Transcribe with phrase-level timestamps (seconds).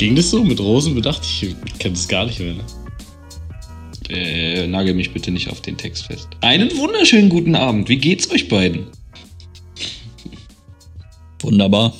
[0.00, 0.42] Ging das so?
[0.42, 1.20] Mit Rosen bedacht?
[1.22, 2.54] Ich kenne es gar nicht mehr.
[2.54, 2.64] Ne?
[4.08, 6.26] Äh, nagel mich bitte nicht auf den Text fest.
[6.40, 7.90] Einen wunderschönen guten Abend.
[7.90, 8.86] Wie geht's euch beiden?
[11.42, 11.94] Wunderbar.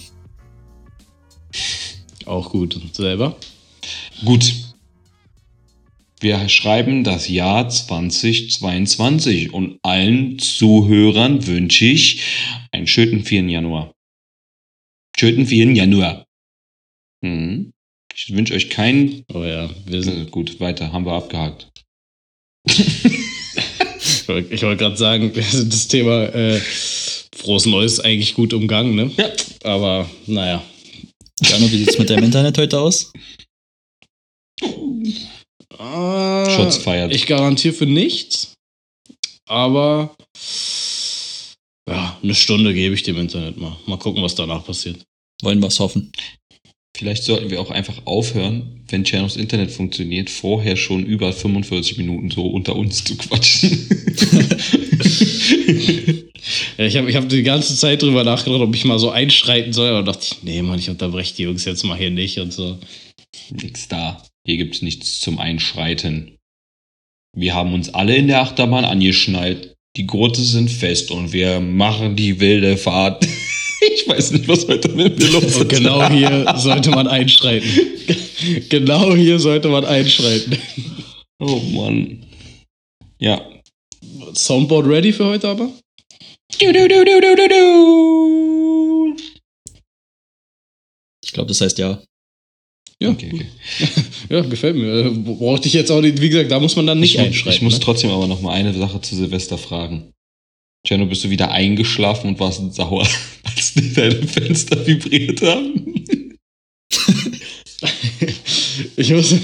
[2.25, 2.77] Auch gut.
[2.77, 3.37] Und selber?
[4.25, 4.51] Gut.
[6.21, 12.23] Wir schreiben das Jahr 2022 und allen Zuhörern wünsche ich
[12.73, 13.43] einen schönen 4.
[13.43, 13.93] Januar.
[15.19, 15.73] Schönen 4.
[15.73, 16.25] Januar.
[17.23, 17.70] Hm.
[18.23, 19.25] Ich wünsche euch keinen.
[19.33, 20.29] Oh ja, wir sind.
[20.29, 21.71] Äh, gut, weiter, haben wir abgehakt.
[22.67, 26.61] ich wollte wollt gerade sagen, wir sind das Thema äh,
[27.35, 29.11] Frohes Neues eigentlich gut umgangen, ne?
[29.17, 29.33] Ja.
[29.65, 30.63] Aber naja.
[31.41, 33.11] Jano, wie sieht's mit deinem Internet heute aus?
[34.61, 37.15] Äh, Shots feiert.
[37.15, 38.53] Ich garantiere für nichts.
[39.49, 40.15] Aber
[41.89, 43.79] ja, eine Stunde gebe ich dem Internet mal.
[43.87, 45.03] Mal gucken, was danach passiert.
[45.41, 46.13] Wollen wir's hoffen.
[47.01, 52.31] Vielleicht sollten wir auch einfach aufhören, wenn Chanos Internet funktioniert, vorher schon über 45 Minuten
[52.31, 53.71] so unter uns zu quatschen.
[56.77, 59.73] ja, ich habe ich hab die ganze Zeit drüber nachgedacht, ob ich mal so einschreiten
[59.73, 62.53] soll, aber dachte ich, nee, Mann, ich unterbreche die Jungs jetzt mal hier nicht und
[62.53, 62.79] so.
[63.51, 64.23] Nix da.
[64.45, 66.37] Hier gibt's nichts zum Einschreiten.
[67.35, 69.75] Wir haben uns alle in der Achterbahn angeschnallt.
[69.97, 73.27] Die Gurte sind fest und wir machen die wilde Fahrt.
[73.95, 75.61] Ich weiß nicht, was heute mit mir los ist.
[75.61, 77.69] Und genau hier sollte man einschreiten.
[78.69, 80.59] genau hier sollte man einschreiten.
[81.39, 82.27] Oh Mann.
[83.19, 83.41] Ja.
[84.35, 85.71] Soundboard ready für heute aber?
[86.59, 89.17] Du, du, du, du, du, du, du.
[91.25, 92.03] Ich glaube, das heißt ja.
[93.03, 93.47] Ja, Okay, okay.
[94.29, 95.07] ja, gefällt mir.
[95.07, 97.57] Äh, Brauchte ich jetzt auch nicht, wie gesagt, da muss man dann nicht ich, einschreiten.
[97.57, 97.81] ich muss ne?
[97.81, 100.13] trotzdem aber noch mal eine Sache zu Silvester fragen.
[100.87, 103.07] Jano, bist du wieder eingeschlafen und warst sauer,
[103.45, 105.95] als die deine Fenster vibriert haben?
[108.97, 109.35] ich muss,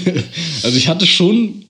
[0.63, 1.65] also ich hatte schon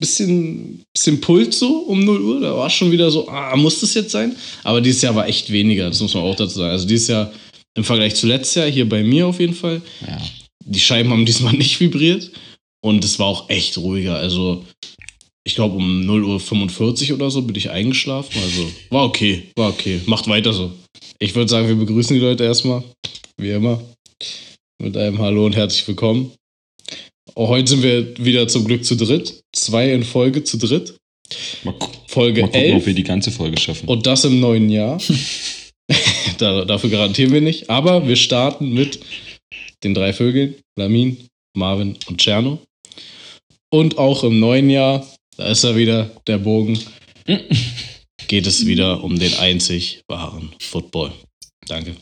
[0.00, 2.40] bisschen, bisschen Puls so um 0 Uhr.
[2.40, 4.34] Da war schon wieder so, ah, muss das jetzt sein?
[4.64, 6.70] Aber dieses Jahr war echt weniger, das muss man auch dazu sagen.
[6.72, 7.32] Also dieses Jahr
[7.76, 10.20] im Vergleich zu letztes Jahr, hier bei mir auf jeden Fall, Ja.
[10.64, 12.30] die Scheiben haben diesmal nicht vibriert.
[12.82, 14.16] Und es war auch echt ruhiger.
[14.16, 14.64] Also,
[15.44, 18.40] ich glaube, um 0.45 Uhr oder so bin ich eingeschlafen.
[18.42, 20.00] Also, war okay, war okay.
[20.06, 20.72] Macht weiter so.
[21.18, 22.82] Ich würde sagen, wir begrüßen die Leute erstmal,
[23.36, 23.82] wie immer,
[24.80, 26.32] mit einem Hallo und herzlich willkommen.
[27.34, 29.42] Auch heute sind wir wieder zum Glück zu dritt.
[29.54, 30.96] Zwei in Folge zu dritt.
[31.62, 31.74] Mal,
[32.08, 32.76] Folge mal gucken, 11.
[32.76, 33.88] ob wir die ganze Folge schaffen.
[33.88, 35.00] Und das im neuen Jahr.
[36.38, 37.70] da, dafür garantieren wir nicht.
[37.70, 39.00] Aber wir starten mit
[39.84, 41.16] den drei Vögeln, Lamin,
[41.56, 42.58] Marvin und Czerno.
[43.72, 45.06] Und auch im neuen Jahr,
[45.40, 46.78] da ist er wieder, der Bogen,
[48.28, 51.12] geht es wieder um den einzig wahren Football.
[51.66, 51.96] Danke.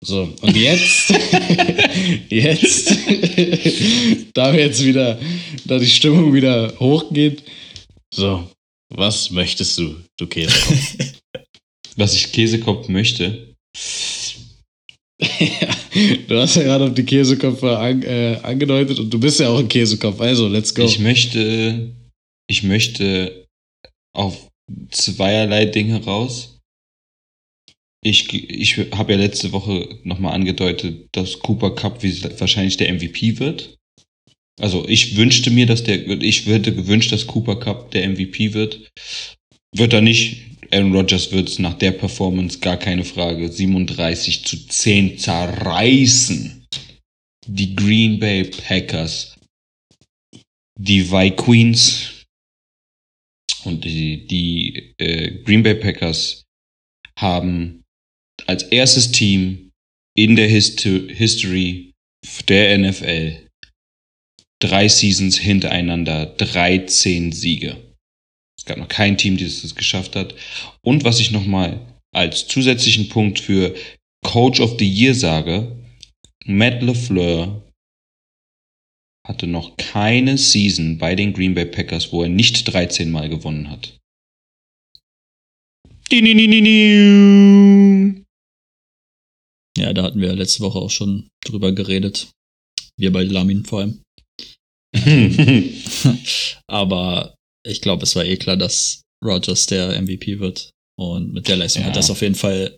[0.00, 1.10] So, und jetzt,
[2.30, 2.90] jetzt,
[4.32, 5.20] da wir jetzt wieder,
[5.66, 7.42] da die Stimmung wieder hochgeht,
[8.14, 8.50] so,
[8.88, 11.12] was möchtest du, du Käsekopf?
[11.96, 13.56] Was ich Käsekopf möchte.
[15.20, 19.58] Du hast ja gerade auf die Käseköpfe an, äh, angedeutet und du bist ja auch
[19.58, 20.84] ein Käsekopf, also let's go.
[20.84, 21.92] Ich möchte,
[22.48, 23.46] ich möchte
[24.14, 24.48] auf
[24.90, 26.58] zweierlei Dinge raus.
[28.04, 33.76] Ich, ich habe ja letzte Woche nochmal angedeutet, dass Cooper Cup wahrscheinlich der MVP wird.
[34.60, 38.90] Also ich wünschte mir, dass der, ich würde gewünscht, dass Cooper Cup der MVP wird.
[39.74, 40.47] Wird er nicht.
[40.70, 43.50] Aaron Rodgers wird es nach der Performance gar keine Frage.
[43.50, 46.66] 37 zu 10 zerreißen.
[47.46, 49.36] Die Green Bay Packers.
[50.78, 52.18] Die Vi Queens
[53.64, 56.44] und die, die äh, Green Bay Packers
[57.18, 57.82] haben
[58.46, 59.70] als erstes Team
[60.16, 61.92] in der Histo History
[62.48, 63.48] der NFL
[64.60, 67.87] drei Seasons hintereinander 13 Siege.
[68.68, 70.34] Es gab noch kein Team, das es geschafft hat.
[70.82, 71.80] Und was ich nochmal
[72.14, 73.74] als zusätzlichen Punkt für
[74.22, 75.74] Coach of the Year sage,
[76.44, 77.62] Matt LeFleur
[79.26, 83.70] hatte noch keine Season bei den Green Bay Packers, wo er nicht 13 Mal gewonnen
[83.70, 83.96] hat.
[89.78, 92.30] Ja, da hatten wir letzte Woche auch schon drüber geredet.
[92.98, 94.02] Wir bei Lamin vor allem.
[96.66, 97.37] Aber
[97.68, 100.70] ich glaube, es war eh klar, dass Rogers der MVP wird.
[100.98, 101.88] Und mit der Leistung Ja.
[101.88, 102.76] hat das auf jeden Fall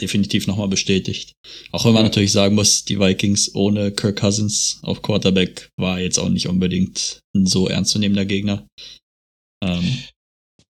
[0.00, 1.32] definitiv nochmal bestätigt.
[1.72, 2.08] Auch wenn man Ja.
[2.08, 7.18] natürlich sagen muss, die Vikings ohne Kirk Cousins auf Quarterback war jetzt auch nicht unbedingt
[7.34, 8.66] ein so ernstzunehmender Gegner.
[9.64, 9.98] Ähm,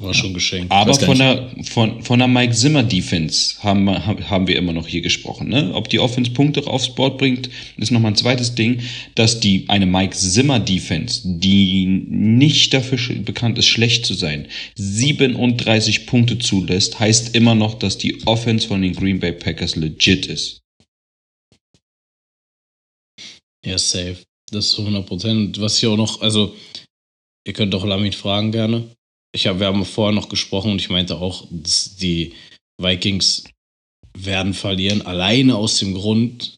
[0.00, 0.70] War schon geschenkt.
[0.70, 4.86] Aber von der, von, von der Mike Zimmer Defense haben, wir- haben wir immer noch
[4.86, 5.48] hier gesprochen.
[5.48, 5.74] Ne?
[5.74, 8.80] Ob die Offense Punkte aufs Board bringt, ist nochmal ein zweites Ding.
[9.16, 14.46] Dass die eine Mike Zimmer Defense, die nicht dafür bekannt ist, schlecht zu sein,
[14.76, 20.26] 37 Punkte zulässt, heißt immer noch, dass die Offense von den Green Bay Packers legit
[20.26, 20.60] ist.
[23.66, 24.18] Ja, safe.
[24.52, 25.60] Das ist zu 100 Prozent.
[25.60, 26.54] Was ich auch noch, also,
[27.44, 28.88] ihr könnt auch Lamit fragen gerne.
[29.32, 32.34] Ich hab, wir haben vorher noch gesprochen und ich meinte auch, dass die
[32.80, 33.44] Vikings
[34.16, 36.56] werden verlieren, alleine aus dem Grund,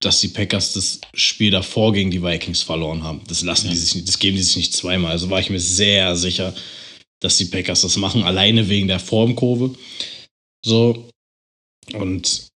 [0.00, 3.22] dass die Packers das Spiel davor gegen die Vikings verloren haben.
[3.26, 5.12] Das lassen die sich nicht, das geben die sich nicht zweimal.
[5.12, 6.54] Also war ich mir sehr sicher,
[7.20, 9.74] dass die Packers das machen, alleine wegen der Formkurve.
[10.64, 11.08] So.
[11.94, 12.48] Und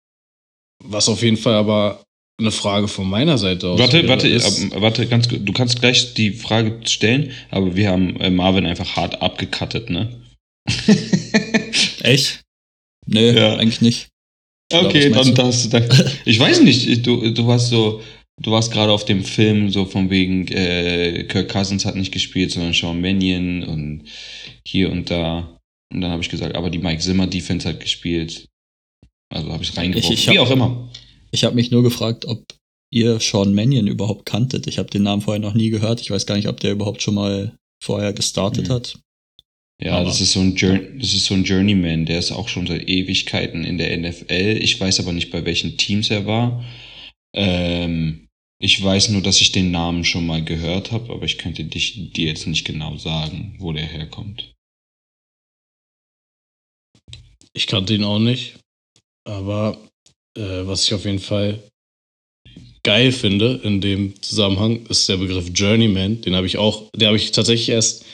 [0.84, 2.04] was auf jeden Fall aber
[2.40, 3.80] eine Frage von meiner Seite aus.
[3.80, 5.40] Warte, warte, ist- warte, ganz, gut.
[5.42, 10.20] du kannst gleich die Frage stellen, aber wir haben äh, Marvin einfach hart abgekattet, ne?
[12.02, 12.42] Echt?
[13.06, 13.56] Nee, Ja.
[13.56, 14.08] eigentlich nicht.
[14.72, 15.68] Okay, was dann das.
[15.70, 15.88] Dann,
[16.26, 18.02] ich weiß nicht, du, du hast so,
[18.40, 22.52] du warst gerade auf dem Film so von wegen äh, Kirk Cousins hat nicht gespielt,
[22.52, 24.04] sondern Sean Mannion und
[24.66, 25.58] hier und da.
[25.92, 28.44] Und dann habe ich gesagt, aber die Mike Zimmer Defense hat gespielt.
[29.34, 30.12] Also habe ich reingeworfen.
[30.12, 30.90] Ich- ich hab- Wie auch immer.
[31.30, 32.44] Ich habe mich nur gefragt, ob
[32.90, 34.66] ihr Sean Mannion überhaupt kanntet.
[34.66, 36.00] Ich habe den Namen vorher noch nie gehört.
[36.00, 38.72] Ich weiß gar nicht, ob der überhaupt schon mal vorher gestartet Mhm.
[38.72, 38.98] hat.
[39.80, 42.48] Ja, Aber- das ist so ein Jour das ist so ein Journeyman, der ist auch
[42.48, 44.58] schon seit Ewigkeiten in der NFL.
[44.60, 46.64] Ich weiß aber nicht, bei welchen Teams er war.
[47.34, 48.26] Ähm,
[48.60, 52.12] ich weiß nur, dass ich den Namen schon mal gehört habe, aber ich könnte dich,
[52.12, 54.52] dir jetzt nicht genau sagen, wo der herkommt.
[57.52, 58.58] Ich kannte ihn auch nicht.
[59.24, 59.78] Aber
[60.38, 61.58] äh, was ich auf jeden Fall
[62.82, 66.20] geil finde in dem Zusammenhang, ist der Begriff Journeyman.
[66.22, 68.04] Den habe ich auch, den habe ich tatsächlich erst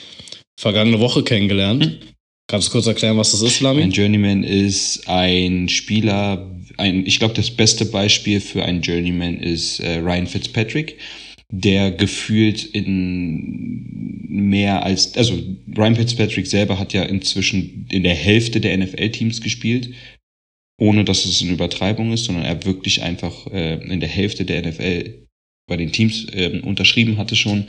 [0.59, 1.99] vergangene Woche kennengelernt.
[2.47, 3.83] Kannst du kurz erklären, was das ist, Ein Lami?
[3.83, 9.97] Journeyman ist ein Spieler, ein, ich glaube, das beste Beispiel für einen Journeyman ist äh,
[9.97, 10.97] Ryan Fitzpatrick,
[11.49, 15.41] der gefühlt in mehr als, also
[15.75, 19.89] Ryan Fitzpatrick selber hat ja inzwischen in der Hälfte der NFL-Teams gespielt,
[20.77, 24.67] ohne dass es eine Übertreibung ist, sondern er wirklich einfach äh, in der Hälfte der
[24.67, 25.25] NFL
[25.67, 27.65] bei den Teams äh, unterschrieben hatte schon.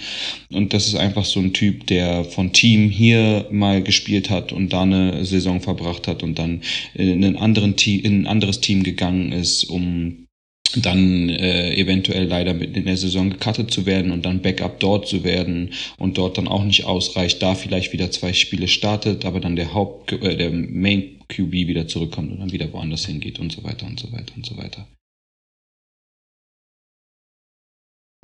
[0.52, 4.72] Und das ist einfach so ein Typ, der von Team hier mal gespielt hat und
[4.72, 6.62] da eine Saison verbracht hat und dann
[6.94, 10.26] in, einen anderen Team, in ein anderes Team gegangen ist, um
[10.74, 15.08] dann äh, eventuell leider mit in der Saison gecuttet zu werden und dann Backup dort
[15.08, 19.40] zu werden und dort dann auch nicht ausreicht, da vielleicht wieder zwei Spiele startet, aber
[19.40, 23.52] dann der Haupt äh, der Main QB wieder zurückkommt und dann wieder woanders hingeht und
[23.52, 24.86] so weiter und so weiter und so weiter.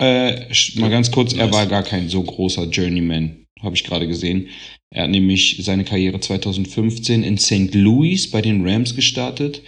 [0.01, 4.49] Äh, mal ganz kurz, er war gar kein so großer Journeyman, habe ich gerade gesehen.
[4.89, 7.73] Er hat nämlich seine Karriere 2015 in St.
[7.73, 9.61] Louis bei den Rams gestartet,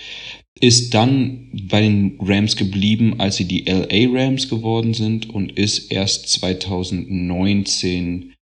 [0.59, 5.91] ist dann bei den Rams geblieben, als sie die LA Rams geworden sind und ist
[5.91, 8.34] erst 2019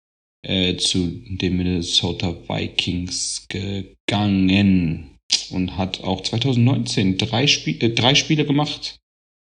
[0.46, 5.10] äh, zu den Minnesota Vikings gegangen
[5.52, 9.00] und hat auch 2019 drei, Spie äh, drei Spiele gemacht.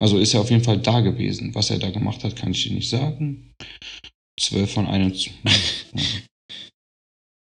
[0.01, 1.53] Also ist er auf jeden Fall da gewesen.
[1.53, 3.53] Was er da gemacht hat, kann ich dir nicht sagen.
[4.39, 5.31] 12 von 21.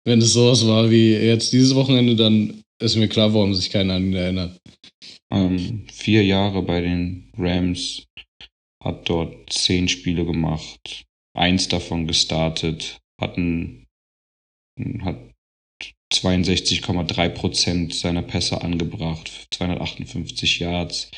[0.07, 3.95] Wenn es sowas war wie jetzt dieses Wochenende, dann ist mir klar, warum sich keiner
[3.95, 4.61] an ihn erinnert.
[5.33, 8.05] ähm, vier Jahre bei den Rams,
[8.85, 13.87] hat dort zehn Spiele gemacht, eins davon gestartet, hat, ein,
[15.01, 15.19] hat
[16.13, 21.11] 62,3 Prozent seiner Pässe angebracht, 258 Yards.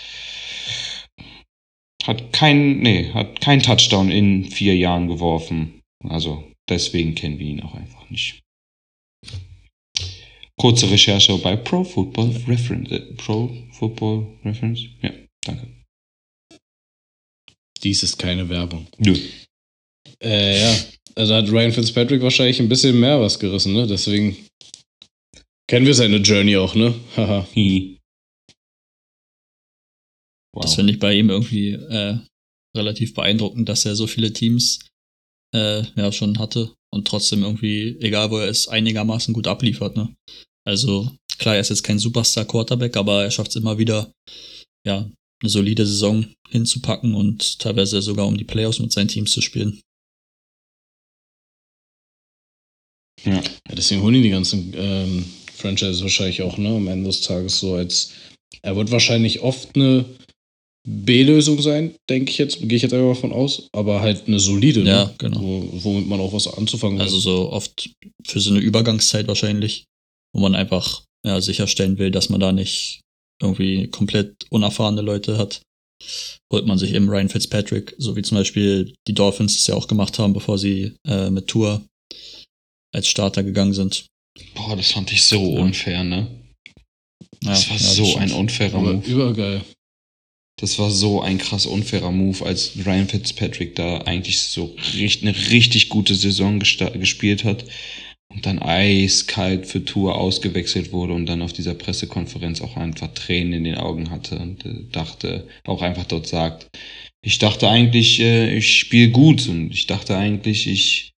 [2.04, 5.82] Hat kein, nee, hat kein Touchdown in vier Jahren geworfen.
[6.04, 8.42] Also deswegen kennen wir ihn auch einfach nicht.
[10.58, 12.90] Kurze Recherche bei Pro Football Reference.
[12.90, 14.86] Äh, Pro Football Reference?
[15.02, 15.10] Ja,
[15.44, 15.68] danke.
[17.82, 18.86] Dies ist keine Werbung.
[18.98, 19.18] Nö.
[20.22, 20.76] Äh, ja.
[21.14, 23.86] Also hat Ryan Fitzpatrick wahrscheinlich ein bisschen mehr was gerissen, ne?
[23.86, 24.36] Deswegen
[25.68, 26.94] kennen wir seine Journey auch, ne?
[27.16, 27.46] Haha.
[30.52, 30.62] Wow.
[30.62, 32.18] Das finde ich bei ihm irgendwie äh,
[32.76, 34.80] relativ beeindruckend, dass er so viele Teams
[35.54, 39.96] äh, ja schon hatte und trotzdem irgendwie, egal wo er ist, einigermaßen gut abliefert.
[39.96, 40.14] Ne?
[40.66, 44.12] Also klar, er ist jetzt kein Superstar-Quarterback, aber er schafft es immer wieder,
[44.86, 45.10] ja,
[45.42, 49.80] eine solide Saison hinzupacken und teilweise sogar um die Playoffs mit seinen Teams zu spielen.
[53.24, 53.34] Ja.
[53.34, 56.68] Ja, deswegen holen ihn die ganzen ähm, Franchises wahrscheinlich auch, ne?
[56.70, 58.12] Am Ende des Tages so als.
[58.62, 60.04] Er wird wahrscheinlich oft eine
[60.88, 64.38] B-Lösung sein, denke ich jetzt, gehe ich jetzt einfach mal von aus, aber halt eine
[64.38, 65.14] solide, Ja, ne?
[65.18, 65.40] genau.
[65.40, 67.22] Wo, womit man auch was anzufangen Also hat.
[67.22, 67.90] so oft
[68.24, 69.84] für so eine Übergangszeit wahrscheinlich,
[70.32, 73.00] wo man einfach ja, sicherstellen will, dass man da nicht
[73.42, 75.60] irgendwie komplett unerfahrene Leute hat,
[76.52, 79.88] holt man sich eben Ryan Fitzpatrick, so wie zum Beispiel die Dolphins es ja auch
[79.88, 81.84] gemacht haben, bevor sie äh, mit Tour
[82.96, 84.06] als Starter gegangen sind.
[84.54, 85.60] Boah, das fand ich so Ja.
[85.62, 86.28] unfair, ne?
[87.42, 88.22] Ja, Das war ja, so stimmt.
[88.22, 89.10] ein unfairer aber Move.
[89.10, 89.60] übergeil.
[90.58, 95.36] Das war so ein krass unfairer Move, als Ryan Fitzpatrick da eigentlich so richt- eine
[95.50, 97.66] richtig gute Saison gespielt hat
[98.32, 103.52] und dann eiskalt für Tour ausgewechselt wurde und dann auf dieser Pressekonferenz auch einfach Tränen
[103.52, 106.68] in den Augen hatte und äh, dachte, auch einfach dort sagt,
[107.22, 111.12] ich dachte eigentlich, äh, ich spiele gut und ich dachte eigentlich, ich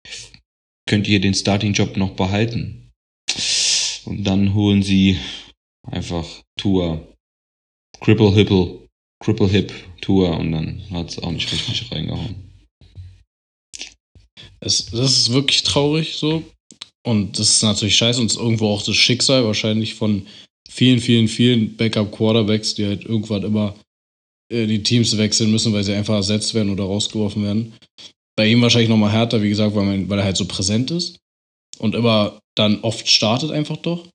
[0.88, 2.90] könnte hier den Starting-Job noch behalten.
[4.04, 5.18] Und dann holen sie
[5.82, 6.26] einfach
[6.58, 7.16] Tour,
[8.00, 8.88] Cripple Hipple,
[9.22, 12.36] Cripple Hip Tour und dann hat es auch nicht richtig reingehauen.
[14.60, 16.42] Es, das ist wirklich traurig so.
[17.04, 20.26] Und das ist natürlich scheiße und ist irgendwo auch das Schicksal wahrscheinlich von
[20.68, 23.76] vielen, vielen, vielen Backup-Quarterbacks, die halt irgendwann immer
[24.52, 27.74] äh, die Teams wechseln müssen, weil sie einfach ersetzt werden oder rausgeworfen werden.
[28.36, 31.18] Bei ihm wahrscheinlich nochmal härter, wie gesagt, weil, man, weil er halt so präsent ist
[31.78, 34.06] und immer dann oft startet einfach doch.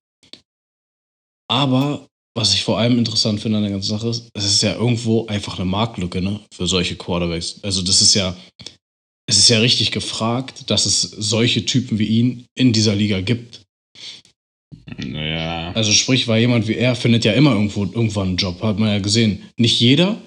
[1.50, 4.76] Aber was ich vor allem interessant finde an der ganzen Sache ist, es ist ja
[4.76, 7.60] irgendwo einfach eine Marktlücke, ne, für solche Quarterbacks.
[7.62, 8.36] Also das ist ja,
[9.28, 13.62] es ist ja richtig gefragt, dass es solche Typen wie ihn in dieser Liga gibt.
[14.98, 15.72] Naja.
[15.74, 18.90] Also sprich, weil jemand wie er findet ja immer irgendwo irgendwann einen Job, hat man
[18.90, 19.50] ja gesehen.
[19.58, 20.22] Nicht jeder,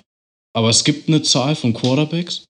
[0.55, 2.45] aber es gibt eine Zahl von Quarterbacks,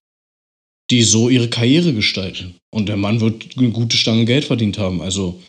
[0.90, 2.56] die so ihre Karriere gestalten.
[2.72, 5.00] Und der Mann wird eine gute Stange Geld verdient haben.
[5.00, 5.40] Also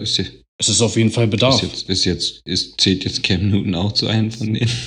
[0.00, 1.62] Ist jetzt, es ist auf jeden Fall Bedarf.
[1.62, 4.70] ist jetzt, ist jetzt, ist, zählt jetzt Cam Newton auch zu einem von denen?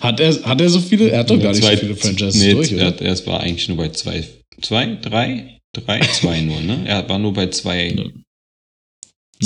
[0.00, 1.10] hat, er, hat er so viele?
[1.10, 3.00] Er hat doch gar nicht Zwei- so viele Franchises nee, durch, er, oder?
[3.02, 4.26] er war eigentlich nur bei zwei,
[4.60, 6.84] zwei, drei, drei, zwei nur, ne?
[6.86, 7.88] Er war nur bei zwei.
[7.88, 7.94] Ja.
[7.94, 8.12] Nur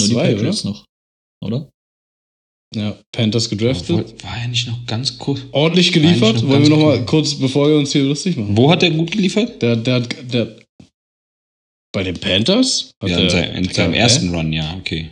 [0.06, 0.84] die Zwei, Patriots noch,
[1.42, 1.70] oder?
[2.74, 4.22] Ja, Panthers gedraftet.
[4.22, 5.40] War, er nicht noch ganz kurz?
[5.52, 6.36] Ordentlich geliefert.
[6.36, 8.56] Noch Wollen wir nochmal kurz, bevor wir uns hier lustig machen?
[8.56, 9.62] Wo hat er gut geliefert?
[9.62, 10.56] Der, der, der,
[11.92, 12.90] bei den Panthers?
[13.02, 15.10] Hat ja, in, seinem, in seinem ersten Run, ja, okay.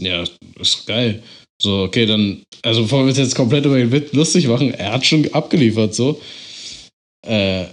[0.00, 0.24] Ja,
[0.60, 1.22] ist geil.
[1.60, 4.92] So, okay, dann, also bevor wir uns jetzt komplett über den Witz lustig machen, er
[4.92, 6.20] hat schon abgeliefert, so.
[7.26, 7.64] Äh,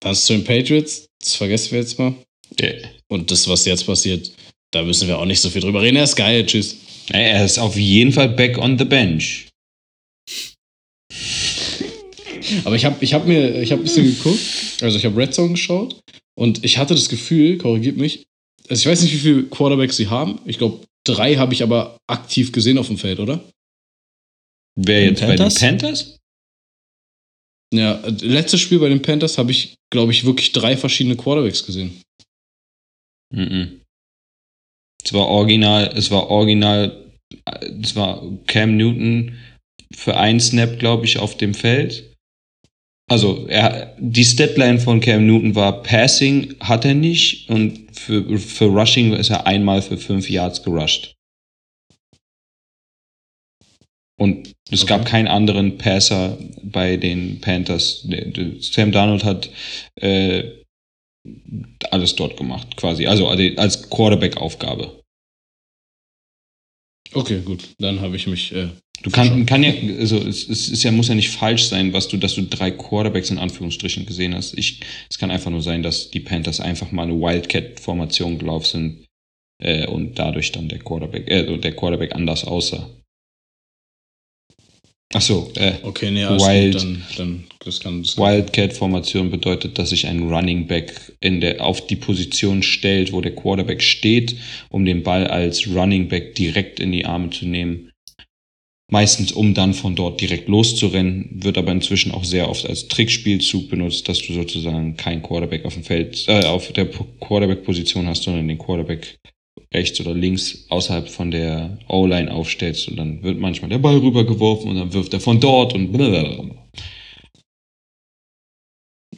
[0.00, 2.14] dann zu den Patriots, das vergessen wir jetzt mal.
[2.58, 4.32] Der, Und das, was jetzt passiert,
[4.72, 5.96] da müssen wir auch nicht so viel drüber reden.
[5.96, 6.76] Er ist geil, tschüss.
[7.20, 9.48] Er ist auf jeden Fall back on the bench.
[12.64, 14.40] Aber ich habe ich hab mir, ich habe ein bisschen geguckt,
[14.82, 16.00] also ich habe Red Zone geschaut
[16.34, 18.24] und ich hatte das Gefühl, korrigiert mich,
[18.68, 20.40] also ich weiß nicht, wie viele Quarterbacks sie haben.
[20.44, 23.42] Ich glaube, drei habe ich aber aktiv gesehen auf dem Feld, oder?
[24.76, 25.54] Wer jetzt bei den Panthers?
[25.54, 26.18] Panthers?
[27.74, 32.02] Ja, letztes Spiel bei den Panthers habe ich, glaube ich, wirklich drei verschiedene Quarterbacks gesehen.
[33.34, 33.80] Mhm.
[35.04, 37.01] Es war original, es war original,
[37.82, 39.36] es war Cam Newton
[39.94, 42.14] für einen Snap, glaube ich, auf dem Feld.
[43.10, 48.66] Also, er, die Statline von Cam Newton war Passing, hat er nicht, und für, für
[48.66, 51.14] Rushing ist er einmal für fünf Yards gerusht.
[54.18, 54.88] Und es Okay.
[54.88, 58.06] gab keinen anderen Passer bei den Panthers.
[58.60, 59.50] Sam Darnold hat
[60.00, 60.62] äh,
[61.90, 63.06] alles dort gemacht, quasi.
[63.06, 65.01] Also als Quarterback-Aufgabe.
[67.14, 67.68] Okay, gut.
[67.78, 68.54] Dann habe ich mich.
[68.54, 68.68] Äh,
[69.02, 72.06] Du kann, kann ja, also es, es ist ja, muss ja nicht falsch sein, was
[72.06, 74.56] du, dass du drei Quarterbacks in Anführungsstrichen gesehen hast.
[74.56, 79.06] Ich, es kann einfach nur sein, dass die Panthers einfach mal eine Wildcat-Formation gelaufen sind
[79.60, 82.88] äh, und dadurch dann der Quarterback, äh, der Quarterback anders aussah.
[85.14, 86.74] Ach so, äh, okay, nee, alles Wild-.
[86.74, 88.02] Dann, dann das kann.
[88.02, 93.20] Das Wildcat-Formation bedeutet, dass sich ein Running Back in der, auf die Position stellt, wo
[93.20, 94.36] der Quarterback steht,
[94.70, 97.90] um den Ball als Running Back direkt in die Arme zu nehmen.
[98.90, 103.70] Meistens, um dann von dort direkt loszurennen, wird aber inzwischen auch sehr oft als Trickspielzug
[103.70, 108.24] benutzt, dass du sozusagen kein Quarterback auf dem Feld, äh, auf der Po- Quarterback-Position hast,
[108.24, 109.18] sondern den Quarterback
[109.72, 114.70] rechts oder links außerhalb von der O-Line aufstellst und dann wird manchmal der Ball rübergeworfen
[114.70, 116.54] und dann wirft er von dort und blablabla.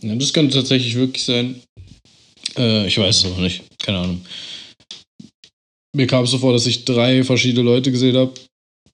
[0.01, 1.63] Ja, das könnte tatsächlich wirklich sein.
[2.57, 3.63] Äh, ich weiß es aber nicht.
[3.79, 4.25] Keine Ahnung.
[5.97, 8.35] Mir kam es so vor, dass ich drei verschiedene Leute gesehen habe.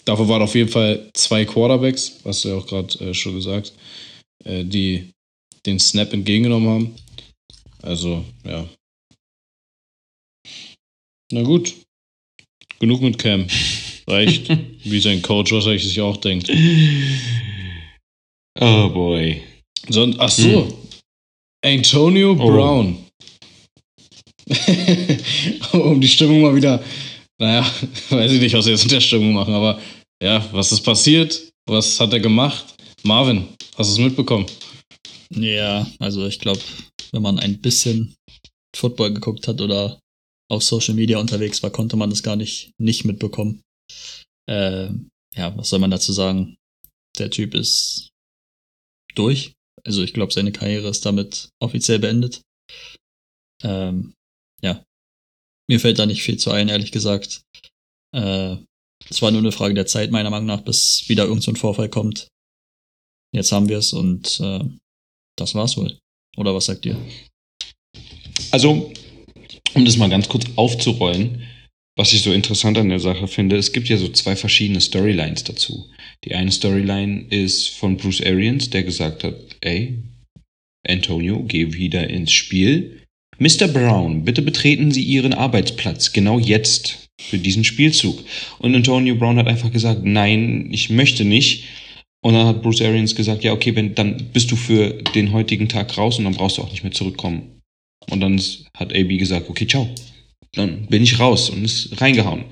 [0.04, 3.72] Davon waren auf jeden Fall zwei Quarterbacks, hast du ja auch gerade äh, schon gesagt,
[4.44, 5.10] äh, die
[5.66, 6.94] den Snap entgegengenommen haben.
[7.82, 8.68] Also, ja.
[11.32, 11.74] Na gut.
[12.80, 13.46] Genug mit Cam.
[14.06, 14.48] Reicht.
[14.84, 16.50] Wie sein Coach wahrscheinlich sich auch denkt.
[18.58, 19.42] Oh boy.
[19.88, 20.66] So, ach so.
[20.66, 20.74] Hm.
[21.64, 22.50] Antonio Oh.
[22.50, 22.98] Brown.
[25.72, 26.82] um die Stimmung mal wieder,
[27.38, 27.64] naja,
[28.10, 29.80] weiß ich nicht, was wir jetzt mit der Stimmung machen, aber
[30.20, 31.52] ja, was ist passiert?
[31.68, 32.74] Was hat er gemacht?
[33.04, 33.46] Marvin,
[33.76, 34.46] hast du es mitbekommen?
[35.32, 36.60] Ja, also ich glaube,
[37.12, 38.16] wenn man ein bisschen
[38.74, 39.99] Football geguckt hat oder
[40.50, 43.62] auf Social Media unterwegs war, konnte man das gar nicht, nicht mitbekommen.
[44.48, 46.56] Ähm, ja, was soll man dazu sagen?
[47.18, 48.10] Der Typ ist
[49.14, 49.52] durch.
[49.84, 52.42] Also ich glaube, seine Karriere ist damit offiziell beendet.
[53.62, 54.14] Ähm,
[54.60, 54.84] ja.
[55.68, 57.42] Mir fällt da nicht viel zu ein, ehrlich gesagt.
[58.14, 58.56] Äh,
[59.08, 61.56] es war nur eine Frage der Zeit, meiner Meinung nach, bis wieder irgend so ein
[61.56, 62.28] Vorfall kommt.
[63.32, 64.64] Jetzt haben wir es und äh,
[65.36, 65.96] das war's wohl.
[66.36, 67.00] Oder was sagt ihr?
[68.50, 68.92] Also,
[69.74, 71.42] um das mal ganz kurz aufzurollen,
[71.96, 75.44] was ich so interessant an der Sache finde, es gibt ja so zwei verschiedene Storylines
[75.44, 75.90] dazu.
[76.24, 80.02] Die eine Storyline ist von Bruce Arians, der gesagt hat, ey,
[80.86, 83.02] Antonio, geh wieder ins Spiel.
[83.38, 83.68] Mr.
[83.68, 88.18] Brown, bitte betreten Sie Ihren Arbeitsplatz, genau jetzt, für diesen Spielzug.
[88.58, 91.64] Und Antonio Brown hat einfach gesagt, nein, ich möchte nicht.
[92.22, 95.68] Und dann hat Bruce Arians gesagt, ja, okay, wenn, dann bist du für den heutigen
[95.68, 97.59] Tag raus und dann brauchst du auch nicht mehr zurückkommen.
[98.08, 98.40] Und dann
[98.74, 99.88] hat AB gesagt, okay, ciao.
[100.52, 102.44] Dann bin ich raus und ist reingehauen.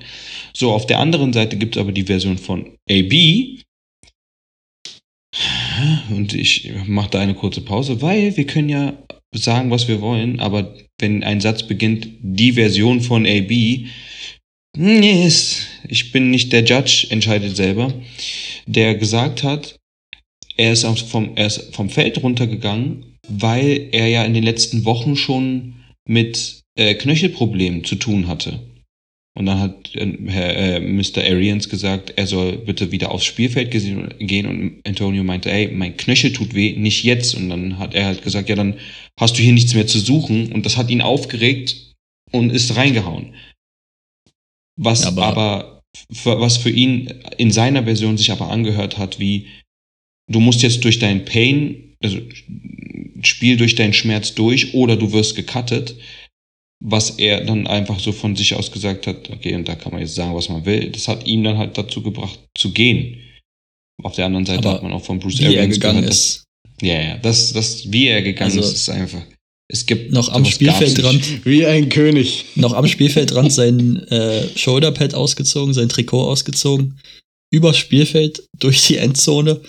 [0.53, 3.59] So, auf der anderen Seite gibt es aber die Version von AB.
[6.09, 8.93] Und ich mache da eine kurze Pause, weil wir können ja
[9.33, 13.85] sagen, was wir wollen, aber wenn ein Satz beginnt, die Version von AB,
[14.77, 17.93] yes, ich bin nicht der Judge, entscheidet selber,
[18.65, 19.79] der gesagt hat,
[20.57, 25.15] er ist, vom, er ist vom Feld runtergegangen, weil er ja in den letzten Wochen
[25.15, 25.75] schon
[26.07, 28.59] mit äh, Knöchelproblemen zu tun hatte.
[29.37, 31.19] Und dann hat äh, Herr, äh, Mr.
[31.23, 36.33] Arians gesagt, er soll bitte wieder aufs Spielfeld gehen und Antonio meinte, ey, mein Knöchel
[36.33, 37.35] tut weh, nicht jetzt.
[37.35, 38.75] Und dann hat er halt gesagt, ja, dann
[39.19, 40.51] hast du hier nichts mehr zu suchen.
[40.51, 41.93] Und das hat ihn aufgeregt
[42.31, 43.33] und ist reingehauen.
[44.77, 49.47] Was Aber- aber, für, was für ihn in seiner Version sich aber angehört hat, wie
[50.29, 52.17] du musst jetzt durch deinen Pain, also
[53.23, 55.95] spiel durch deinen Schmerz durch oder du wirst gecuttet,
[56.81, 60.01] was er dann einfach so von sich aus gesagt hat, okay, und da kann man
[60.01, 63.17] jetzt sagen, was man will, das hat ihn dann halt dazu gebracht, zu gehen.
[64.01, 66.13] Auf der anderen Seite Aber hat man auch von Bruce Wie er Arians gegangen gehört,
[66.13, 66.43] ist.
[66.79, 69.21] Dass, ja, ja, das, das, wie er gegangen Also- ist, ist einfach,
[69.71, 72.45] es gibt Noch am Spielfeldrand, Wie ein König.
[72.55, 76.97] noch am Spielfeldrand sein äh, Shoulderpad ausgezogen, sein Trikot ausgezogen,
[77.51, 79.61] übers Spielfeld durch die Endzone,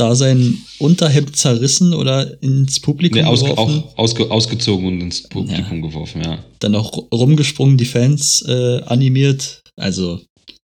[0.00, 5.28] da sein Unterhemd zerrissen oder ins Publikum Nee, ausge, geworfen, auch ausge, ausgezogen und ins
[5.28, 6.42] Publikum geworfen, ja.
[6.58, 9.62] dann noch rumgesprungen, die Fans äh, animiert.
[9.76, 10.20] Also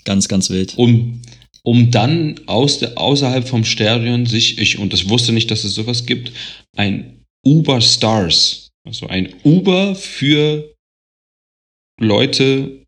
[0.03, 0.77] ganz, ganz wild.
[0.77, 1.21] Um,
[1.63, 5.75] um dann aus der, außerhalb vom Stadion sich, ich, und das wusste nicht, dass es
[5.75, 6.31] sowas gibt,
[6.75, 10.73] ein Uber Stars, also ein Uber für
[11.99, 12.83] Leute,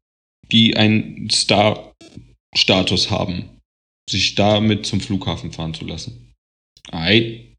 [0.51, 3.45] die einen Star-Status haben,
[4.10, 6.33] sich damit zum Flughafen fahren zu lassen.
[6.91, 7.56] Ei.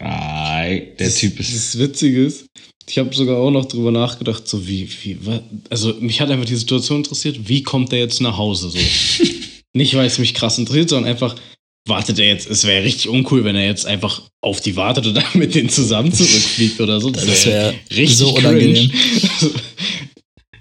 [0.00, 1.54] Ei, der das, Typ ist.
[1.54, 2.46] Das Witzige ist,
[2.86, 6.44] ich habe sogar auch noch drüber nachgedacht, so wie, wie, wa- also mich hat einfach
[6.44, 8.78] die Situation interessiert, wie kommt er jetzt nach Hause so?
[9.76, 11.36] Nicht, weil es mich krass interessiert, sondern einfach,
[11.86, 15.14] wartet er jetzt, es wäre richtig uncool, wenn er jetzt einfach auf die wartet und
[15.14, 17.10] dann mit denen zusammen zurückfliegt oder so.
[17.10, 18.90] Das wär wäre richtig so unangenehm.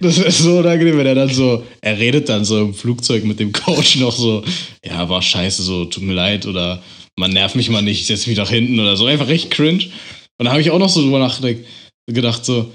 [0.04, 3.40] Das wäre so unangenehm, wenn er dann so, er redet dann so im Flugzeug mit
[3.40, 4.44] dem Coach noch so,
[4.86, 6.84] ja, war scheiße, so, tut mir leid oder
[7.18, 9.06] man nervt mich mal nicht, ich setze mich nach hinten oder so.
[9.06, 9.86] Einfach richtig cringe.
[10.38, 11.64] Und da habe ich auch noch so drüber nachgedacht,
[12.08, 12.72] gedacht so,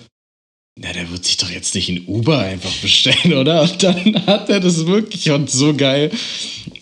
[0.81, 3.63] na, der wird sich doch jetzt nicht in Uber einfach bestellen, oder?
[3.63, 6.11] Und dann hat er das wirklich und so geil.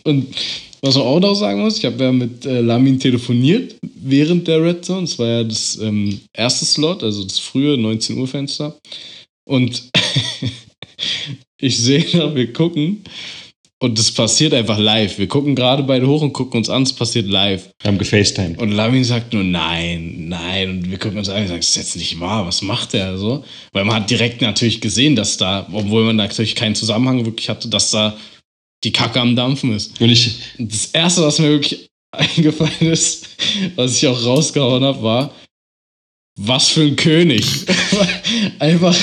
[0.05, 0.35] Und
[0.83, 4.63] was man auch noch sagen muss, ich habe ja mit äh, Lamin telefoniert während der
[4.63, 5.03] Red Zone.
[5.03, 8.77] Das war ja das ähm, erste Slot, also das frühe 19 Uhr Fenster.
[9.47, 9.91] Und
[11.61, 13.05] ich sehe noch, wir gucken
[13.79, 15.19] und das passiert einfach live.
[15.19, 17.69] Wir gucken gerade beide hoch und gucken uns an, es passiert live.
[17.81, 18.59] Wir haben gefacetimed.
[18.59, 20.71] Und Lamin sagt nur nein, nein.
[20.71, 23.19] Und wir gucken uns an und sagen, das ist jetzt nicht wahr, was macht der
[23.19, 23.45] so?
[23.73, 27.69] Weil man hat direkt natürlich gesehen, dass da, obwohl man natürlich keinen Zusammenhang wirklich hatte,
[27.69, 28.17] dass da
[28.83, 30.01] die Kacke am Dampfen ist.
[30.01, 33.29] Und ich, das erste, was mir wirklich eingefallen ist,
[33.75, 35.35] was ich auch rausgehauen habe, war,
[36.39, 37.45] was für ein König.
[38.59, 38.97] Einfach,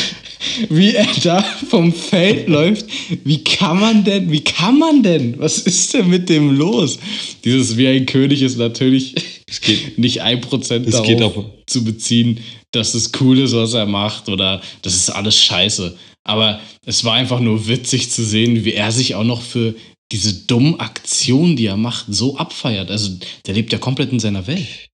[0.69, 2.86] wie er da vom Feld läuft.
[3.23, 5.39] Wie kann man denn, wie kann man denn?
[5.39, 6.99] Was ist denn mit dem los?
[7.43, 9.15] Dieses wie ein König ist natürlich
[9.47, 12.39] es geht, nicht ein Prozent darauf geht auch, zu beziehen,
[12.71, 15.95] dass es cool ist, was er macht oder das ist alles scheiße.
[16.23, 19.75] Aber es war einfach nur witzig zu sehen, wie er sich auch noch für
[20.12, 22.89] diese dummen Aktionen, die er macht, so abfeiert.
[22.89, 24.89] Also der lebt ja komplett in seiner Welt.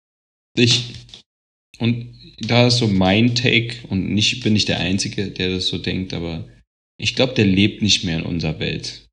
[0.57, 0.83] Ich,
[1.79, 5.77] und da ist so mein Take, und nicht bin ich der Einzige, der das so
[5.77, 6.47] denkt, aber
[6.97, 9.07] ich glaube, der lebt nicht mehr in unserer Welt.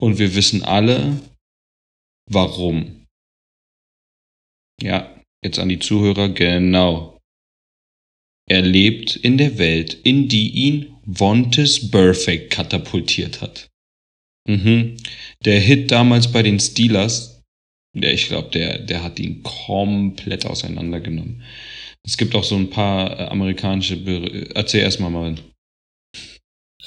[0.00, 1.20] Und wir wissen alle,
[2.30, 3.06] warum.
[4.80, 7.18] Ja, jetzt an die Zuhörer, genau.
[8.48, 13.68] Er lebt in der Welt, in die ihn Vontes Perfect katapultiert hat.
[14.46, 14.96] Mhm.
[15.44, 17.42] Der Hit damals bei den Steelers,
[17.94, 21.42] der, ich glaube, der, der hat ihn komplett auseinandergenommen.
[22.06, 23.96] Es gibt auch so ein paar äh, amerikanische.
[23.96, 25.36] Be Erzähl erstmal mal.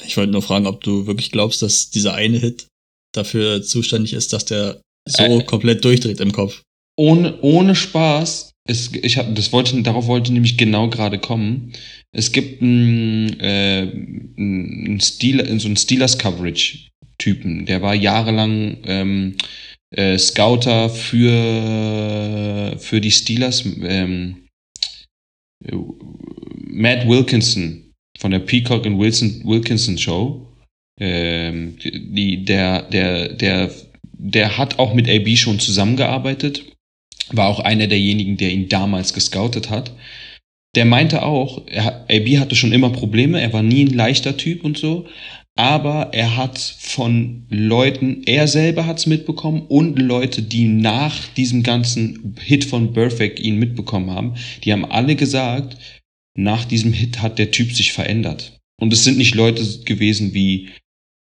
[0.05, 2.67] Ich wollte nur fragen, ob du wirklich glaubst, dass dieser eine Hit
[3.15, 6.61] dafür zuständig ist, dass der so äh, komplett durchdreht im Kopf.
[6.95, 8.51] Ohne, ohne Spaß.
[8.69, 11.73] Es, ich hab, das wollte, darauf wollte nämlich genau gerade kommen.
[12.11, 13.89] Es gibt einen, äh,
[14.37, 17.65] einen Stil, so einen Steelers-Coverage-Typen.
[17.65, 19.37] Der war jahrelang ähm,
[19.95, 23.63] äh, Scouter für, für die Steelers.
[23.81, 24.46] Ähm,
[25.61, 30.47] Matt Wilkinson von der Peacock and Wilson, Wilkinson Show.
[30.99, 33.71] Ähm, die, der, der, der,
[34.13, 36.63] der hat auch mit AB schon zusammengearbeitet.
[37.31, 39.91] War auch einer derjenigen, der ihn damals gescoutet hat.
[40.75, 44.63] Der meinte auch, er, AB hatte schon immer Probleme, er war nie ein leichter Typ
[44.63, 45.07] und so,
[45.57, 51.63] aber er hat von Leuten, er selber hat es mitbekommen und Leute, die nach diesem
[51.63, 55.77] ganzen Hit von Perfect ihn mitbekommen haben, die haben alle gesagt,
[56.37, 58.59] nach diesem Hit hat der Typ sich verändert.
[58.79, 60.69] Und es sind nicht Leute gewesen wie,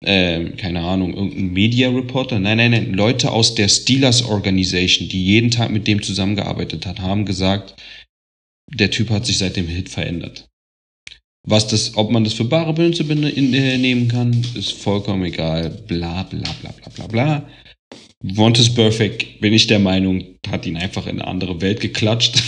[0.06, 2.39] äh, keine Ahnung, irgendein Media Reporter.
[2.39, 2.94] Nein, nein, nein.
[2.94, 7.76] Leute aus der Steelers Organization, die jeden Tag mit dem zusammengearbeitet hat, haben gesagt,
[8.72, 10.49] der Typ hat sich seit dem Hit verändert.
[11.47, 15.69] Was das, ob man das für bare Münze äh, nehmen kann, ist vollkommen egal.
[15.88, 17.49] Bla bla bla bla bla bla.
[18.21, 22.43] Want is Perfect, bin ich der Meinung, hat ihn einfach in eine andere Welt geklatscht.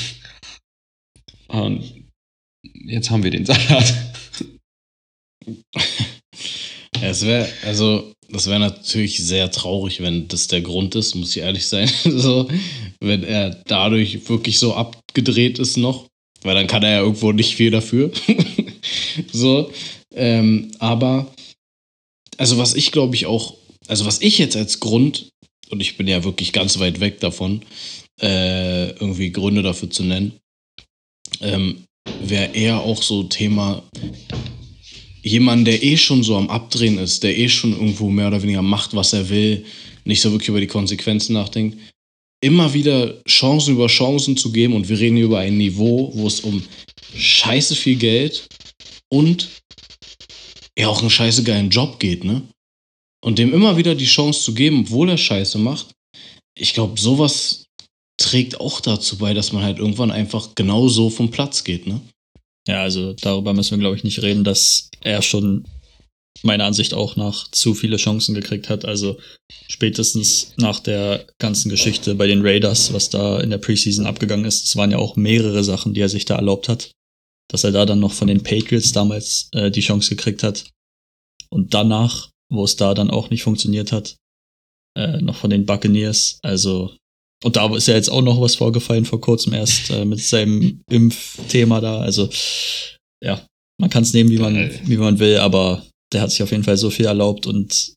[1.47, 2.05] Und
[2.85, 3.93] jetzt haben wir den Salat.
[7.03, 11.41] Es wäre, also, das wäre natürlich sehr traurig, wenn das der Grund ist, muss ich
[11.41, 11.89] ehrlich sein.
[12.03, 12.47] so,
[12.99, 16.07] wenn er dadurch wirklich so abgedreht ist noch.
[16.43, 18.11] Weil dann kann er ja irgendwo nicht viel dafür.
[19.31, 19.71] so.
[20.13, 21.33] Ähm, aber,
[22.37, 23.55] also was ich glaube ich auch,
[23.87, 25.29] also was ich jetzt als Grund,
[25.69, 27.61] und ich bin ja wirklich ganz weit weg davon,
[28.21, 30.33] äh, irgendwie Gründe dafür zu nennen,
[31.39, 31.83] ähm,
[32.23, 33.83] wäre eher auch so Thema
[35.23, 38.61] jemand, der eh schon so am Abdrehen ist, der eh schon irgendwo mehr oder weniger
[38.61, 39.65] macht, was er will,
[40.03, 41.77] nicht so wirklich über die Konsequenzen nachdenkt,
[42.43, 46.27] immer wieder Chancen über Chancen zu geben und wir reden hier über ein Niveau, wo
[46.27, 46.61] es um
[47.15, 48.47] scheiße viel Geld
[49.11, 49.49] und
[50.77, 52.41] ja auch einen scheiße geilen Job geht, ne?
[53.23, 55.93] Und dem immer wieder die Chance zu geben, obwohl er Scheiße macht,
[56.57, 57.65] ich glaube, sowas
[58.17, 62.01] trägt auch dazu bei, dass man halt irgendwann einfach genau so vom Platz geht, ne?
[62.67, 65.65] Ja, also darüber müssen wir, glaube ich, nicht reden, dass er schon
[66.43, 68.85] meiner Ansicht auch nach zu viele Chancen gekriegt hat.
[68.85, 69.17] Also
[69.67, 74.65] spätestens nach der ganzen Geschichte bei den Raiders, was da in der Preseason abgegangen ist,
[74.65, 76.91] es waren ja auch mehrere Sachen, die er sich da erlaubt hat.
[77.51, 80.69] Dass er da dann noch von den Patriots damals äh, die Chance gekriegt hat.
[81.49, 84.15] Und danach, wo es da dann auch nicht funktioniert hat,
[84.97, 86.39] äh, noch von den Buccaneers.
[86.43, 86.95] Also,
[87.43, 90.81] und da ist ja jetzt auch noch was vorgefallen vor kurzem erst äh, mit seinem
[90.89, 91.99] Impfthema da.
[91.99, 92.29] Also,
[93.23, 93.45] ja,
[93.79, 96.63] man kann es nehmen, wie man, wie man will, aber der hat sich auf jeden
[96.63, 97.93] Fall so viel erlaubt und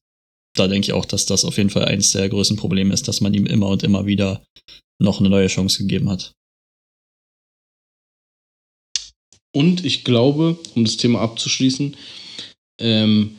[0.56, 3.20] da denke ich auch, dass das auf jeden Fall eins der größten Probleme ist, dass
[3.20, 4.42] man ihm immer und immer wieder
[5.02, 6.32] noch eine neue Chance gegeben hat.
[9.54, 11.96] Und ich glaube, um das Thema abzuschließen,
[12.80, 13.36] ähm,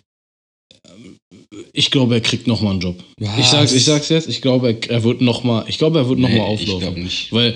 [1.74, 3.04] ich glaube, er kriegt noch mal einen Job.
[3.18, 3.40] Was?
[3.40, 4.30] Ich sag's, ich sag's jetzt.
[4.30, 6.98] Ich glaube, er, wird noch mal, ich glaube, er wird noch nee, mal auflaufen.
[6.98, 7.34] Ich nicht.
[7.34, 7.56] Weil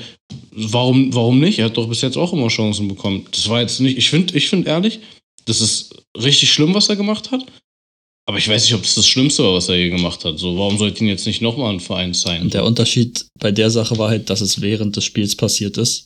[0.51, 1.59] warum, warum nicht?
[1.59, 3.25] Er hat doch bis jetzt auch immer Chancen bekommen.
[3.31, 3.97] Das war jetzt nicht.
[3.97, 4.99] Ich finde, ich finde ehrlich,
[5.45, 7.45] das ist richtig schlimm, was er gemacht hat.
[8.25, 10.37] Aber ich weiß nicht, ob es das Schlimmste war, was er je gemacht hat.
[10.37, 12.41] So, warum sollte ihn jetzt nicht nochmal ein Verein sein?
[12.41, 16.05] Und der Unterschied bei der Sache war halt, dass es während des Spiels passiert ist.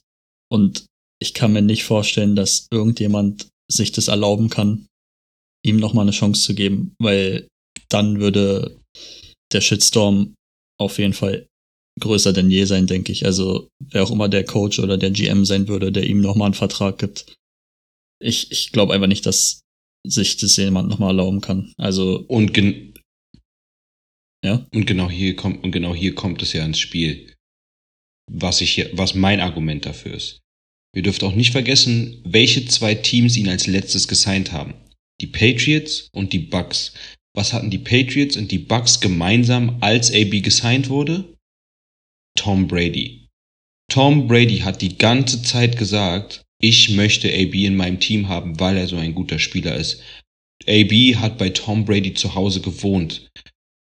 [0.50, 0.86] Und
[1.24, 4.88] ich kann mir nicht vorstellen, dass irgendjemand sich das erlauben kann,
[5.66, 7.48] ihm nochmal eine Chance zu geben, weil
[7.88, 8.78] dann würde
[9.54, 10.36] der Shitstorm
[10.78, 11.48] auf jeden Fall
[12.02, 13.26] größer denn je sein, denke ich.
[13.26, 16.56] Also wer auch immer der Coach oder der GM sein würde, der ihm nochmal einen
[16.56, 17.34] Vertrag gibt,
[18.22, 19.62] ich, ich glaube einfach nicht, dass
[20.06, 21.74] sich das jemand nochmal erlauben kann.
[21.78, 22.26] Also.
[22.28, 22.94] Und gen
[24.44, 24.68] ja.
[24.74, 27.34] Und genau hier kommt, und genau hier kommt es ja ins Spiel.
[28.30, 30.43] Was ich hier, was mein Argument dafür ist.
[30.94, 34.76] Wir dürfen auch nicht vergessen, welche zwei Teams ihn als letztes gesigned haben.
[35.22, 36.94] Die Patriots und die Bucks.
[37.36, 41.36] Was hatten die Patriots und die Bucks gemeinsam, als AB gesigned wurde?
[42.38, 43.28] Tom Brady.
[43.92, 48.78] Tom Brady hat die ganze Zeit gesagt, ich möchte AB in meinem Team haben, weil
[48.78, 50.02] er so ein guter Spieler ist.
[50.68, 53.30] AB hat bei Tom Brady zu Hause gewohnt.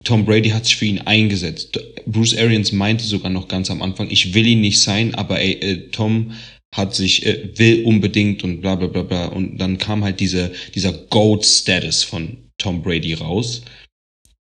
[0.04, 1.78] Tom Brady hat sich für ihn eingesetzt.
[2.07, 5.88] Bruce Arians meinte sogar noch ganz am Anfang, ich will ihn nicht sein, aber äh,
[5.90, 6.33] Tom
[6.74, 9.26] hat sich, äh, will unbedingt und bla bla bla bla.
[9.26, 13.62] Und dann kam halt diese, dieser Gold-Status von Tom Brady raus.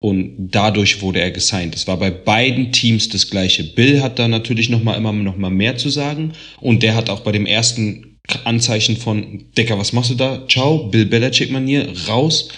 [0.01, 1.75] Und dadurch wurde er gesigned.
[1.75, 3.63] Das war bei beiden Teams das gleiche.
[3.63, 6.33] Bill hat da natürlich noch mal immer noch mal mehr zu sagen.
[6.59, 10.45] Und der hat auch bei dem ersten Anzeichen von, Decker, was machst du da?
[10.47, 12.49] Ciao, Bill Belichick-Manier, raus.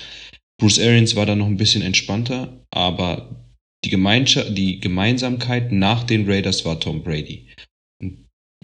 [0.57, 3.45] Bruce Arians war da noch ein bisschen entspannter, aber
[3.83, 7.49] die, die Gemeinsamkeit nach den Raiders war Tom Brady.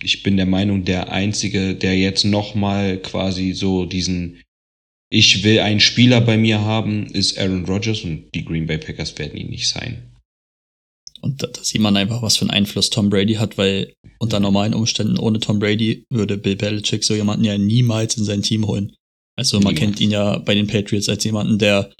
[0.04, 4.42] Ich bin der Meinung, der Einzige, der jetzt nochmal quasi so diesen
[5.12, 9.18] Ich will einen Spieler bei mir haben, ist Aaron Rodgers und die Green Bay Packers
[9.18, 10.12] werden ihn nicht sein.
[11.22, 14.74] Und da, sieht man einfach, was für einen Einfluss Tom Brady hat, weil unter normalen
[14.74, 18.96] Umständen ohne Tom Brady würde Bill Belichick so jemanden ja niemals in sein Team holen.
[19.38, 21.92] Also man kennt ihn ja bei den Patriots als jemanden, der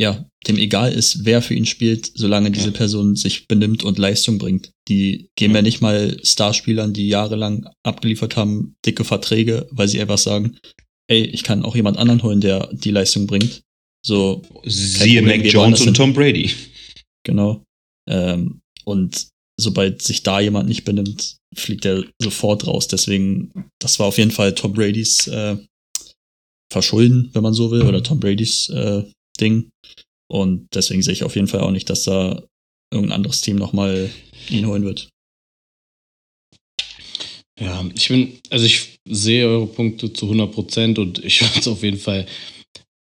[0.00, 4.38] ja, dem egal ist, wer für ihn spielt, solange diese Person sich benimmt und Leistung
[4.38, 4.70] bringt.
[4.88, 10.18] Die geben ja nicht mal Starspielern, die jahrelang abgeliefert haben, dicke Verträge, weil sie einfach
[10.18, 10.56] sagen,
[11.08, 13.62] ey, ich kann auch jemand anderen holen, der die Leistung bringt.
[14.04, 14.42] So.
[14.64, 16.50] Siehe Mac Jones und Tom Brady.
[17.24, 17.62] Genau.
[18.08, 19.28] Ähm, und
[19.60, 22.88] sobald sich da jemand nicht benimmt, fliegt er sofort raus.
[22.88, 25.56] Deswegen, das war auf jeden Fall Tom Bradys äh,
[26.70, 29.02] Verschulden, wenn man so will, oder Tom Bradys äh,
[29.40, 29.70] Ding.
[30.30, 32.42] Und deswegen sehe ich auf jeden Fall auch nicht, dass da
[32.92, 34.10] irgendein anderes Team nochmal
[34.50, 35.08] ihn holen wird.
[37.58, 41.68] Ja, ich bin, also ich sehe eure Punkte zu 100 Prozent und ich würde es
[41.68, 42.26] auf jeden Fall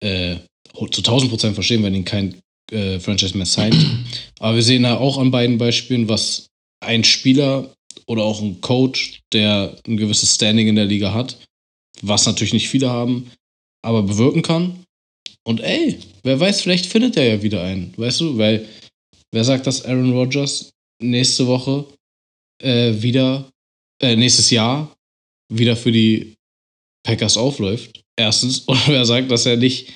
[0.01, 0.37] äh,
[0.91, 2.35] zu 1000 Prozent verstehen, wenn ihn kein
[2.71, 3.85] äh, Franchise mehr signed.
[4.39, 6.47] Aber wir sehen da auch an beiden Beispielen, was
[6.81, 7.73] ein Spieler
[8.05, 11.37] oder auch ein Coach, der ein gewisses Standing in der Liga hat,
[12.01, 13.31] was natürlich nicht viele haben,
[13.81, 14.82] aber bewirken kann.
[15.45, 18.37] Und ey, wer weiß, vielleicht findet er ja wieder einen, weißt du?
[18.37, 18.67] Weil,
[19.31, 21.85] wer sagt, dass Aaron Rodgers nächste Woche
[22.61, 23.49] äh, wieder,
[24.01, 24.95] äh, nächstes Jahr
[25.51, 26.35] wieder für die
[27.05, 28.01] Packers aufläuft?
[28.17, 28.59] Erstens.
[28.67, 29.91] Und wer sagt, dass er nicht.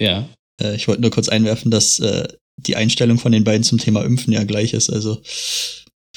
[0.00, 0.28] Ja.
[0.60, 4.04] Äh, ich wollte nur kurz einwerfen, dass äh, die Einstellung von den beiden zum Thema
[4.04, 4.90] Impfen ja gleich ist.
[4.90, 5.22] Also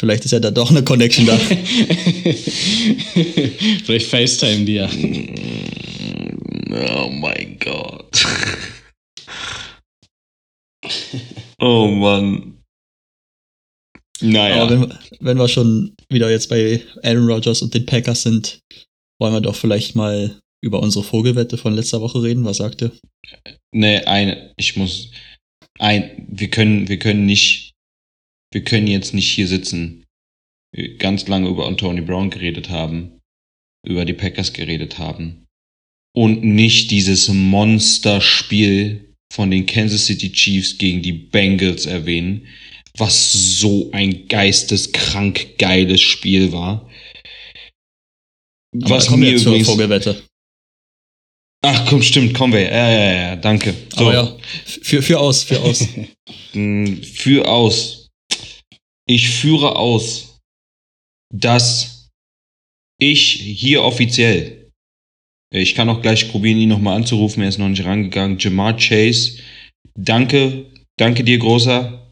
[0.03, 1.37] vielleicht ist ja da doch eine Connection da.
[3.85, 4.89] vielleicht FaceTime die ja.
[6.93, 8.25] Oh mein Gott.
[11.61, 12.57] oh Mann.
[14.19, 14.63] Naja.
[14.63, 18.59] Aber wenn, wenn wir schon wieder jetzt bei Aaron Rodgers und den Packers sind,
[19.21, 22.43] wollen wir doch vielleicht mal über unsere Vogelwette von letzter Woche reden.
[22.43, 22.91] Was sagt ihr?
[23.73, 25.11] Nee, eine, ich muss,
[25.79, 27.72] ein, wir können, wir können nicht,
[28.53, 30.05] wir können jetzt nicht hier sitzen,
[30.97, 33.19] ganz lange über Anthony Brown geredet haben,
[33.85, 35.45] über die Packers geredet haben
[36.15, 42.47] und nicht dieses Monsterspiel von den Kansas City Chiefs gegen die Bengals erwähnen,
[42.97, 46.87] was so ein geisteskrank geiles Spiel war.
[48.75, 50.23] Aber was jetzt übrigens, zur Vogelwette.
[51.65, 52.61] Ach komm, stimmt, kommen wir.
[52.61, 53.73] Ja, ja, ja, danke.
[53.95, 54.01] So.
[54.01, 55.87] Aber ja, für, für aus, für aus.
[56.53, 58.02] Hm, für aus.
[59.13, 60.39] Ich führe aus,
[61.31, 62.09] dass
[62.99, 64.71] ich hier offiziell,
[65.53, 69.37] ich kann auch gleich probieren, ihn nochmal anzurufen, er ist noch nicht rangegangen, Jamar Chase,
[69.93, 70.65] danke,
[70.97, 72.11] danke dir, Großer.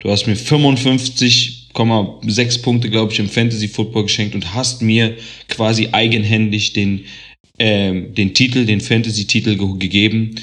[0.00, 5.16] Du hast mir 55,6 Punkte, glaube ich, im Fantasy Football geschenkt und hast mir
[5.48, 7.06] quasi eigenhändig den
[7.58, 10.36] ähm, den Titel, den Fantasy-Titel ge gegeben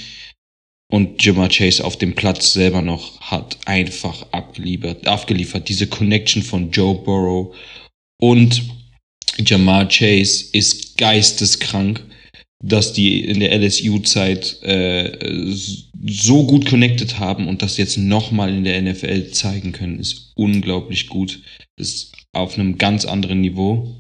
[0.90, 5.68] und Jamar Chase auf dem Platz selber noch hat einfach abgeliefert, abgeliefert.
[5.68, 7.56] Diese Connection von Joe Burrow
[8.22, 8.64] und
[9.38, 12.04] Jamar Chase ist geisteskrank,
[12.64, 15.54] dass die in der LSU-Zeit äh,
[16.06, 21.08] so gut connected haben und das jetzt nochmal in der NFL zeigen können, ist unglaublich
[21.08, 21.42] gut.
[21.80, 23.96] Ist auf einem ganz anderen Niveau.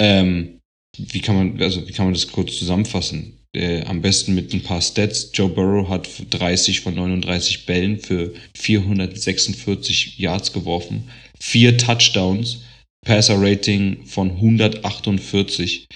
[0.00, 0.60] Ähm,
[0.98, 3.35] wie kann man, also wie kann man das kurz zusammenfassen?
[3.56, 5.30] Äh, am besten mit ein paar Stats.
[5.32, 12.58] Joe Burrow hat 30 von 39 Bällen für 446 Yards geworfen, vier Touchdowns,
[13.06, 15.86] Passer Rating von 148.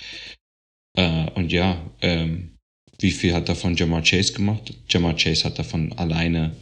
[0.96, 2.56] Äh, und ja, ähm,
[2.98, 4.72] wie viel hat davon Jamar Chase gemacht?
[4.88, 6.56] Jamar Chase hat davon alleine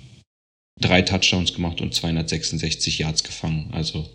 [0.80, 3.70] drei Touchdowns gemacht und 266 Yards gefangen.
[3.72, 4.08] Also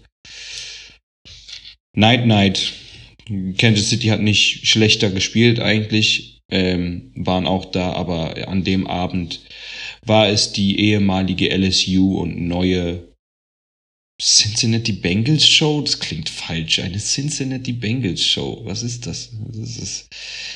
[1.95, 2.73] Night Night.
[3.57, 9.41] Kansas City hat nicht schlechter gespielt eigentlich, ähm, waren auch da, aber an dem Abend
[10.05, 13.11] war es die ehemalige LSU und neue
[14.21, 15.81] Cincinnati Bengals Show?
[15.81, 16.77] Das klingt falsch.
[16.79, 18.61] Eine Cincinnati Bengals Show.
[18.65, 19.31] Was ist das?
[19.47, 20.09] Das, ist,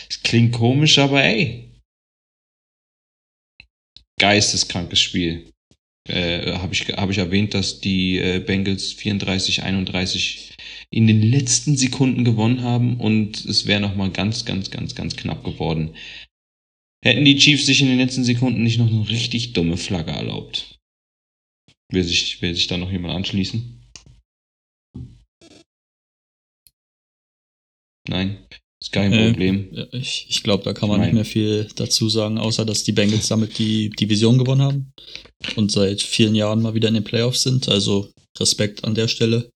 [0.07, 1.71] das klingt komisch, aber ey.
[4.19, 5.49] Geisteskrankes Spiel.
[6.07, 10.56] Äh, Habe ich, hab ich erwähnt, dass die äh, Bengals 34, 31
[10.89, 15.43] in den letzten Sekunden gewonnen haben und es wäre nochmal ganz, ganz, ganz, ganz knapp
[15.43, 15.95] geworden.
[17.03, 20.79] Hätten die Chiefs sich in den letzten Sekunden nicht noch eine richtig dumme Flagge erlaubt.
[21.91, 23.81] Will sich, will sich da noch jemand anschließen?
[28.09, 28.37] Nein,
[28.81, 29.87] ist kein Äh, Problem.
[29.91, 32.93] Ich ich glaube, da kann man mein- nicht mehr viel dazu sagen, außer dass die
[32.93, 34.93] Bengals damit die Division gewonnen haben
[35.55, 37.67] und seit vielen Jahren mal wieder in den Playoffs sind.
[37.67, 39.51] Also Respekt an der Stelle.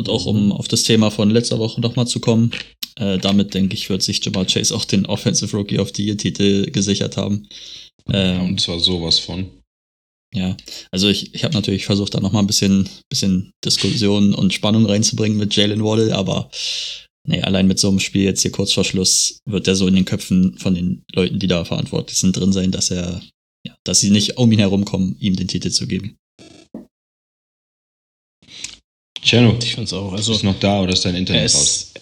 [0.00, 2.52] Und auch um auf das Thema von letzter Woche nochmal zu kommen,
[2.96, 6.16] äh, damit denke ich, wird sich Jamal Chase auch den Offensive Rookie of the Year
[6.16, 7.46] Titel gesichert haben.
[8.08, 9.50] Ja, Ähm, und zwar sowas von.
[10.34, 10.56] ja,
[10.90, 15.36] also ich, ich habe natürlich versucht, da nochmal ein bisschen, bisschen Diskussion und Spannung reinzubringen
[15.36, 16.50] mit Jalen Waddle, aber
[17.28, 19.96] nee, allein mit so einem Spiel jetzt hier kurz vor Schluss wird der so in
[19.96, 23.20] den Köpfen von den Leuten, die da verantwortlich sind, drin sein, dass er,
[23.66, 26.16] ja, dass sie nicht um ihn herumkommen, ihm den Titel zu geben.
[29.22, 30.12] Chano, Ich finde es auch.
[30.12, 31.92] Also, ist noch da oder ist dein Internet er raus?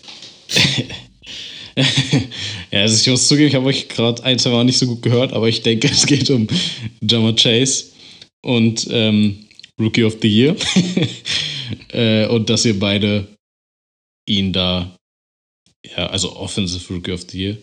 [2.72, 5.02] ja, also ich muss zugeben, ich habe euch gerade ein, zwei Mal nicht so gut
[5.02, 6.46] gehört, aber ich denke, es geht um
[7.00, 7.86] Jammer Chase
[8.42, 9.46] und ähm,
[9.80, 10.56] Rookie of the Year.
[11.92, 13.26] äh, und dass ihr beide
[14.26, 14.96] ihn da,
[15.84, 17.58] ja, also Offensive Rookie of the Year,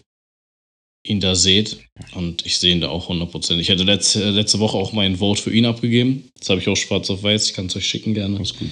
[1.05, 1.77] ihn da seht.
[2.13, 3.57] Und ich sehe ihn da auch 100%.
[3.57, 6.29] Ich hätte letzte, letzte Woche auch meinen Vote für ihn abgegeben.
[6.39, 7.47] Das habe ich auch schwarz auf weiß.
[7.47, 8.37] Ich kann es euch schicken gerne.
[8.37, 8.69] Alles gut.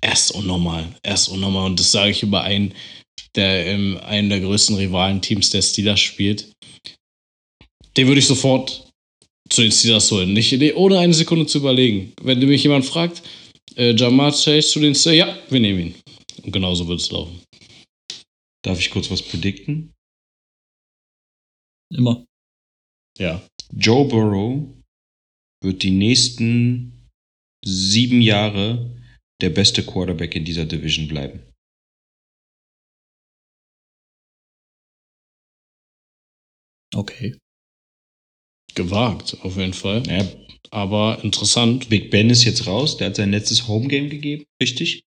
[0.00, 0.94] Er ist unnormal.
[1.02, 1.66] Er ist unnormal.
[1.66, 2.74] Und das sage ich über einen,
[3.34, 6.52] der in einem der größten Rivalen-Teams der Steelers spielt.
[7.96, 8.88] Den würde ich sofort
[9.48, 10.32] zu den Steelers holen.
[10.32, 12.12] Nicht, nee, ohne eine Sekunde zu überlegen.
[12.22, 13.22] Wenn mich jemand fragt,
[13.76, 15.94] äh, Jamar Chase zu den Steelers, ja, wir nehmen ihn.
[16.42, 17.40] Und genauso wird es laufen.
[18.62, 19.92] Darf ich kurz was predikten?
[21.92, 22.24] Immer.
[23.18, 23.42] Ja.
[23.72, 24.62] Joe Burrow
[25.62, 27.08] wird die nächsten
[27.64, 28.99] sieben Jahre
[29.42, 31.40] der beste Quarterback in dieser Division bleiben.
[36.94, 37.34] Okay.
[38.74, 40.02] Gewagt, auf jeden Fall.
[40.06, 40.26] Ja,
[40.70, 41.88] Aber interessant.
[41.88, 45.02] Big Ben ist jetzt raus, der hat sein letztes Homegame gegeben, richtig?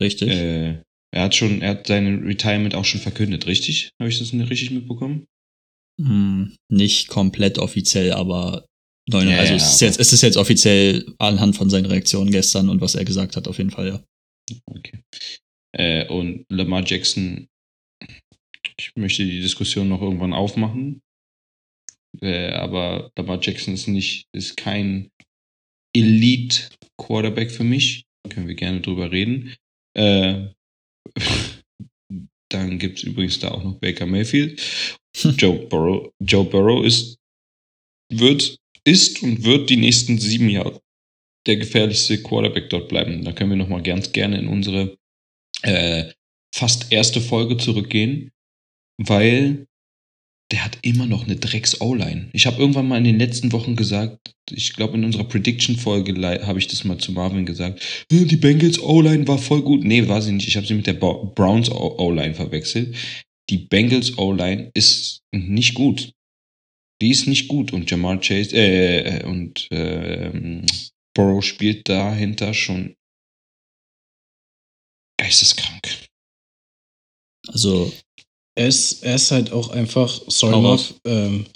[0.00, 0.30] Richtig.
[0.30, 0.82] Äh,
[1.12, 3.90] er hat schon, er hat sein Retirement auch schon verkündet, richtig?
[4.00, 5.26] Habe ich das nicht richtig mitbekommen?
[6.00, 8.66] Hm, nicht komplett offiziell, aber
[9.08, 12.30] neun, Ja, also ja, es, ist jetzt, es ist jetzt offiziell anhand von seinen Reaktionen
[12.30, 14.02] gestern und was er gesagt hat, auf jeden Fall, ja.
[14.66, 15.02] Okay.
[15.72, 17.48] Äh, und Lamar Jackson,
[18.78, 21.02] ich möchte die Diskussion noch irgendwann aufmachen.
[22.20, 25.10] Äh, aber Lamar Jackson ist nicht, ist kein
[25.94, 28.04] Elite Quarterback für mich.
[28.30, 29.54] Können wir gerne drüber reden.
[29.96, 30.48] Äh,
[32.50, 34.60] dann gibt es übrigens da auch noch Baker Mayfield.
[35.16, 37.18] Joe Burrow, Joe Burrow ist,
[38.12, 40.80] wird, ist und wird die nächsten sieben Jahre
[41.46, 43.24] der gefährlichste Quarterback dort bleiben.
[43.24, 44.96] Da können wir nochmal ganz gerne in unsere
[45.62, 46.12] äh,
[46.54, 48.32] fast erste Folge zurückgehen,
[48.98, 49.66] weil
[50.52, 52.28] der hat immer noch eine Drecks-O-Line.
[52.32, 56.14] Ich habe irgendwann mal in den letzten Wochen gesagt, ich glaube in unserer Prediction-Folge
[56.46, 59.84] habe ich das mal zu Marvin gesagt, "Äh, die Bengals O-Line war voll gut.
[59.84, 60.46] Nee, war sie nicht.
[60.46, 62.94] Ich habe sie mit der Browns O-Line verwechselt.
[63.50, 66.12] Die Bengals O-Line ist nicht gut.
[67.02, 70.62] Die ist nicht gut und Jamar Chase äh, äh, und äh,
[71.14, 72.94] Burrow spielt dahinter schon
[75.18, 76.08] geisteskrank.
[77.48, 77.92] Also,
[78.58, 81.46] Er ist, er ist halt auch einfach, sorry Marv, ähm,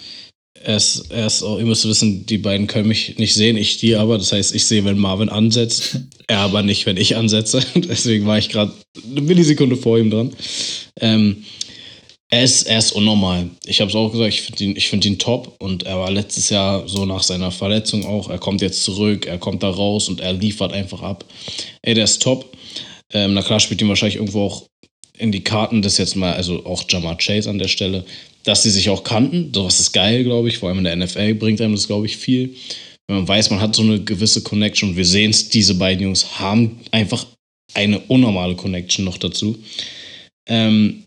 [0.63, 3.77] er ist, er ist auch, ihr müsst wissen, die beiden können mich nicht sehen, ich
[3.77, 4.17] die aber.
[4.17, 7.65] Das heißt, ich sehe, wenn Marvin ansetzt, er aber nicht, wenn ich ansetze.
[7.75, 8.73] Deswegen war ich gerade
[9.09, 10.33] eine Millisekunde vor ihm dran.
[10.99, 11.43] Ähm,
[12.31, 13.49] er ist, er ist unnormal.
[13.65, 16.49] Ich habe es auch gesagt, ich finde ihn, find ihn top und er war letztes
[16.49, 18.29] Jahr so nach seiner Verletzung auch.
[18.29, 21.25] Er kommt jetzt zurück, er kommt da raus und er liefert einfach ab.
[21.81, 22.49] Ey, der ist top.
[23.13, 24.63] Ähm, na klar, spielt ihm wahrscheinlich irgendwo auch
[25.17, 28.05] in die Karten, das jetzt mal, also auch Jamar Chase an der Stelle,
[28.45, 29.51] dass sie sich auch kannten.
[29.53, 30.57] Sowas ist geil, glaube ich.
[30.57, 32.55] Vor allem in der NFL bringt einem das, glaube ich, viel.
[33.07, 34.95] Wenn man weiß, man hat so eine gewisse Connection.
[34.95, 37.25] Wir sehen es, diese beiden Jungs haben einfach
[37.73, 39.57] eine unnormale Connection noch dazu.
[40.47, 41.03] Ähm,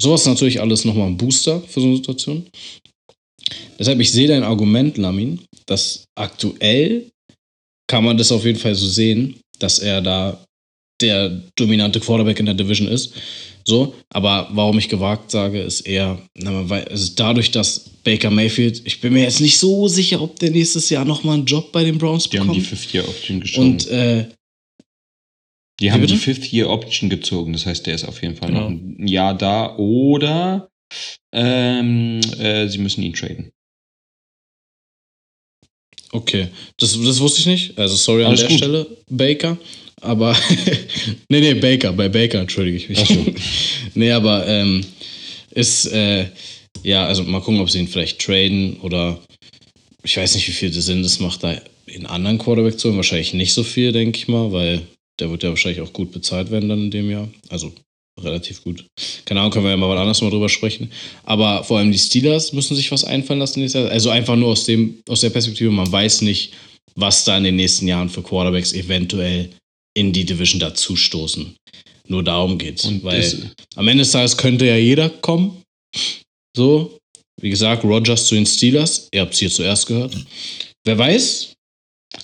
[0.00, 2.46] sowas ist natürlich alles nochmal ein Booster für so eine Situation.
[3.78, 7.10] Deshalb, ich sehe dein Argument, Lamin, dass aktuell
[7.88, 10.42] kann man das auf jeden Fall so sehen, dass er da
[11.00, 13.12] der dominante Quarterback in der Division ist.
[13.64, 18.80] So, aber warum ich gewagt sage, ist eher, na, weiß, also dadurch, dass Baker Mayfield,
[18.84, 21.82] ich bin mir jetzt nicht so sicher, ob der nächstes Jahr nochmal einen Job bei
[21.84, 22.64] den Browns Die haben bekommt.
[22.64, 23.66] die Fifth-Year-Option gezogen.
[23.72, 24.26] Und äh,
[25.80, 27.52] die haben die Fifth-Year-Option gezogen.
[27.52, 28.62] Das heißt, der ist auf jeden Fall Genau.
[28.62, 29.76] noch ein Jahr da.
[29.76, 30.68] Oder
[31.32, 33.52] ähm, äh, sie müssen ihn traden.
[36.12, 36.48] okay,
[36.78, 37.78] das, das wusste ich nicht.
[37.78, 38.58] Also sorry an Alles der gut.
[38.58, 39.58] Stelle, Baker.
[40.00, 40.36] Aber,
[41.28, 42.98] nee, nee, Baker, bei Baker entschuldige ich mich.
[43.00, 43.26] Ach so.
[43.94, 44.84] nee, aber ähm,
[45.50, 46.26] ist, äh,
[46.82, 49.18] ja, also mal gucken, ob sie ihn vielleicht traden oder
[50.04, 51.60] ich weiß nicht, wie viel Sinn das macht, da
[51.92, 52.96] einen anderen Quarterback zu holen.
[52.96, 54.82] Wahrscheinlich nicht so viel, denke ich mal, weil
[55.20, 57.28] der wird ja wahrscheinlich auch gut bezahlt werden dann in dem Jahr.
[57.48, 57.72] Also
[58.20, 58.84] relativ gut.
[59.24, 60.90] Keine Ahnung, können wir ja mal was anderes mal drüber sprechen.
[61.24, 63.60] Aber vor allem die Steelers müssen sich was einfallen lassen.
[63.60, 63.90] nächstes Jahr.
[63.90, 66.52] Also einfach nur aus, dem, aus der Perspektive, man weiß nicht,
[66.94, 69.50] was da in den nächsten Jahren für Quarterbacks eventuell
[69.94, 71.56] in die Division dazustoßen.
[72.08, 72.84] Nur darum geht's.
[72.84, 75.62] Und weil am Ende des Tages könnte ja jeder kommen.
[76.56, 76.96] So,
[77.40, 79.08] wie gesagt, Rogers zu den Steelers.
[79.12, 80.16] Ihr habt es hier zuerst gehört.
[80.84, 81.55] Wer weiß?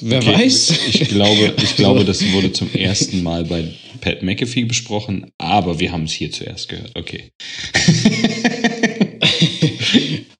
[0.01, 0.71] Wer Okay, weiß?
[0.89, 5.93] Ich glaube, ich glaube, das wurde zum ersten Mal bei Pat McAfee besprochen, aber wir
[5.93, 6.91] haben es hier zuerst gehört.
[6.95, 7.31] Okay.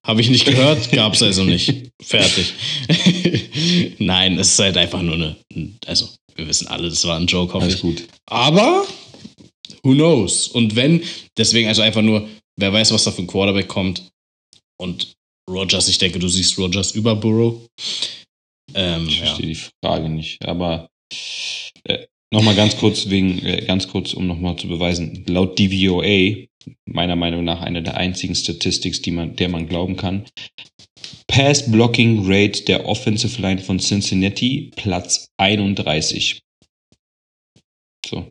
[0.05, 1.91] Habe ich nicht gehört, gab es also nicht.
[2.03, 2.53] Fertig.
[3.99, 5.37] Nein, es ist halt einfach nur eine.
[5.87, 7.83] Also, wir wissen alle, das war ein Joke, hoffe Alles ich.
[7.83, 8.03] gut.
[8.27, 8.85] Aber,
[9.85, 10.49] who knows?
[10.49, 11.03] Und wenn,
[11.37, 14.03] deswegen also einfach nur, wer weiß, was da für ein Quarterback kommt.
[14.77, 15.13] Und
[15.49, 17.61] Rogers, ich denke, du siehst Rogers über Burrow.
[18.75, 19.27] Ähm, Ich ja.
[19.27, 20.45] verstehe die Frage nicht.
[20.47, 20.89] Aber
[21.85, 26.47] äh, nochmal ganz kurz wegen, äh, ganz kurz, um nochmal zu beweisen, laut DVOA,
[26.85, 30.25] meiner Meinung nach eine der einzigen Statistics, die man, der man glauben kann.
[31.27, 36.43] Pass Blocking Rate der Offensive Line von Cincinnati, Platz 31.
[38.07, 38.31] So.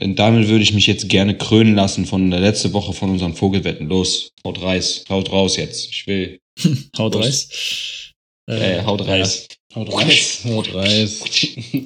[0.00, 3.34] Und damit würde ich mich jetzt gerne krönen lassen von der letzte Woche von unseren
[3.34, 3.88] Vogelwetten.
[3.88, 5.90] Los, haut reis, haut raus jetzt.
[5.90, 6.40] Ich will.
[6.98, 7.16] Haut.
[7.16, 8.14] Reis.
[8.48, 9.46] Äh, haut reis.
[9.74, 10.44] Haut Reis.
[10.44, 11.22] Haut Reis.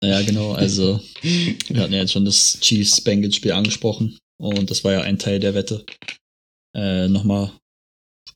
[0.00, 0.52] Ja, genau.
[0.52, 4.16] Also, wir hatten ja jetzt schon das Chiefs-Bengals-Spiel angesprochen.
[4.40, 5.84] Und das war ja ein Teil der Wette.
[6.72, 7.50] Äh, Nochmal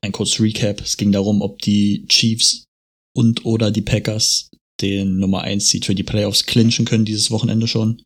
[0.00, 0.80] ein kurzes Recap.
[0.80, 2.64] Es ging darum, ob die Chiefs
[3.14, 7.68] und oder die Packers den Nummer 1 Seed für die Playoffs clinchen können dieses Wochenende
[7.68, 8.02] schon.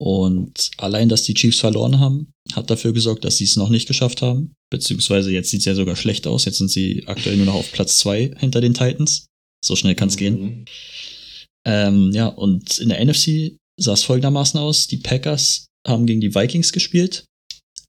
[0.00, 3.88] Und allein, dass die Chiefs verloren haben, hat dafür gesorgt, dass sie es noch nicht
[3.88, 4.54] geschafft haben.
[4.70, 6.44] Beziehungsweise jetzt sieht es ja sogar schlecht aus.
[6.44, 9.26] Jetzt sind sie aktuell nur noch auf Platz 2 hinter den Titans.
[9.64, 10.66] So schnell kann es gehen.
[11.66, 14.86] Ähm, ja, und in der NFC sah es folgendermaßen aus.
[14.86, 17.24] Die Packers haben gegen die Vikings gespielt.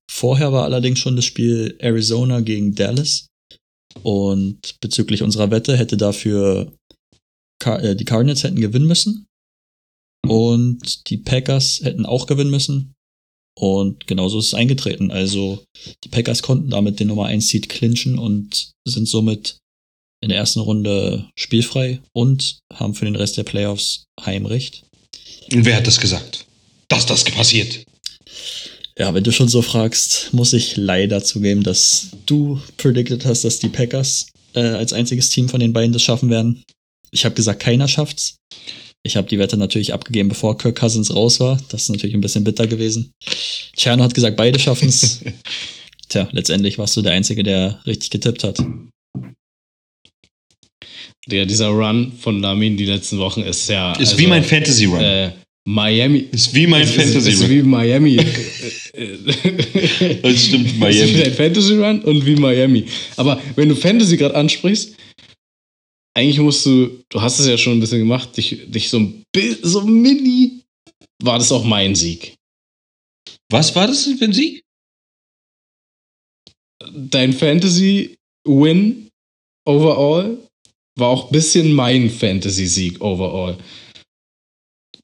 [0.10, 3.28] Vorher war allerdings schon das Spiel Arizona gegen Dallas.
[4.02, 6.74] Und bezüglich unserer Wette hätte dafür
[7.62, 9.28] Car äh, die Cardinals hätten gewinnen müssen.
[10.28, 12.94] Und die Packers hätten auch gewinnen müssen.
[13.58, 15.12] Und genauso ist es eingetreten.
[15.12, 15.64] Also
[16.04, 19.58] die Packers konnten damit den Nummer 1 Seed clinchen und sind somit
[20.22, 24.84] in der ersten Runde spielfrei und haben für den Rest der Playoffs Heimrecht.
[25.54, 26.46] Und wer hat das gesagt?
[26.88, 27.86] Dass das passiert.
[28.98, 33.60] Ja, wenn du schon so fragst, muss ich leider zugeben, dass du predicted hast, dass
[33.60, 36.64] die Packers äh, als einziges Team von den beiden das schaffen werden.
[37.12, 38.36] Ich habe gesagt, keiner schafft's.
[39.10, 41.60] Ich habe die Wette natürlich abgegeben, bevor Kirk Cousins raus war.
[41.70, 43.12] Das ist natürlich ein bisschen bitter gewesen.
[43.76, 45.22] Tscherno hat gesagt, beide schaffen's.
[46.10, 48.64] Tja, letztendlich warst du der Einzige, der richtig getippt hat.
[51.28, 53.94] Der, dieser Run von Lamin die letzten Wochen ist ja.
[53.94, 55.00] Ist also, wie mein Fantasy Run.
[55.02, 55.32] Äh,
[55.68, 56.28] Miami.
[56.32, 57.50] ist wie mein ist, Fantasy ist, ist Run.
[57.50, 58.18] wie Miami.
[60.22, 61.14] Das stimmt, Ist wie Miami.
[61.14, 62.86] dein Fantasy Run und wie Miami.
[63.18, 64.96] Aber wenn du Fantasy gerade ansprichst,
[66.20, 69.24] eigentlich musst du, du hast es ja schon ein bisschen gemacht, dich, dich so ein
[69.62, 70.62] so mini,
[71.24, 72.36] war das auch mein Sieg.
[73.50, 74.62] Was war das für ein Sieg?
[76.94, 78.16] Dein Fantasy
[78.46, 79.10] Win
[79.66, 80.38] overall
[80.98, 83.58] war auch ein bisschen mein Fantasy-Sieg overall.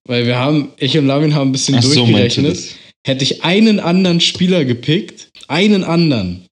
[0.07, 2.51] Weil wir haben, ich und Lamin haben ein bisschen Ach so, durchgerechnet.
[2.51, 2.75] das.
[3.05, 6.44] Hätte ich einen anderen Spieler gepickt, einen anderen.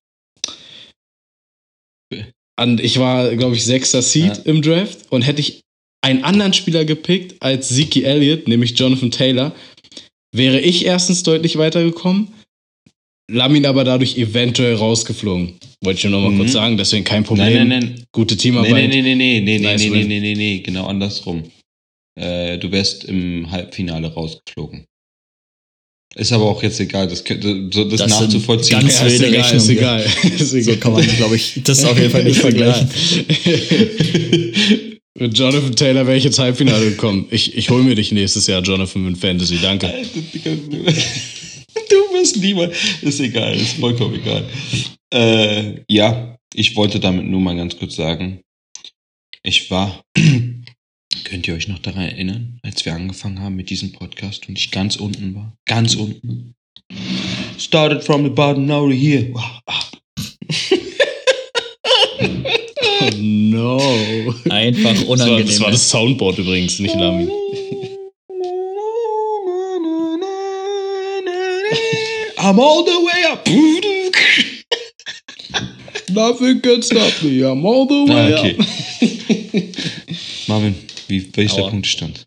[2.64, 4.44] Und ich war, glaube ich, sechster Seed Ja.
[4.46, 5.62] im Draft und hätte ich
[6.02, 9.54] einen anderen Spieler gepickt als Zeke Elliott, nämlich Jonathan Taylor,
[10.36, 12.30] wäre ich erstens deutlich weitergekommen,
[13.32, 15.54] Lamin aber dadurch eventuell rausgeflogen.
[15.82, 16.38] Wollte ich nur noch mal Mhm.
[16.40, 17.54] kurz sagen, deswegen kein Problem.
[17.54, 18.06] Nein, nein, nein.
[18.12, 18.74] Gute Teamarbeit.
[18.74, 20.08] nee, nee, nee, nee, nee, Nice nee, win.
[20.08, 21.44] nee, nee, nee, genau andersrum.
[22.20, 24.86] Äh, du wärst im Halbfinale rausgeflogen.
[26.16, 28.80] Ist aber auch jetzt egal, das, könnte- so das, Das nachzuvollziehen.
[28.82, 30.02] ganz Ja, ist egal, ist egal.
[30.24, 30.78] Ist So egal.
[30.78, 32.88] kann man, glaube ich, das auf jeden Fall nicht vergleichen.
[35.20, 37.28] Mit Jonathan Taylor wäre ich ins Halbfinale gekommen.
[37.32, 39.58] Ich, ich hole mir dich nächstes Jahr, Jonathan, mit Fantasy.
[39.62, 39.92] Danke.
[41.90, 42.72] Du bist niemand.
[43.02, 44.46] Ist egal, ist vollkommen egal.
[45.14, 48.42] Äh, ja, ich wollte damit nur mal ganz kurz sagen,
[49.44, 50.02] ich war,
[51.24, 54.72] könnt ihr euch noch daran erinnern, als wir angefangen haben mit diesem Podcast und ich
[54.72, 55.54] ganz unten war?
[55.66, 56.56] Ganz unten.
[57.58, 59.30] Started from the bottom, now we're here.
[59.34, 59.62] Wow.
[59.68, 59.90] ah.
[63.06, 64.34] Oh no.
[64.50, 65.46] Einfach Das war, unangenehm.
[65.48, 67.28] das war das Soundboard übrigens, nicht Lami.
[72.38, 73.48] I'm all the way up.
[76.10, 78.56] Nothing can stop me, I'm all the Ah, way okay.
[78.60, 78.66] up.
[80.48, 80.76] Marvin,
[81.08, 81.70] wie, wie ist der.
[81.70, 82.26] Punktestand?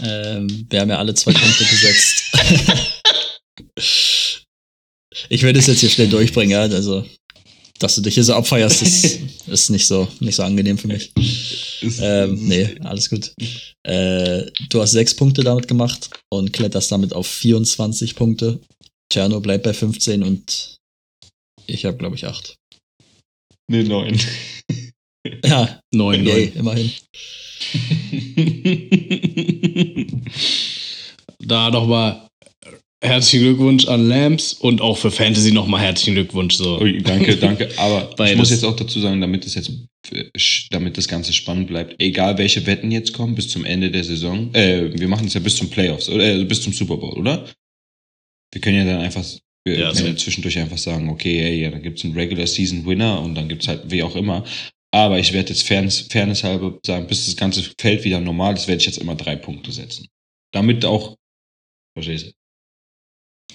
[0.00, 2.24] Ähm, wir haben ja alle zwei Punkte gesetzt.
[5.28, 6.62] ich will das jetzt hier schnell durchbringen, ja.
[6.62, 7.06] Also,
[7.78, 11.12] dass du dich hier so abfeierst, ist, ist nicht so, nicht so angenehm für mich.
[12.00, 13.32] Ähm, nee, alles gut.
[13.82, 18.60] Äh, du hast sechs Punkte damit gemacht und kletterst damit auf 24 Punkte.
[19.12, 20.76] Cerno bleibt bei 15 und
[21.66, 22.56] ich habe, glaube ich, 8.
[23.70, 24.18] Nee, neun.
[25.44, 26.58] Ja, Neun, yay, neun.
[26.58, 26.90] immerhin.
[31.46, 32.26] Da nochmal
[33.02, 36.54] herzlichen Glückwunsch an Lamps und auch für Fantasy nochmal herzlichen Glückwunsch.
[36.54, 36.80] So.
[36.80, 37.68] Ui, danke, danke.
[37.76, 39.70] Aber ich muss jetzt auch dazu sagen, damit es jetzt,
[40.70, 44.54] damit das Ganze spannend bleibt, egal welche Wetten jetzt kommen bis zum Ende der Saison,
[44.54, 47.44] äh, wir machen es ja bis zum Playoffs, oder äh, bis zum Super Bowl, oder?
[48.52, 49.24] Wir können ja dann einfach,
[49.66, 50.18] wir Ja, können ja so.
[50.18, 53.48] zwischendurch einfach sagen, okay, hey, ja, dann gibt es einen Regular Season Winner und dann
[53.48, 54.44] gibt es halt wie auch immer.
[54.94, 58.68] Aber ich werde jetzt Fairness, Fairness halber sagen, bis das ganze Feld wieder normal ist,
[58.68, 60.06] werde ich jetzt immer drei Punkte setzen.
[60.52, 61.16] Damit auch,
[61.96, 62.30] verstehst du?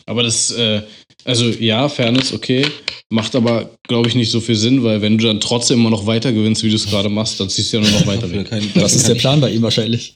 [0.05, 0.81] Aber das, äh,
[1.23, 2.67] also ja, Fairness, okay.
[3.09, 6.05] Macht aber, glaube ich, nicht so viel Sinn, weil wenn du dann trotzdem immer noch
[6.05, 8.49] weiter gewinnst, wie du es gerade machst, dann ziehst du ja nur noch weiter weg.
[8.49, 10.13] kann- Das ist der Plan bei ihm wahrscheinlich.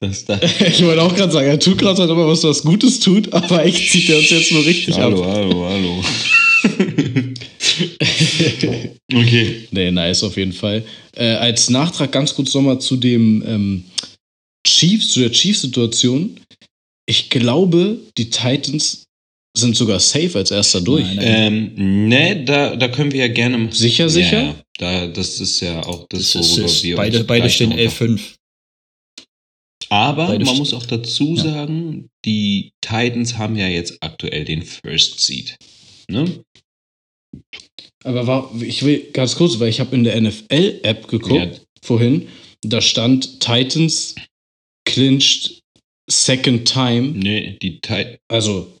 [0.00, 2.98] Das, da, Ich wollte auch gerade sagen, er tut gerade halt immer was, was Gutes
[2.98, 5.30] tut, aber eigentlich zieht er uns jetzt nur richtig hallo, ab.
[5.34, 6.04] hallo, hallo.
[9.12, 9.68] okay.
[9.70, 10.84] Nee, nice auf jeden Fall.
[11.16, 13.84] Äh, als Nachtrag ganz kurz nochmal zu dem ähm,
[14.66, 16.38] Chiefs, zu der Chiefs-Situation.
[17.06, 19.04] Ich glaube, die Titans
[19.56, 21.04] sind sogar safe als erster durch.
[21.04, 21.74] Nein, nein.
[21.76, 23.68] Ähm, ne, da, da können wir ja gerne.
[23.72, 24.42] Sicher, sicher?
[24.42, 27.50] Ja, da, das ist ja auch das, Das ist, worüber ist, wir beide uns beide
[27.50, 28.20] stehen noch 11-5.
[29.88, 31.42] Aber beide man muss auch dazu Ja.
[31.42, 35.56] sagen, die Titans haben ja jetzt aktuell den First Seed.
[36.08, 36.44] Ne?
[38.04, 41.50] Aber war, ich will ganz kurz, weil ich habe in der NFL-App geguckt Ja,
[41.82, 42.28] vorhin,
[42.62, 44.14] da stand Titans
[44.86, 45.60] clinched
[46.10, 47.12] second time.
[47.12, 48.72] ne, die Ti- Also,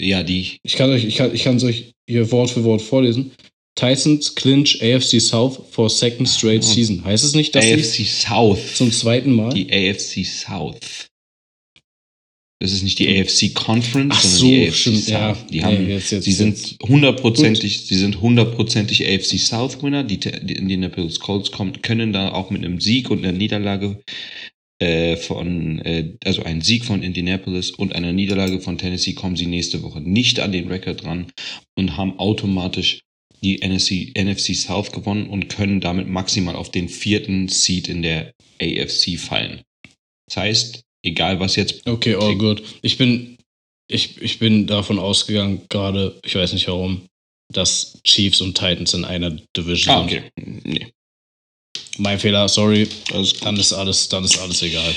[0.00, 2.82] ja, die, ich kann euch, ich kann, ich kann es euch hier Wort für Wort
[2.82, 3.32] vorlesen.
[3.74, 6.66] Titans clinch AFC South for second straight Oh.
[6.66, 7.04] season.
[7.04, 8.76] Heißt es nicht, dass AFC South.
[8.76, 9.52] zum zweiten Mal?
[9.54, 11.08] Die AFC South.
[12.62, 15.10] Das ist nicht die AFC Conference, Ach sondern so, die AFC stimmt, South.
[15.10, 15.46] ja.
[15.50, 20.04] Die haben, jetzt- jetzt- sie sind hundertprozentig, sie sind hundertprozentig AFC South Winner.
[20.04, 24.00] Die, die Indianapolis Colts kommen, können da auch mit einem Sieg und einer Niederlage
[24.78, 29.46] äh, von, äh, also ein Sieg von Indianapolis und einer Niederlage von Tennessee kommen sie
[29.46, 31.26] nächste Woche nicht an den Rekord dran
[31.76, 33.00] und haben automatisch
[33.42, 38.34] die NFC, NFC South gewonnen und können damit maximal auf den vierten Seed in der
[38.60, 39.62] AFC fallen.
[40.28, 42.62] Das heißt, egal was jetzt Okay, all good.
[42.82, 43.36] Ich bin,
[43.88, 47.02] ich, ich bin davon ausgegangen, gerade, ich weiß nicht warum,
[47.52, 50.18] dass Chiefs und Titans in einer Division Ah, sind.
[50.18, 50.30] okay.
[50.64, 50.92] Nee.
[51.98, 52.88] Mein Fehler, sorry.
[53.10, 53.44] Gut.
[53.44, 54.94] Dann ist alles, dann ist alles egal.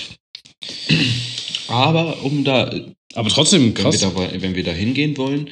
[1.67, 2.73] Aber um da,
[3.15, 3.99] Aber trotzdem wenn wir krass.
[3.99, 5.49] da, wenn wir da hingehen wollen,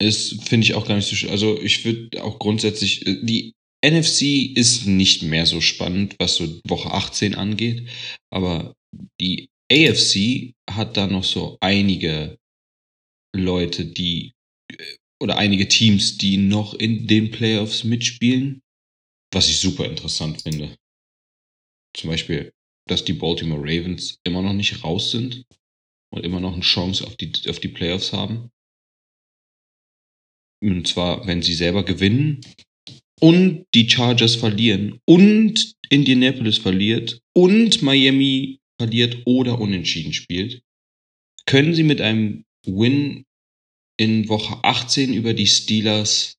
[0.00, 1.30] ist, finde ich auch gar nicht so schön.
[1.30, 3.52] Also ich würde auch grundsätzlich, äh, die
[3.84, 7.88] NFC ist nicht mehr so spannend, was so Woche 18 angeht,
[8.30, 8.74] aber
[9.20, 12.38] die AFC hat da noch so einige
[13.34, 14.32] Leute, die
[14.70, 18.62] äh, oder einige Teams, die noch in den Playoffs mitspielen,
[19.32, 20.76] was ich super interessant finde.
[21.96, 22.52] Zum Beispiel,
[22.88, 25.44] dass die Baltimore Ravens immer noch nicht raus sind
[26.12, 28.50] und immer noch eine Chance auf die, auf die Playoffs haben.
[30.62, 32.40] Und zwar, wenn sie selber gewinnen
[33.20, 40.62] und die Chargers verlieren und Indianapolis verliert und Miami verliert oder unentschieden spielt,
[41.46, 43.24] können sie mit einem Win
[43.96, 46.36] in Woche 18 über die Steelers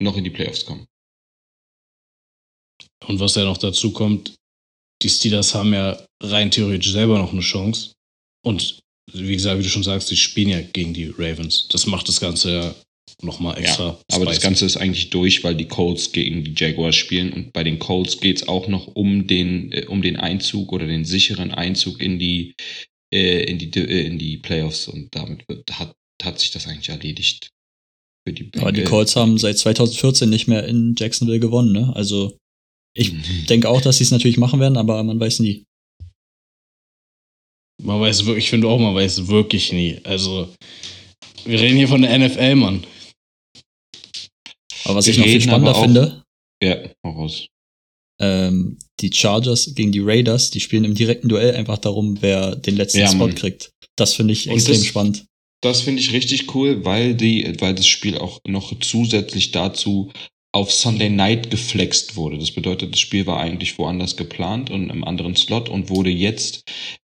[0.00, 0.86] noch in die Playoffs kommen.
[3.06, 4.36] Und was ja noch dazu kommt,
[5.02, 7.92] die Steelers haben ja rein theoretisch selber noch eine Chance.
[8.44, 8.80] Und
[9.12, 11.68] wie gesagt, wie du schon sagst, die spielen ja gegen die Ravens.
[11.68, 12.74] Das macht das Ganze ja
[13.22, 13.88] nochmal extra.
[13.88, 14.40] Ja, aber das.
[14.40, 18.20] Ganze ist eigentlich durch, weil die Colts gegen die Jaguars spielen und bei den Colts
[18.20, 22.18] geht es auch noch um den, äh, um den Einzug oder den sicheren Einzug in
[22.18, 22.54] die,
[23.12, 26.88] äh, in die, äh, in die Playoffs und damit wird, hat, hat sich das eigentlich
[26.90, 27.48] erledigt.
[28.26, 28.84] Für die Aber die.
[28.84, 31.92] Colts haben seit 2014 nicht mehr in Jacksonville gewonnen, ne?
[31.96, 32.36] Also
[32.96, 33.46] ich Mhm.
[33.48, 35.64] denke auch, dass sie es natürlich machen werden, aber man weiß nie.
[37.82, 40.00] Man weiß wirklich, ich finde auch, man weiß wirklich nie.
[40.04, 40.48] Also,
[41.44, 42.84] wir reden hier von der NFL, Mann.
[44.88, 46.22] Aber was Wir ich noch viel spannender auch- finde,
[46.62, 47.46] Ja, raus.
[48.20, 52.76] ähm, die Chargers gegen die Raiders, die spielen im direkten Duell einfach darum, wer den
[52.76, 53.34] letzten Ja, Spot Mann.
[53.34, 53.70] kriegt.
[53.96, 55.24] Das finde ich Und extrem das- spannend.
[55.60, 60.12] Das finde ich richtig cool, weil die, weil das Spiel auch noch zusätzlich dazu
[60.52, 62.38] auf Sunday Night geflext wurde.
[62.38, 66.62] Das bedeutet, das Spiel war eigentlich woanders geplant und im anderen Slot und wurde jetzt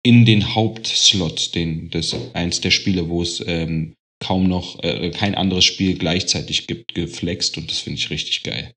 [0.03, 5.35] in den Hauptslot, den das eins der Spiele, wo es ähm, kaum noch äh, kein
[5.35, 8.73] anderes Spiel gleichzeitig gibt, geflext und das finde ich richtig geil.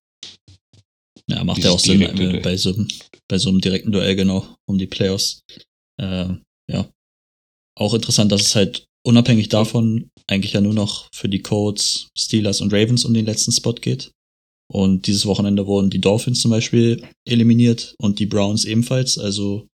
[1.28, 2.88] Ja, macht Dieses ja auch Sinn äh, bei, so, einem-
[3.28, 5.42] bei so einem direkten Duell, genau, um die Playoffs.
[6.00, 6.28] Äh,
[6.70, 6.90] ja.
[7.78, 12.60] Auch interessant, dass es halt unabhängig davon eigentlich ja nur noch für die Colts, Steelers
[12.60, 14.12] und Ravens um den letzten Spot geht.
[14.70, 19.18] Und dieses Wochenende wurden die Dolphins zum Beispiel eliminiert und die Browns ebenfalls.
[19.18, 19.66] Also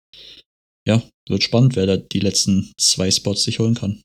[0.87, 4.03] ja, wird spannend, wer da die letzten zwei Spots sich holen kann.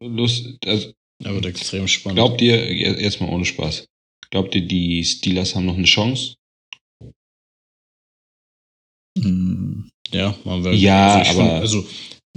[0.00, 0.92] Lust, also
[1.22, 2.16] Da wird extrem spannend.
[2.16, 3.86] glaubt ihr, e- erstmal ohne Spaß,
[4.30, 6.34] glaubt ihr, die Steelers haben noch eine Chance?
[9.18, 10.76] Hm, ja, man wird.
[10.76, 11.86] Ja, ich aber- Find, also,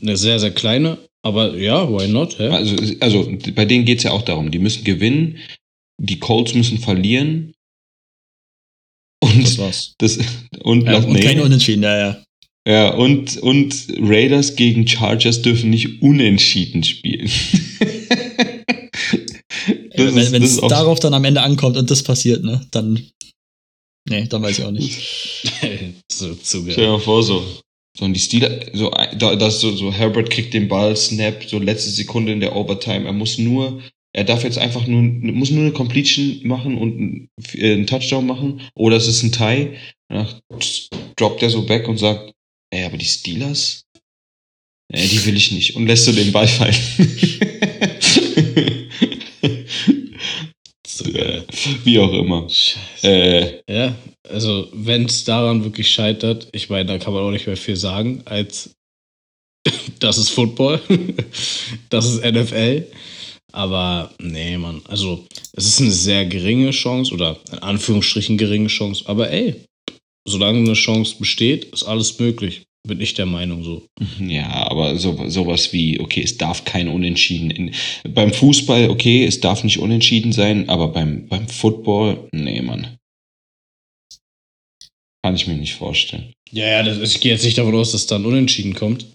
[0.02, 2.40] eine sehr, sehr kleine, aber ja, why not?
[2.40, 2.48] Hä?
[2.50, 5.38] Also, also bei denen geht es ja auch darum, die müssen gewinnen,
[6.02, 7.54] die Colts müssen verlieren.
[9.24, 9.94] Und das war's.
[10.00, 10.18] das
[10.64, 12.24] und, Ja, und nee, kein Unentschieden, ja, ja.
[12.68, 17.30] Ja, und, und Raiders gegen Chargers dürfen nicht unentschieden spielen.
[19.94, 23.08] Das Wenn es darauf dann am Ende ankommt und das passiert, ne, dann.
[24.10, 25.00] Nee, dann weiß ich auch nicht.
[26.12, 27.44] so, zu Stell dir mal vor, so.
[27.98, 31.60] So, und die Steelers, so, da, das so, so, Herbert kriegt den Ball, Snap, so
[31.60, 33.06] letzte Sekunde in der Overtime.
[33.06, 33.82] Er muss nur,
[34.14, 38.26] er darf jetzt einfach nur, muss nur eine Completion machen und einen, äh, einen Touchdown
[38.26, 38.62] machen.
[38.76, 39.78] Oder es ist ein Tie.
[40.08, 40.40] Danach
[41.18, 42.34] droppt er so back und sagt,
[42.72, 43.84] ey, aber die Steelers?
[44.92, 45.76] Ey, die will ich nicht.
[45.76, 46.76] Und lässt so den Ball fallen.
[51.02, 51.46] So geil.
[51.84, 52.48] Wie auch immer.
[52.50, 53.08] Scheiße.
[53.08, 53.96] Äh, Ja,
[54.30, 57.76] also wenn es daran wirklich scheitert, ich meine, da kann man auch nicht mehr viel
[57.76, 58.72] sagen, als
[60.00, 60.80] das ist Football,
[61.90, 62.88] das ist NFL.
[63.54, 69.04] Aber nee, Mann, also es ist eine sehr geringe Chance oder in Anführungsstrichen geringe Chance.
[69.08, 69.66] Aber ey,
[70.28, 72.64] solange eine Chance besteht, ist alles möglich.
[72.88, 73.86] Bin ich der Meinung so.
[74.20, 77.52] Ja, aber so, sowas wie, okay, es darf kein Unentschieden.
[77.52, 77.76] In,
[78.10, 82.98] beim Fußball, okay, es darf nicht unentschieden sein, aber beim, beim Football, nee, Mann.
[85.24, 86.34] Kann ich mir nicht vorstellen.
[86.50, 89.06] Ja, ja, das, ich gehe jetzt nicht davon aus, dass dann unentschieden kommt.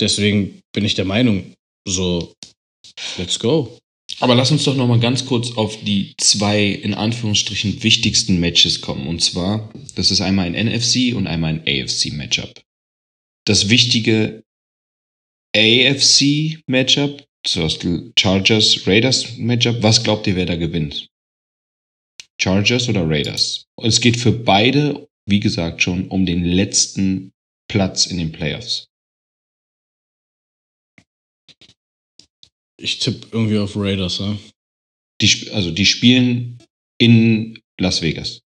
[0.00, 1.52] Deswegen bin ich der Meinung,
[1.86, 2.32] so,
[3.18, 3.78] let's go.
[4.20, 8.80] Aber lass uns doch noch mal ganz kurz auf die zwei, in Anführungsstrichen, wichtigsten Matches
[8.80, 9.06] kommen.
[9.06, 12.62] Und zwar, das ist einmal ein NFC und einmal ein AFC-Matchup.
[13.44, 14.44] Das wichtige
[15.56, 17.78] AFC-Matchup, das
[18.18, 21.08] Chargers-Raiders-Matchup, was glaubt ihr, wer da gewinnt?
[22.40, 23.66] Chargers oder Raiders?
[23.82, 27.32] Es geht für beide, wie gesagt, schon um den letzten
[27.68, 28.88] Platz in den Playoffs.
[32.80, 34.38] Ich tippe irgendwie auf Raiders, ne?
[35.20, 36.58] Die, also die spielen
[36.98, 38.40] in Las Vegas.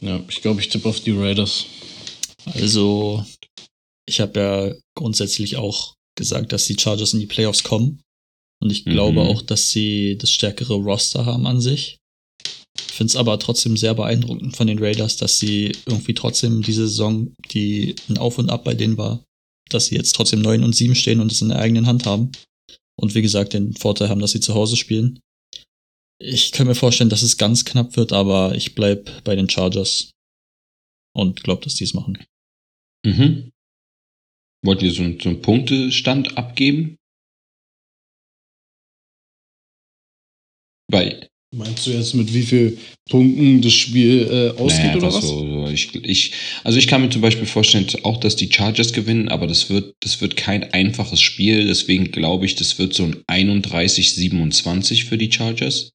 [0.00, 1.66] Ja, ich glaube, ich tippe auf die Raiders.
[2.54, 3.26] Also,
[4.08, 8.00] ich habe ja grundsätzlich auch gesagt, dass die Chargers in die Playoffs kommen.
[8.60, 8.90] Und ich Mhm.
[8.90, 11.98] glaube auch, dass sie das stärkere Roster haben an sich.
[12.76, 16.86] Ich finde es aber trotzdem sehr beeindruckend von den Raiders, dass sie irgendwie trotzdem diese
[16.88, 19.24] Saison, die ein Auf und Ab bei denen war,
[19.68, 22.32] dass sie jetzt trotzdem 9 und 7 stehen und es in der eigenen Hand haben.
[22.96, 25.20] Und wie gesagt, den Vorteil haben, dass sie zu Hause spielen.
[26.20, 30.10] Ich kann mir vorstellen, dass es ganz knapp wird, aber ich bleib bei den Chargers
[31.14, 32.18] und glaube, dass die es machen.
[33.06, 33.52] Mhm.
[34.64, 36.96] Wollt ihr so, so einen Punktestand abgeben?
[40.90, 42.78] Weil, Meinst du jetzt, mit wie viel
[43.08, 45.26] Punkten das Spiel äh, ausgeht naja, oder was?
[45.26, 45.66] So.
[45.68, 46.32] Ich, ich,
[46.62, 49.94] also ich kann mir zum Beispiel vorstellen, auch, dass die Chargers gewinnen, aber das wird,
[50.00, 51.66] das wird kein einfaches Spiel.
[51.66, 55.92] Deswegen glaube ich, das wird so ein 31-27 für die Chargers.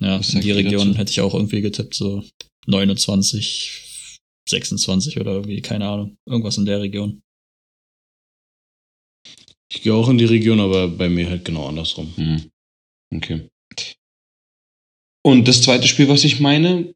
[0.00, 0.98] Ja, in die Region dazu?
[0.98, 2.22] hätte ich auch irgendwie getippt, so
[2.66, 6.18] 29, 26 oder irgendwie, keine Ahnung.
[6.26, 7.22] Irgendwas in der Region.
[9.70, 12.12] Ich gehe auch in die Region, aber bei mir halt genau andersrum.
[12.16, 12.50] Hm.
[13.14, 13.48] Okay.
[15.24, 16.94] Und das zweite Spiel, was ich meine,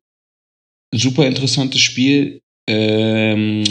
[0.95, 3.65] super interessantes Spiel, ähm,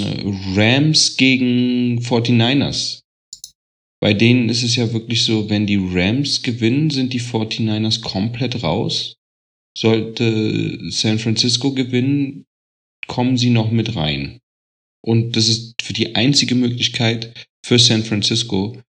[0.56, 3.02] Rams gegen 49ers.
[4.02, 8.64] Bei denen ist es ja wirklich so, wenn die Rams gewinnen, sind die 49ers komplett
[8.64, 9.16] raus.
[9.78, 12.46] Sollte San Francisco gewinnen,
[13.08, 14.40] kommen sie noch mit rein.
[15.04, 18.82] Und das ist für die einzige Möglichkeit für San Francisco,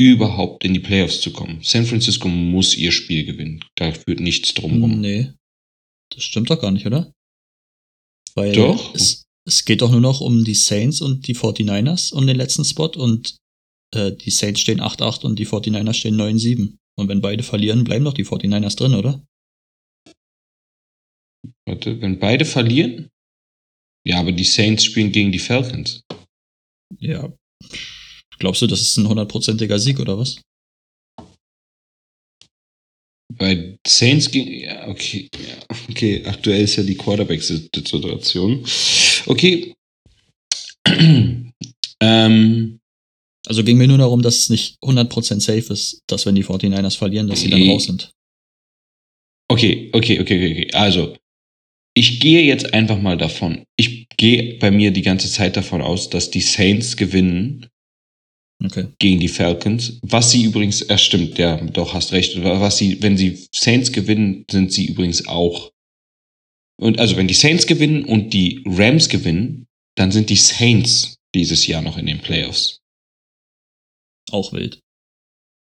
[0.00, 1.60] überhaupt in die Playoffs zu kommen.
[1.62, 3.62] San Francisco muss ihr Spiel gewinnen.
[3.74, 4.98] Da führt nichts drumherum.
[4.98, 5.34] Nee.
[6.08, 7.12] Das stimmt doch gar nicht, oder?
[8.34, 8.94] Weil Doch.
[8.94, 12.64] Es, es geht doch nur noch um die Saints und die 49ers um den letzten
[12.64, 13.36] Spot und
[13.94, 16.76] äh, die Saints stehen 8-8 und die 49ers stehen 9-7.
[16.98, 19.22] Und wenn beide verlieren, bleiben doch die 49ers drin, oder?
[21.66, 23.10] Warte, wenn beide verlieren?
[24.06, 26.00] Ja, aber die Saints spielen gegen die Falcons.
[26.98, 27.30] Ja.
[28.40, 30.40] Glaubst du, das ist ein hundertprozentiger Sieg oder was?
[33.34, 34.60] Bei Saints gegen.
[34.60, 35.28] Ja, okay.
[35.34, 38.64] Ja, okay, aktuell ist ja die Quarterback-Situation.
[39.26, 39.74] Okay.
[42.00, 42.78] ähm,
[43.46, 46.96] Also ging mir nur darum, dass es nicht 100% safe ist, dass wenn die 49ers
[46.96, 48.10] verlieren, dass sie dann raus sind.
[49.52, 50.74] okay, okay, okay, okay, okay.
[50.74, 51.16] Also,
[51.94, 53.64] ich gehe jetzt einfach mal davon.
[53.76, 57.68] Ich gehe bei mir die ganze Zeit davon aus, dass die Saints gewinnen
[58.62, 58.88] Okay.
[58.98, 59.98] gegen die Falcons.
[60.02, 62.42] Was sie übrigens, er stimmt, ja, doch, hast recht.
[62.42, 65.70] Was sie, wenn sie Saints gewinnen, sind sie übrigens auch.
[66.78, 71.66] Und also, wenn die Saints gewinnen und die Rams gewinnen, dann sind die Saints dieses
[71.66, 72.80] Jahr noch in den Playoffs.
[74.30, 74.80] Auch wild.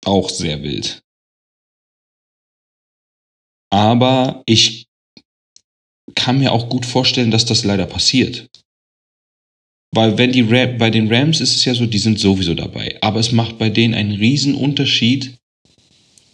[0.05, 1.03] Auch sehr wild.
[3.71, 4.87] Aber ich
[6.15, 8.49] kann mir auch gut vorstellen, dass das leider passiert.
[9.95, 12.99] Weil wenn die Ram, bei den Rams ist es ja so, die sind sowieso dabei.
[13.01, 15.37] Aber es macht bei denen einen riesen Unterschied,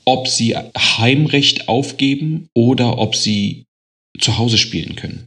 [0.04, 3.64] ob sie Heimrecht aufgeben oder ob sie
[4.20, 5.26] zu Hause spielen können.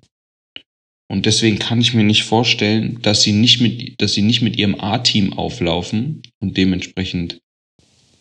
[1.10, 4.58] Und deswegen kann ich mir nicht vorstellen, dass sie nicht mit, dass sie nicht mit
[4.58, 7.40] ihrem A-Team auflaufen und dementsprechend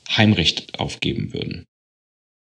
[0.09, 1.64] Heimrecht aufgeben würden.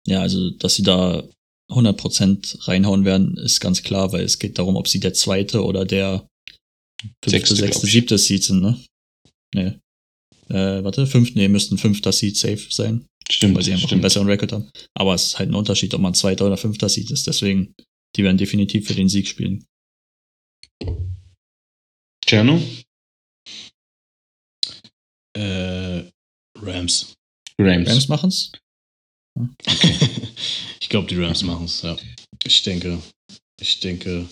[0.05, 1.23] Ja, also, dass sie da
[1.71, 5.85] 100% reinhauen werden, ist ganz klar, weil es geht darum, ob sie der zweite oder
[5.85, 6.27] der
[7.25, 8.83] Sechste, sechste, siebte Seed sind, ne?
[9.53, 9.79] Nee.
[10.49, 14.01] Äh, warte, fünf, nee, müssten fünfter Seed safe sein, Stimmt, weil sie einfach einen stimmt.
[14.03, 14.71] besseren Record haben.
[14.93, 17.75] Aber es ist halt ein Unterschied, ob man zweiter oder fünfter Seed ist, deswegen,
[18.15, 19.65] die werden definitiv für den Sieg spielen.
[22.25, 22.61] Cerno?
[25.35, 26.03] Äh,
[26.59, 27.13] Rams.
[27.59, 27.89] Rams.
[27.89, 28.51] Rams machen's?
[30.81, 31.95] ich glaube, die Rams machen es, ja.
[32.45, 33.01] Ich denke,
[33.59, 34.27] ich denke,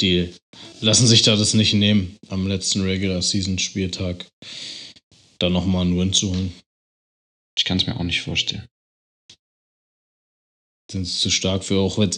[0.00, 0.32] die
[0.80, 4.26] lassen sich da das nicht nehmen, am letzten Regular Season Spieltag
[5.38, 6.52] da nochmal einen Win zu holen.
[7.56, 8.66] Ich kann es mir auch nicht vorstellen.
[10.90, 12.10] Sind sie zu stark für auch wenn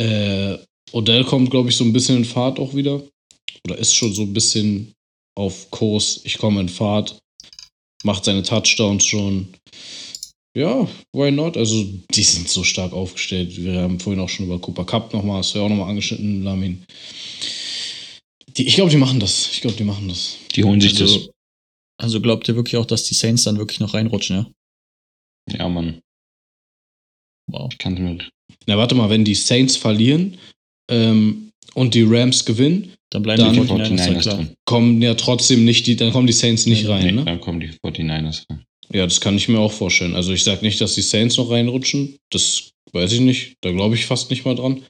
[0.00, 0.58] äh,
[0.92, 3.02] Odell kommt, glaube ich, so ein bisschen in Fahrt auch wieder.
[3.64, 4.94] Oder ist schon so ein bisschen
[5.36, 6.20] auf Kurs.
[6.24, 7.18] Ich komme in Fahrt.
[8.04, 9.52] Macht seine Touchdowns schon.
[10.58, 11.56] Ja, why not?
[11.56, 13.56] Also, die sind so stark aufgestellt.
[13.56, 16.42] Wir haben vorhin auch schon über Cooper Cup nochmal, hast du ja auch nochmal angeschnitten,
[16.42, 16.82] Lamin.
[18.56, 19.50] Die, ich glaube, die machen das.
[19.52, 20.36] Ich glaube, die machen das.
[20.56, 21.30] Die holen sich Also,
[21.96, 24.50] also glaubt ihr wirklich auch, dass die Saints dann wirklich noch reinrutschen, ja?
[25.46, 25.58] das.
[25.58, 26.00] Ja, Mann.
[27.46, 27.68] Wow.
[27.70, 28.18] Ich kann mir.
[28.66, 30.38] Na, warte mal, wenn die Saints verlieren
[30.90, 34.36] ähm, und die Rams gewinnen, Dann bleiben Dann die die 49ers, ja 49ers klar.
[34.36, 34.54] drin.
[34.64, 37.24] kommen ja trotzdem nicht die, dann kommen die Saints nicht Nee, rein, Nee, ne?
[37.24, 38.64] Dann kommen die 49ers rein.
[38.92, 40.14] Ja, das kann ich mir auch vorstellen.
[40.14, 42.16] Also ich sage nicht, dass die Saints noch reinrutschen.
[42.30, 43.56] Das weiß ich nicht.
[43.60, 44.82] Da glaube ich fast nicht mal dran.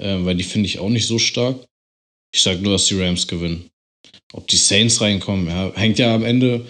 [0.00, 1.64] Ähm, weil die finde ich auch nicht so stark.
[2.34, 3.70] Ich sage nur, dass die Rams gewinnen.
[4.32, 6.66] Ob die Saints reinkommen, ja, hängt ja am Ende,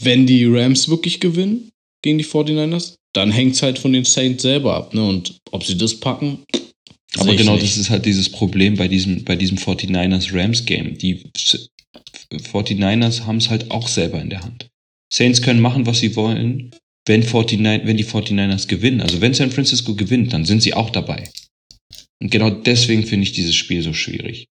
[0.00, 1.70] wenn die Rams wirklich gewinnen
[2.02, 4.94] gegen die 49ers, dann hängt es halt von den Saints selber ab.
[4.94, 5.06] Ne?
[5.06, 6.44] Und ob sie das packen,
[7.16, 7.64] Aber genau nicht.
[7.64, 10.98] das ist halt dieses Problem bei diesem, bei diesem 49ers-Rams-Game.
[10.98, 11.68] Die S-
[12.32, 14.68] 49ers haben es halt auch selber in der Hand.
[15.14, 16.74] Saints können machen, was sie wollen,
[17.06, 19.00] wenn, 49, wenn die 49ers gewinnen.
[19.00, 21.30] Also wenn San Francisco gewinnt, dann sind sie auch dabei.
[22.20, 24.48] Und genau deswegen finde ich dieses Spiel so schwierig.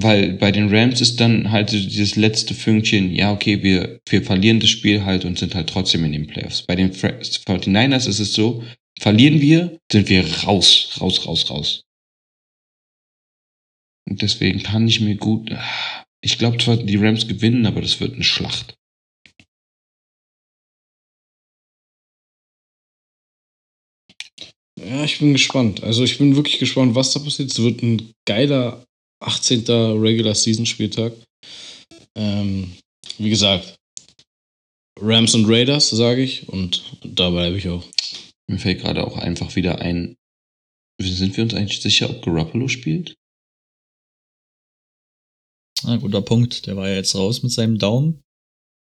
[0.00, 4.60] Weil bei den Rams ist dann halt dieses letzte Fünkchen, ja, okay, wir, wir verlieren
[4.60, 6.62] das Spiel halt und sind halt trotzdem in den Playoffs.
[6.62, 8.62] Bei den Fra- 49ers ist es so,
[9.00, 11.82] verlieren wir, sind wir raus, raus, raus, raus.
[14.08, 15.50] Und deswegen kann ich mir gut.
[16.20, 18.77] Ich glaube zwar, die Rams gewinnen, aber das wird eine Schlacht.
[24.84, 25.82] Ja, ich bin gespannt.
[25.82, 27.50] Also ich bin wirklich gespannt, was da passiert.
[27.50, 28.84] Es wird ein geiler
[29.20, 29.64] 18.
[30.00, 31.12] Regular Season Spieltag.
[32.16, 32.72] Ähm,
[33.18, 33.76] wie gesagt,
[35.00, 36.48] Rams und Raiders, sage ich.
[36.48, 37.84] Und da bleibe ich auch.
[38.50, 40.16] Mir fällt gerade auch einfach wieder ein.
[41.00, 43.14] Sind wir uns eigentlich sicher, ob Garoppolo spielt?
[45.84, 46.66] Ah, guter Punkt.
[46.66, 48.20] Der war ja jetzt raus mit seinem Daumen.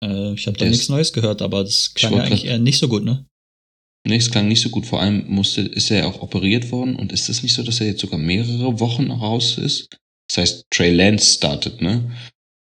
[0.04, 2.78] Äh, ich habe da nichts Neues gehört, aber das klang ja eigentlich grad- eher nicht
[2.78, 3.26] so gut, ne?
[4.04, 4.86] Nee, es klang nicht so gut.
[4.86, 6.96] Vor allem musste, ist er ja auch operiert worden.
[6.96, 9.96] Und ist es nicht so, dass er jetzt sogar mehrere Wochen raus ist?
[10.28, 12.10] Das heißt, Trey Lance startet, ne?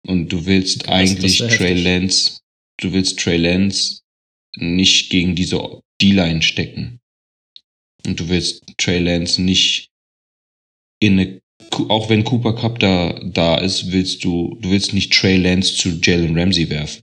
[0.07, 1.75] Und du willst das eigentlich Trey.
[1.75, 2.41] Lance,
[2.79, 4.03] du willst Trey Lance
[4.57, 7.01] nicht gegen diese D-Line stecken.
[8.07, 9.91] Und du willst Trey Lance nicht
[11.01, 11.41] in eine,
[11.89, 15.99] auch wenn Cooper Cup da, da ist, willst du, du willst nicht Trey Lance zu
[16.01, 17.03] Jalen Ramsey werfen.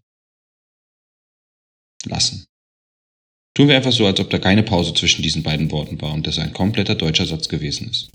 [2.06, 2.46] Lassen.
[3.62, 6.26] Tun wir einfach so, als ob da keine Pause zwischen diesen beiden Worten war und
[6.26, 8.10] das ein kompletter deutscher Satz gewesen ist.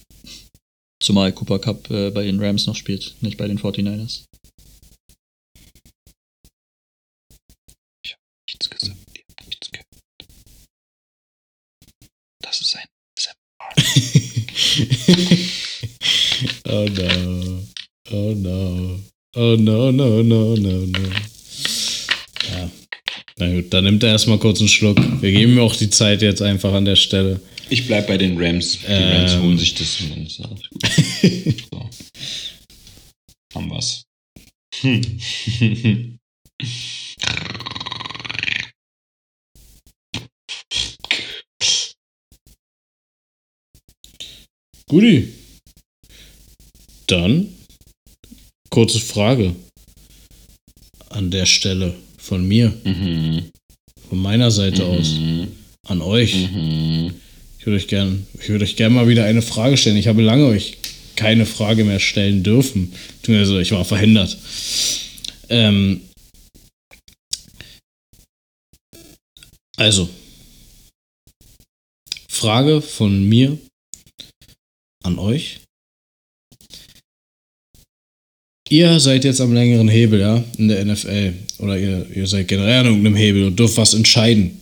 [1.01, 4.25] Zumal Cooper Cup äh, bei den Rams noch spielt, nicht bei den 49ers.
[8.49, 9.87] Nichts gesagt, ihr habt nichts gehört.
[12.43, 12.89] Das ist ein
[16.69, 17.63] oh no.
[18.11, 19.01] Oh no.
[19.37, 21.36] Oh no, no, no, no, no.
[23.39, 24.97] Na gut, dann nimmt er erstmal kurz einen Schluck.
[25.21, 27.41] Wir geben ihm auch die Zeit jetzt einfach an der Stelle.
[27.69, 28.79] Ich bleib bei den Rams.
[28.79, 29.13] Die Ähm.
[29.13, 30.31] Rams holen sich das gut.
[31.71, 31.91] so.
[33.55, 34.05] Haben wir's.
[34.81, 36.19] Hm.
[44.89, 45.33] Guti.
[47.09, 47.55] Dann
[48.71, 49.55] kurze Frage
[51.11, 51.95] an der Stelle
[52.27, 53.45] von mir, mhm.
[54.09, 55.49] von meiner Seite aus, Mhm.
[55.87, 56.35] an euch.
[56.35, 57.15] Mhm.
[57.59, 59.97] Ich würde euch gern, ich würde euch gern mal wieder eine Frage stellen.
[59.97, 60.77] Ich habe lange euch
[61.15, 62.93] keine Frage mehr stellen dürfen.
[63.21, 64.37] Beziehungsweise ich war verhindert.
[65.49, 66.01] Ähm,
[69.77, 70.09] also,
[72.29, 73.57] Frage von mir
[75.05, 75.61] an euch.
[78.77, 81.33] Ihr seid jetzt am längeren Hebel, ja, in der NFL.
[81.61, 84.61] Oder ihr, ihr seid generell an irgendeinem Hebel und dürft was entscheiden.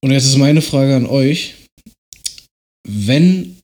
[0.00, 1.54] Und jetzt ist meine Frage an euch.
[2.88, 3.56] Wenn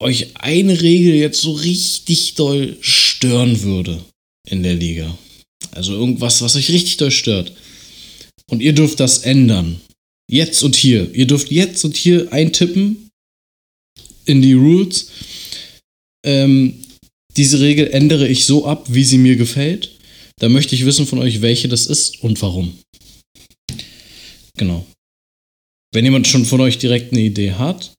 [0.00, 4.04] euch eine Regel jetzt so richtig doll stören würde
[4.48, 5.18] in der Liga,
[5.72, 7.52] also irgendwas, was euch richtig doll stört,
[8.48, 9.80] und ihr dürft das ändern,
[10.30, 13.08] jetzt und hier, ihr dürft jetzt und hier eintippen
[14.26, 15.10] in die Rules,
[16.24, 16.84] ähm,
[17.38, 19.96] diese Regel ändere ich so ab, wie sie mir gefällt.
[20.40, 22.76] Da möchte ich wissen von euch, welche das ist und warum.
[24.56, 24.84] Genau.
[25.94, 27.94] Wenn jemand schon von euch direkt eine Idee hat,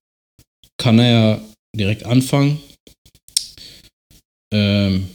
[0.78, 2.62] kann er ja direkt anfangen.
[4.54, 5.08] Ähm,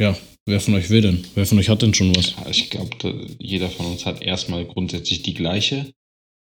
[0.00, 1.24] ja, wer von euch will denn?
[1.34, 2.34] Wer von euch hat denn schon was?
[2.50, 5.92] Ich glaube, jeder von uns hat erstmal grundsätzlich die gleiche.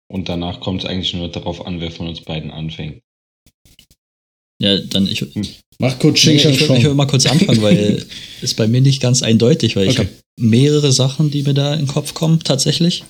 [0.09, 3.01] Und danach kommt es eigentlich nur darauf an, wer von uns beiden anfängt.
[4.61, 5.25] Ja, dann ich,
[5.79, 8.05] Mach kurz nee, Xing ich, ich will mal kurz anfangen, weil
[8.41, 10.07] ist bei mir nicht ganz eindeutig, weil ich Okay.
[10.07, 10.09] habe
[10.39, 13.03] mehrere Sachen, die mir da in den Kopf kommen, tatsächlich.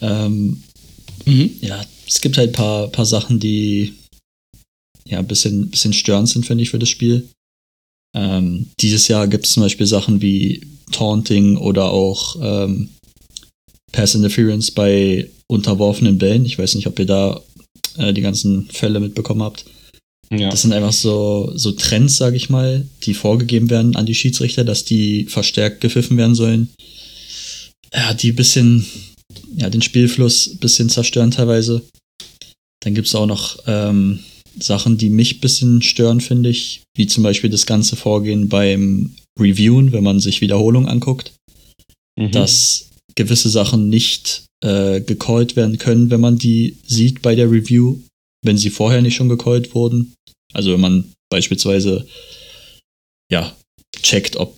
[0.00, 0.62] Ähm,
[1.24, 1.50] Mhm.
[1.60, 3.94] ja, es gibt halt ein paar, paar Sachen, die
[5.08, 7.28] ja ein bisschen, bisschen störend sind, finde ich, für das Spiel.
[8.16, 12.88] Ähm, dieses Jahr gibt es zum Beispiel Sachen wie Taunting oder auch ähm,
[13.92, 16.44] Pass Interference bei unterworfenen Bällen.
[16.44, 17.40] Ich weiß nicht, ob ihr da
[17.98, 19.64] äh, die ganzen Fälle mitbekommen habt.
[20.34, 20.48] Ja.
[20.48, 24.64] Das sind einfach so, so Trends, sage ich mal, die vorgegeben werden an die Schiedsrichter,
[24.64, 26.70] dass die verstärkt gepfiffen werden sollen.
[27.92, 28.86] Ja, die bisschen,
[29.56, 31.82] ja, den Spielfluss ein bisschen zerstören teilweise.
[32.80, 34.20] Dann gibt's auch noch ähm,
[34.58, 39.14] Sachen, die mich ein bisschen stören, finde ich, wie zum Beispiel das ganze Vorgehen beim
[39.38, 41.32] Reviewen, wenn man sich Wiederholungen anguckt,
[42.18, 42.30] Mhm.
[42.32, 48.00] dass gewisse Sachen nicht äh, gecallt werden können, wenn man die sieht bei der Review,
[48.42, 50.14] wenn sie vorher nicht schon gecallt wurden.
[50.52, 52.06] Also wenn man beispielsweise
[53.30, 53.54] ja
[54.02, 54.56] checkt, ob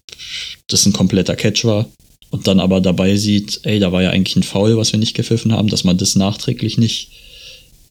[0.69, 1.87] das ein kompletter Catch war
[2.31, 5.15] und dann aber dabei sieht, ey, da war ja eigentlich ein Foul, was wir nicht
[5.15, 7.11] gepfiffen haben, dass man das nachträglich nicht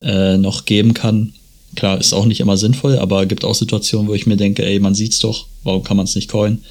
[0.02, 1.34] äh, noch geben kann.
[1.76, 4.80] Klar, ist auch nicht immer sinnvoll, aber gibt auch Situationen, wo ich mir denke, ey,
[4.80, 6.64] man sieht's doch, warum kann man es nicht callen?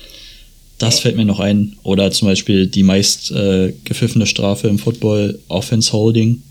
[0.78, 1.76] Das fällt mir noch ein.
[1.82, 6.42] Oder zum Beispiel die meist äh, gepfiffene Strafe im Football, Offense Holding,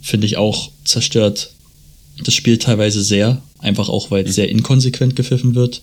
[0.00, 1.51] finde ich auch zerstört
[2.26, 3.42] das Spiel teilweise sehr.
[3.58, 5.82] Einfach auch, weil es sehr inkonsequent gepfiffen wird.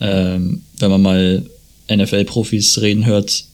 [0.00, 1.46] Ähm, wenn man mal
[1.90, 3.44] NFL-Profis reden hört,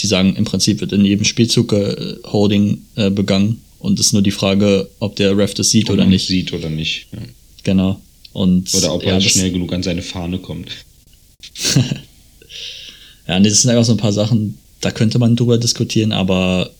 [0.00, 3.60] die sagen, im Prinzip wird in jedem Spielzug äh, Holding äh, begangen.
[3.78, 6.26] Und es ist nur die Frage, ob der Ref das sieht Ob oder nicht.
[6.26, 7.06] Sieht oder nicht.
[7.12, 7.18] Ja.
[7.64, 8.00] Genau.
[8.32, 10.68] Und Oder ob ja, er das- schnell genug an seine Fahne kommt.
[13.28, 16.70] Ja, nee, das sind einfach so ein paar Sachen, da könnte man drüber diskutieren, aber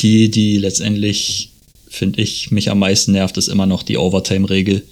[0.00, 1.48] die, die letztendlich,
[1.94, 4.82] finde ich, mich am meisten nervt, ist immer noch die Overtime-Regel.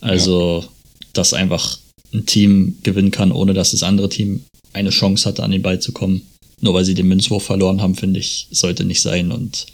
[0.00, 0.68] Also, ja.
[1.12, 1.78] dass einfach
[2.12, 5.80] ein Team gewinnen kann, ohne dass das andere Team eine Chance hatte, an den Ball
[5.80, 6.22] zu kommen.
[6.60, 9.30] Nur weil sie den Münzwurf verloren haben, finde ich, sollte nicht sein.
[9.30, 9.66] Und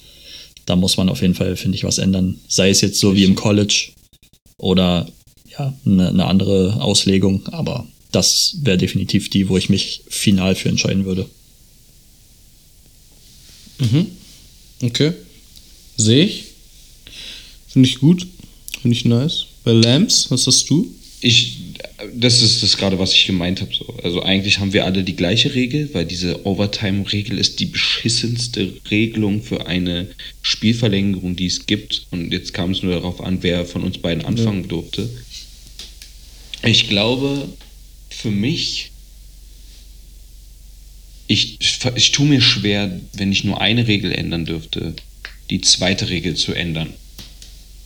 [0.66, 2.40] da muss man auf jeden Fall, finde ich, was ändern.
[2.48, 3.92] Sei es jetzt so wie im College
[4.58, 5.06] oder
[5.58, 10.68] ja, eine, eine andere Auslegung, aber das wäre definitiv die, wo ich mich final für
[10.68, 11.28] entscheiden würde.
[13.78, 14.06] Mhm.
[14.82, 15.12] Okay.
[15.96, 16.44] Sehe ich.
[17.74, 18.28] Finde ich gut.
[18.82, 19.46] Finde ich nice.
[19.64, 20.94] Bei Lamps, was hast du?
[21.20, 21.56] Ich,
[22.14, 23.74] das ist das gerade, was ich gemeint habe.
[23.74, 23.92] So.
[24.04, 29.42] Also eigentlich haben wir alle die gleiche Regel, weil diese Overtime-Regel ist die beschissenste Regelung
[29.42, 30.06] für eine
[30.42, 32.06] Spielverlängerung, die es gibt.
[32.12, 34.68] Und jetzt kam es nur darauf an, wer von uns beiden anfangen ja.
[34.68, 35.10] durfte.
[36.62, 37.48] Ich glaube,
[38.08, 38.92] für mich,
[41.26, 41.58] ich,
[41.96, 44.94] ich tue mir schwer, wenn ich nur eine Regel ändern dürfte,
[45.50, 46.94] die zweite Regel zu ändern.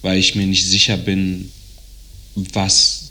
[0.03, 1.51] Weil ich mir nicht sicher bin,
[2.35, 3.11] was,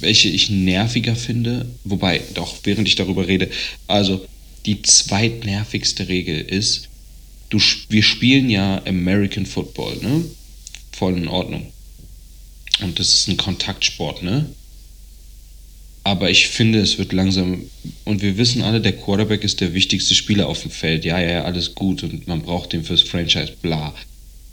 [0.00, 1.66] welche ich nerviger finde.
[1.84, 3.50] Wobei, doch, während ich darüber rede,
[3.86, 4.26] also
[4.66, 6.88] die zweitnervigste Regel ist,
[7.48, 7.58] du,
[7.88, 10.24] wir spielen ja American Football, ne?
[10.92, 11.72] Voll in Ordnung.
[12.82, 14.46] Und das ist ein Kontaktsport, ne?
[16.02, 17.64] Aber ich finde, es wird langsam.
[18.04, 21.04] Und wir wissen alle, der Quarterback ist der wichtigste Spieler auf dem Feld.
[21.04, 23.94] Ja, ja, ja, alles gut und man braucht den fürs Franchise, bla.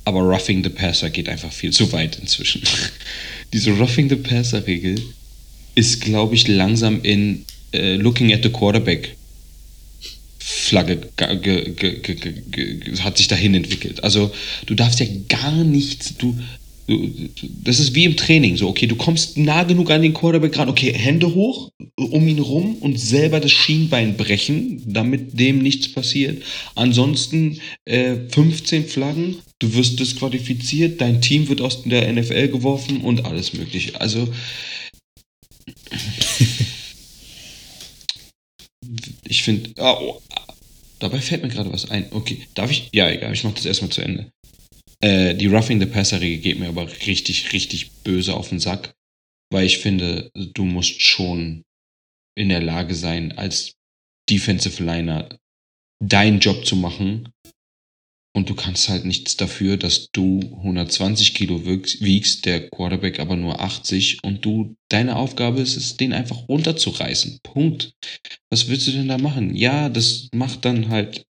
[0.07, 2.61] Aber Roughing the Passer geht einfach viel zu weit inzwischen.
[3.51, 4.95] Diese Roughing the Passer-Regel
[5.75, 7.43] ist, glaube ich, langsam in
[7.73, 9.17] äh, Looking at the Quarterback
[10.39, 11.11] Flagge
[12.99, 14.01] hat sich dahin entwickelt.
[14.01, 14.33] Also
[14.65, 16.39] du darfst ja gar nichts, du,
[16.87, 20.69] das ist wie im Training, so, okay, du kommst nah genug an den Quarterback ran,
[20.69, 26.41] okay, Hände hoch, um ihn rum und selber das Schienbein brechen, damit dem nichts passiert.
[26.75, 33.25] Ansonsten äh, 15 Flaggen, du wirst disqualifiziert, dein Team wird aus der NFL geworfen und
[33.25, 33.99] alles mögliche.
[33.99, 34.29] Also,
[39.27, 40.21] ich finde, ah, oh,
[40.99, 42.05] dabei fällt mir gerade was ein.
[42.11, 42.87] Okay, darf ich?
[42.93, 44.31] Ja, egal, ich mache das erstmal zu Ende.
[45.03, 48.95] Äh, die Roughing the Passer-Regel geht mir aber richtig, richtig böse auf den Sack,
[49.51, 51.63] weil ich finde, du musst schon
[52.35, 53.73] in der Lage sein, als
[54.29, 55.29] Defensive Liner
[56.03, 57.29] deinen Job zu machen.
[58.35, 63.59] Und du kannst halt nichts dafür, dass du 120 Kilo wiegst, der Quarterback aber nur
[63.59, 67.39] 80 und du, deine Aufgabe ist es, den einfach runterzureißen.
[67.41, 67.93] Punkt.
[68.51, 69.55] Was willst du denn da machen?
[69.55, 71.25] Ja, das macht dann halt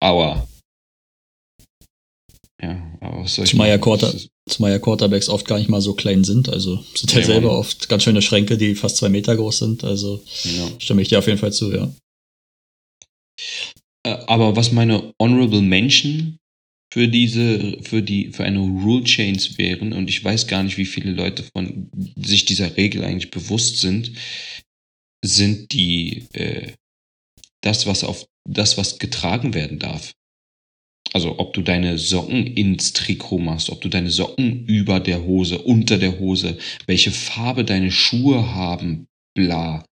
[0.00, 0.48] Aua.
[2.62, 4.14] Ja, aber was soll ich Zumal ja, Quarter,
[4.48, 6.48] zumal ja Quarterbacks oft gar nicht mal so klein sind.
[6.48, 7.58] Also sind ja, ja selber Mann.
[7.58, 9.84] oft ganz schöne Schränke, die fast zwei Meter groß sind.
[9.84, 10.68] Also ja.
[10.78, 11.92] stimme ich dir auf jeden Fall zu, ja.
[14.06, 16.38] Äh, aber was meine Honorable Mention
[16.92, 20.86] für diese, für die, für eine Rule Change wären, und ich weiß gar nicht, wie
[20.86, 24.12] viele Leute von sich dieser Regel eigentlich bewusst sind,
[25.22, 26.72] sind die, äh,
[27.62, 30.12] das, was auf, das, was getragen werden darf.
[31.12, 35.58] Also ob du deine Socken ins Trikot machst, ob du deine Socken über der Hose,
[35.58, 39.84] unter der Hose, welche Farbe deine Schuhe haben, bla.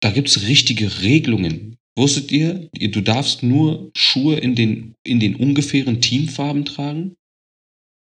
[0.00, 1.76] Da gibt's richtige Regelungen.
[1.96, 7.16] Wusstet ihr, du darfst nur Schuhe in den, in den ungefähren Teamfarben tragen?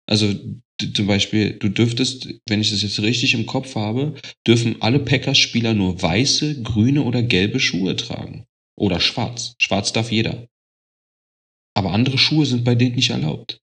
[0.07, 0.33] Also
[0.93, 4.15] zum Beispiel, du dürftest, wenn ich das jetzt richtig im Kopf habe,
[4.45, 8.45] dürfen alle Packers-Spieler nur weiße, grüne oder gelbe Schuhe tragen.
[8.77, 9.55] Oder schwarz.
[9.57, 10.49] Schwarz darf jeder.
[11.75, 13.59] Aber andere Schuhe sind bei denen nicht erlaubt.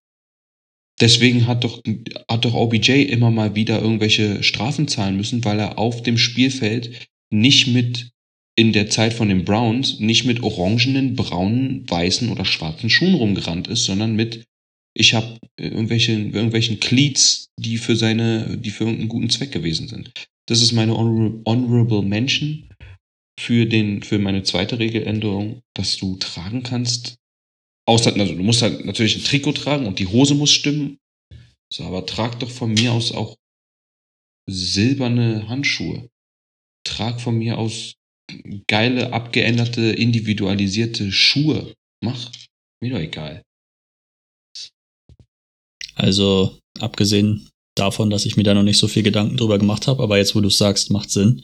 [1.00, 1.82] Deswegen hat doch,
[2.30, 7.08] hat doch OBJ immer mal wieder irgendwelche Strafen zahlen müssen, weil er auf dem Spielfeld
[7.30, 8.10] nicht mit
[8.54, 13.66] in der Zeit von den Browns nicht mit orangenen, braunen, weißen oder schwarzen Schuhen rumgerannt
[13.66, 14.44] ist, sondern mit
[14.94, 20.12] ich habe irgendwelche, irgendwelchen Cleats, die für seine, die für irgendeinen guten Zweck gewesen sind.
[20.46, 22.68] Das ist meine honorable Mention
[23.40, 27.16] für den, für meine zweite Regeländerung, dass du tragen kannst,
[27.88, 30.98] Außer, also du musst halt natürlich ein Trikot tragen und die Hose muss stimmen.
[31.72, 33.36] So, aber trag doch von mir aus auch
[34.48, 36.08] silberne Handschuhe.
[36.84, 37.94] Trag von mir aus
[38.66, 41.74] geile, abgeänderte, individualisierte Schuhe.
[42.02, 42.30] Mach.
[42.80, 43.42] Mir doch egal.
[45.94, 50.02] Also, abgesehen davon, dass ich mir da noch nicht so viel Gedanken drüber gemacht habe,
[50.02, 51.42] aber jetzt, wo du es sagst, macht Sinn.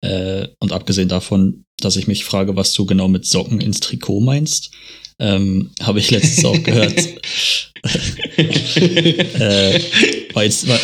[0.00, 4.20] Äh, und abgesehen davon, dass ich mich frage, was du genau mit Socken ins Trikot
[4.20, 4.72] meinst,
[5.18, 6.98] ähm, Habe ich letztens auch gehört.
[8.36, 9.80] äh,
[10.34, 10.78] war jetzt, war,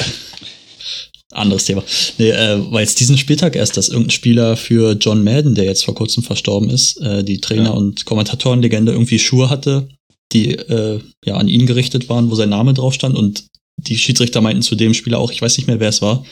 [1.33, 1.85] anderes Thema.
[2.19, 5.85] Nee, äh, weil jetzt diesen Spieltag erst, dass irgendein Spieler für John Madden, der jetzt
[5.85, 7.71] vor kurzem verstorben ist, äh, die Trainer- Ja.
[7.71, 9.89] und Kommentatorenlegende irgendwie Schuhe hatte,
[10.33, 13.45] die äh, ja an ihn gerichtet waren, wo sein Name drauf stand und
[13.77, 16.25] die Schiedsrichter meinten zu dem Spieler auch, ich weiß nicht mehr, wer es war,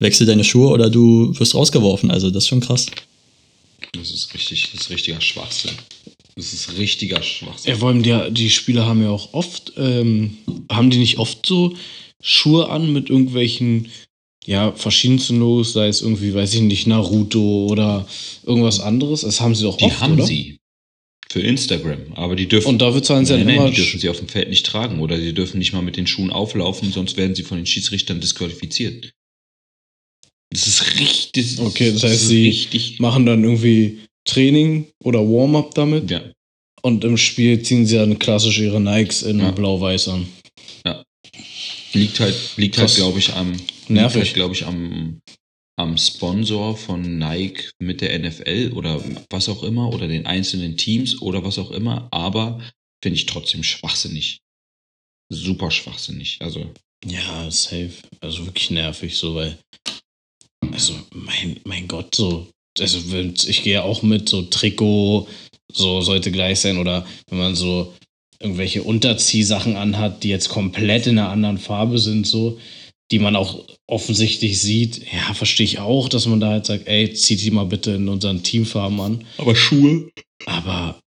[0.00, 2.10] wechsel deine Schuhe oder du wirst rausgeworfen.
[2.10, 2.86] Also das ist schon krass.
[3.92, 5.72] Das ist richtig, das ist richtiger Schwachsinn.
[6.40, 7.70] Das ist richtiger Schwachsinn.
[7.70, 10.38] Ja, vor allem die, die Spieler haben ja auch oft, ähm,
[10.72, 11.76] haben die nicht oft so
[12.22, 13.88] Schuhe an mit irgendwelchen,
[14.46, 18.08] ja, verschiedensten Logos, sei es irgendwie, weiß ich nicht, Naruto oder
[18.46, 19.20] irgendwas anderes.
[19.20, 20.24] Das haben sie doch Die oft, haben oder?
[20.24, 20.56] sie.
[21.28, 22.14] Für Instagram.
[22.14, 22.68] Aber die dürfen.
[22.68, 23.70] Und dafür zahlen sie nein, dann nein, immer.
[23.70, 26.06] die dürfen sie auf dem Feld nicht tragen oder sie dürfen nicht mal mit den
[26.06, 29.12] Schuhen auflaufen, sonst werden sie von den Schiedsrichtern disqualifiziert.
[30.50, 31.58] Das ist richtig.
[31.60, 32.98] Okay, das heißt, sie richtig.
[32.98, 33.98] machen dann irgendwie
[34.30, 36.22] Training oder Warm-up damit Ja,
[36.82, 39.50] und im Spiel ziehen sie dann klassisch ihre Nikes in Ja.
[39.50, 40.26] blau-weiß an.
[41.92, 43.52] liegt halt, liegt halt, glaube ich, am,
[43.88, 44.14] Nervig.
[44.14, 45.20] liegt halt, glaube ich, am,
[45.76, 51.20] am Sponsor von Nike mit der NFL oder was auch immer oder den einzelnen Teams
[51.20, 52.08] oder was auch immer.
[52.12, 52.60] Aber
[53.02, 54.38] finde ich trotzdem schwachsinnig.
[55.32, 56.38] Super schwachsinnig.
[56.40, 56.70] Also
[57.06, 57.92] Ja, safe.
[58.20, 59.58] Also wirklich nervig, so, weil.
[60.72, 62.48] Also, mein, mein Gott, so.
[62.78, 62.98] Also,
[63.48, 65.28] ich gehe ja auch mit, so Trikot,
[65.72, 66.78] so sollte gleich sein.
[66.78, 67.92] Oder wenn man so
[68.38, 72.58] irgendwelche Unterziehsachen anhat, die jetzt komplett in einer anderen Farbe sind, so,
[73.10, 77.12] die man auch offensichtlich sieht, ja, verstehe ich auch, dass man da halt sagt, ey,
[77.12, 79.24] zieht die mal bitte in unseren Teamfarben an.
[79.36, 80.10] Aber Schuhe?
[80.46, 81.00] Aber,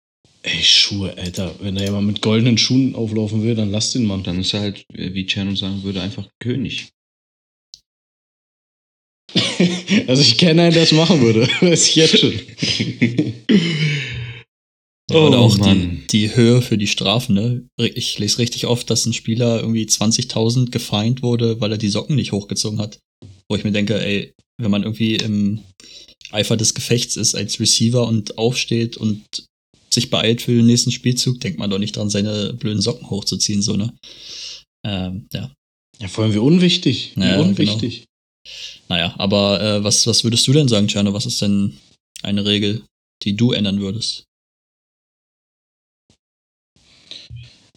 [0.44, 4.22] ey, Schuhe, Alter, wenn da jemand mit goldenen Schuhen auflaufen will, dann lass den Mann.
[4.24, 6.90] Dann ist er halt, wie Cherno sagen würde, einfach König.
[10.08, 11.48] Also ich kenne einen, der es machen würde.
[11.62, 12.34] Weiß ich jetzt schon.
[15.12, 17.68] Ja, oder Oh, auch die, die Höhe für die Strafen, ne?
[17.78, 22.16] Ich lese richtig oft, dass ein Spieler irgendwie 20.000 gefeind wurde, weil er die Socken
[22.16, 23.00] nicht hochgezogen hat.
[23.50, 25.60] Wo ich mir denke, ey, wenn man irgendwie im
[26.32, 29.24] Eifer des Gefechts ist als Receiver und aufsteht und
[29.94, 33.62] sich beeilt für den nächsten Spielzug, denkt man doch nicht dran, seine blöden Socken hochzuziehen,
[33.62, 33.94] so, ne?
[34.86, 35.52] Ähm, ja.
[36.00, 37.12] Ja, vor allem wie unwichtig.
[37.16, 38.06] Wie Ja, unwichtig.
[38.90, 41.14] Naja, aber äh, was, was würdest du denn sagen, Tjano?
[41.14, 41.78] Was ist denn
[42.22, 42.84] eine Regel,
[43.24, 44.26] die du ändern würdest?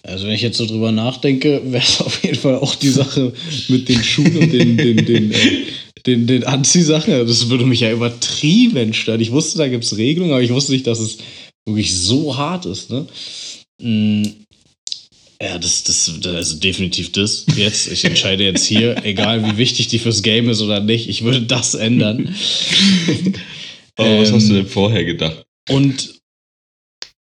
[0.02, 3.32] Also wenn ich jetzt so drüber nachdenke, wäre es auf jeden Fall auch die Sache
[3.68, 5.64] mit den Schuhen und den, den, den, äh,
[6.06, 7.12] den, den Anziehsachen.
[7.12, 9.20] Also Das würde mich ja übertrieben stören.
[9.20, 11.18] Ich wusste, da gibt es Regelungen, aber ich wusste nicht, dass es
[11.66, 12.90] wirklich so hart ist.
[12.90, 13.06] Ne?
[15.40, 17.44] Ja, das, das, also definitiv das.
[17.56, 21.24] Jetzt, ich entscheide jetzt hier, egal wie wichtig die fürs Game ist oder nicht, ich
[21.24, 22.34] würde das ändern.
[23.98, 25.46] Oh, was Ähm, hast du denn vorher gedacht?
[25.70, 26.20] Und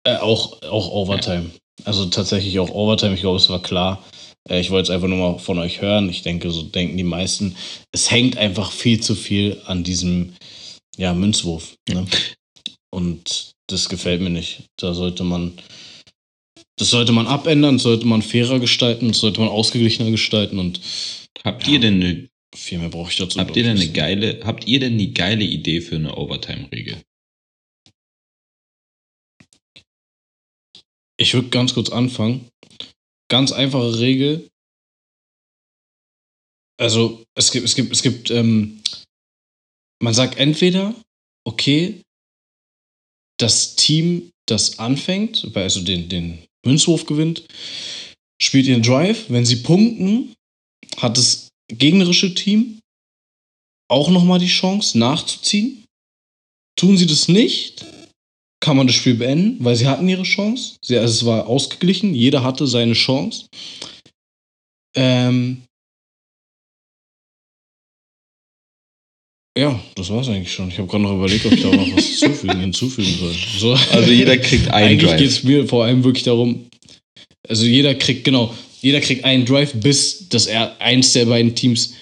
[0.03, 1.51] äh, auch, auch Overtime.
[1.85, 4.03] Also tatsächlich auch Overtime, ich glaube, es war klar.
[4.49, 6.09] Äh, ich wollte es einfach nur mal von euch hören.
[6.09, 7.55] Ich denke, so denken die meisten.
[7.91, 10.33] Es hängt einfach viel zu viel an diesem
[10.97, 11.75] ja, Münzwurf.
[11.89, 12.05] Ne?
[12.91, 14.63] Und das gefällt mir nicht.
[14.77, 15.53] Da sollte man.
[16.77, 20.79] Das sollte man abändern, das sollte man fairer gestalten, das sollte man ausgeglichener gestalten und
[21.43, 21.73] Habt ja.
[21.73, 23.39] ihr denn eine, viel mehr brauche ich dazu.
[23.39, 27.01] habt ihr denn eine geile, habt ihr denn eine geile Idee für eine Overtime-Regel?
[31.17, 32.49] Ich würde ganz kurz anfangen.
[33.29, 34.49] Ganz einfache Regel.
[36.79, 38.81] Also es gibt, es gibt, es gibt, ähm,
[40.01, 40.95] man sagt entweder,
[41.45, 42.01] okay,
[43.37, 47.43] das Team, das anfängt, also den, den Münzwurf gewinnt,
[48.41, 49.29] spielt ihren Drive.
[49.29, 50.33] Wenn sie punkten,
[50.97, 52.79] hat das gegnerische Team
[53.89, 55.85] auch nochmal die Chance nachzuziehen.
[56.77, 57.85] Tun sie das nicht,
[58.61, 60.77] kann man das Spiel beenden, weil sie hatten ihre Chance.
[60.83, 63.47] Sie, also es war ausgeglichen, jeder hatte seine Chance.
[64.95, 65.63] Ähm
[69.57, 70.69] ja, das war's eigentlich schon.
[70.69, 73.35] Ich habe gerade noch überlegt, ob ich da noch was hinzufügen, hinzufügen soll.
[73.57, 73.73] So.
[73.91, 75.19] Also jeder kriegt einen Eigentlich Drive.
[75.19, 76.67] geht es mir vor allem wirklich darum,
[77.47, 81.93] also jeder kriegt, genau, jeder kriegt einen Drive, bis das er eins der beiden Teams,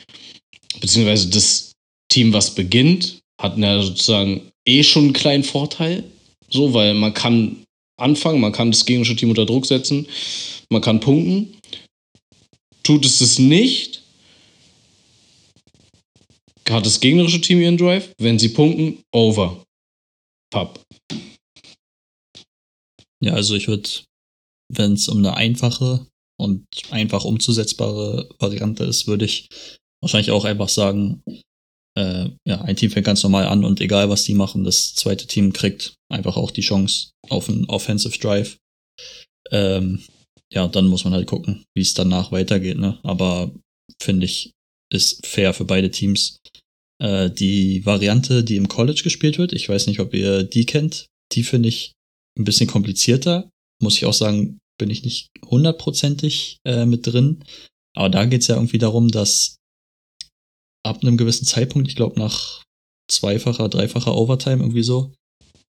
[0.79, 1.71] beziehungsweise das
[2.09, 6.03] Team, was beginnt, hat ja sozusagen eh schon einen kleinen Vorteil.
[6.49, 7.57] So, weil man kann
[7.97, 10.07] anfangen, man kann das gegnerische Team unter Druck setzen,
[10.69, 11.53] man kann punkten.
[12.83, 13.96] Tut es das nicht,
[16.69, 18.14] hat das gegnerische Team ihren Drive.
[18.18, 19.64] Wenn sie punkten, over.
[20.52, 20.80] Papp.
[23.23, 23.89] Ja, also ich würde,
[24.73, 26.07] wenn es um eine einfache
[26.39, 29.49] und einfach umzusetzbare Variante ist, würde ich
[30.02, 31.23] wahrscheinlich auch einfach sagen,
[31.98, 35.26] äh, ja, ein Team fängt ganz normal an und egal was die machen, das zweite
[35.26, 38.57] Team kriegt einfach auch die Chance auf einen Offensive Drive.
[39.52, 40.03] Ähm,
[40.53, 42.99] ja, dann muss man halt gucken, wie es danach weitergeht, ne?
[43.03, 43.52] Aber
[44.02, 44.52] finde ich
[44.91, 46.39] ist fair für beide Teams.
[47.01, 51.07] Äh, die Variante, die im College gespielt wird, ich weiß nicht, ob ihr die kennt,
[51.34, 51.93] die finde ich
[52.38, 53.49] ein bisschen komplizierter.
[53.81, 57.43] Muss ich auch sagen, bin ich nicht hundertprozentig äh, mit drin.
[57.95, 59.57] Aber da geht es ja irgendwie darum, dass
[60.85, 62.64] ab einem gewissen Zeitpunkt, ich glaube nach
[63.09, 65.14] zweifacher, dreifacher Overtime irgendwie so,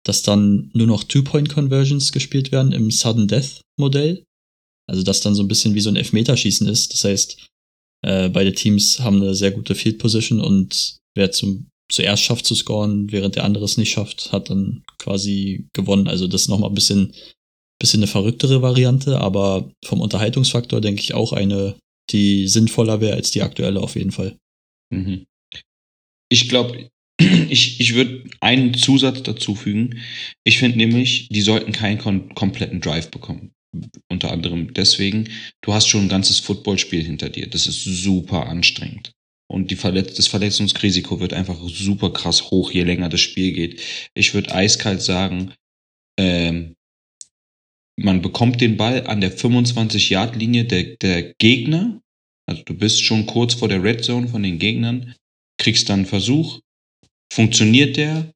[0.05, 4.23] dass dann nur noch Two-Point-Conversions gespielt werden im Sudden Death-Modell.
[4.87, 6.93] Also dass dann so ein bisschen wie so ein Elfmeterschießen ist.
[6.93, 7.47] Das heißt,
[8.01, 12.55] äh, beide Teams haben eine sehr gute Field Position und wer zum, zuerst schafft zu
[12.55, 16.07] scoren, während der andere es nicht schafft, hat dann quasi gewonnen.
[16.07, 17.13] Also das ist nochmal ein bisschen,
[17.79, 21.75] bisschen eine verrücktere Variante, aber vom Unterhaltungsfaktor denke ich auch eine,
[22.11, 24.37] die sinnvoller wäre als die aktuelle auf jeden Fall.
[24.91, 25.25] Mhm.
[26.31, 26.89] Ich glaube,
[27.19, 29.99] ich, ich würde einen Zusatz dazu fügen.
[30.43, 33.51] Ich finde nämlich, die sollten keinen kom kompletten Drive bekommen.
[34.09, 35.29] Unter anderem deswegen,
[35.61, 37.47] du hast schon ein ganzes Footballspiel hinter dir.
[37.47, 39.11] Das ist super anstrengend.
[39.51, 43.81] Und die Verletz das Verletzungsrisiko wird einfach super krass hoch, je länger das Spiel geht.
[44.13, 45.53] Ich würde eiskalt sagen,
[46.19, 46.75] ähm,
[47.99, 52.01] man bekommt den Ball an der 25-Yard-Linie der, der Gegner.
[52.47, 55.15] Also du bist schon kurz vor der Red Zone von den Gegnern,
[55.59, 56.61] kriegst dann einen Versuch,
[57.31, 58.33] funktioniert der,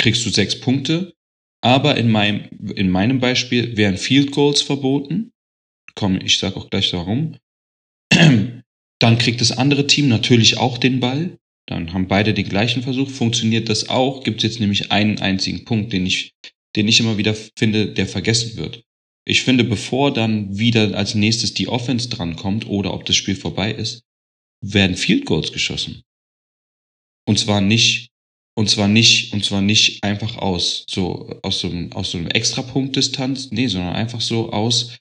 [0.00, 1.14] kriegst du sechs Punkte.
[1.60, 5.32] Aber in meinem, in meinem Beispiel wären Field Goals verboten.
[5.94, 7.36] Komm, ich sag auch gleich warum.
[9.00, 11.38] Dann kriegt das andere Team natürlich auch den Ball.
[11.66, 13.10] Dann haben beide den gleichen Versuch.
[13.10, 14.24] Funktioniert das auch?
[14.24, 16.32] Gibt es jetzt nämlich einen einzigen Punkt, den ich,
[16.76, 18.82] den ich immer wieder finde, der vergessen wird.
[19.26, 23.72] Ich finde, bevor dann wieder als nächstes die Offense drankommt oder ob das Spiel vorbei
[23.72, 24.02] ist,
[24.64, 26.02] werden Field Goals geschossen.
[27.26, 28.08] Und zwar nicht,
[28.58, 32.26] und zwar nicht, und zwar nicht einfach aus so aus so, einem, aus so einem
[32.26, 34.98] Extrapunktdistanz, nee, sondern einfach so aus.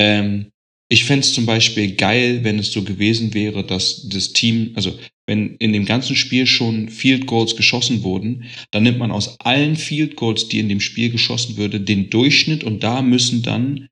[0.00, 0.52] Ähm,
[0.90, 4.98] ich fände es zum Beispiel geil, wenn es so gewesen wäre, dass das Team, also
[5.26, 9.76] wenn in dem ganzen Spiel schon Field Goals geschossen wurden, dann nimmt man aus allen
[9.76, 13.88] Field Goals, die in dem Spiel geschossen würde, den Durchschnitt und da müssen dann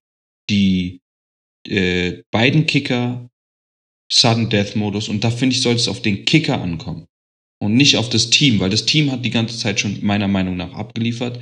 [0.48, 1.02] die
[1.68, 3.28] äh, beiden Kicker
[4.10, 7.06] Sudden Death Modus und da finde ich, sollte es auf den Kicker ankommen
[7.58, 10.56] und nicht auf das Team, weil das Team hat die ganze Zeit schon meiner Meinung
[10.56, 11.40] nach abgeliefert.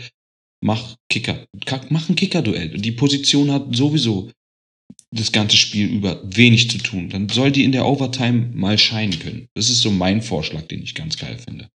[0.63, 1.47] Mach Kicker,
[1.91, 2.79] mach ein Kicker-Duell.
[2.79, 4.31] Die Position hat sowieso
[5.11, 7.11] das ganze Spiel über wenig zu tun.
[7.11, 9.49] Dann soll die in der Overtime mal scheinen können.
[9.55, 11.69] Das ist so mein Vorschlag, den ich ganz geil finde.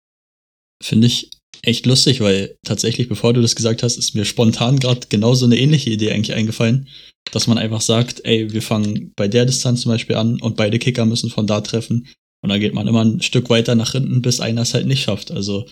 [0.82, 1.32] Finde ich
[1.64, 5.58] echt lustig, weil tatsächlich, bevor du das gesagt hast, ist mir spontan gerade genauso eine
[5.58, 6.88] ähnliche Idee eigentlich eingefallen,
[7.32, 10.80] dass man einfach sagt, ey, wir fangen bei der Distanz zum Beispiel an und beide
[10.80, 12.08] Kicker müssen von da treffen
[12.42, 15.04] und dann geht man immer ein Stück weiter nach hinten, bis einer es halt nicht
[15.04, 15.32] schafft.
[15.32, 15.66] Also,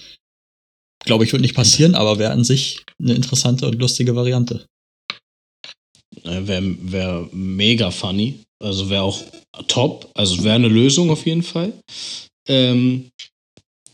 [1.03, 4.65] glaube ich, wird nicht passieren, aber wäre an sich eine interessante und lustige Variante.
[6.23, 8.39] Wäre wär mega funny.
[8.63, 9.21] Also wäre auch
[9.67, 10.09] top.
[10.15, 11.73] Also wäre eine Lösung auf jeden Fall.
[12.47, 13.09] Ähm,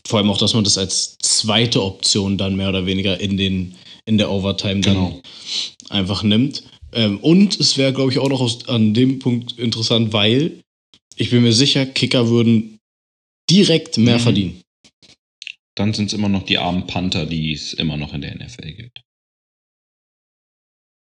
[0.06, 3.74] vor allem auch, dass man das als zweite Option dann mehr oder weniger in, den,
[4.04, 5.20] in der Overtime genau.
[5.88, 6.62] dann einfach nimmt.
[6.92, 10.61] Ähm, und es wäre, glaube ich, auch noch aus, an dem Punkt interessant, weil
[11.16, 12.78] ich bin mir sicher, Kicker würden
[13.50, 14.22] direkt mehr mhm.
[14.22, 14.62] verdienen.
[15.74, 18.72] Dann sind es immer noch die armen Panther, die es immer noch in der NFL
[18.72, 19.00] gibt.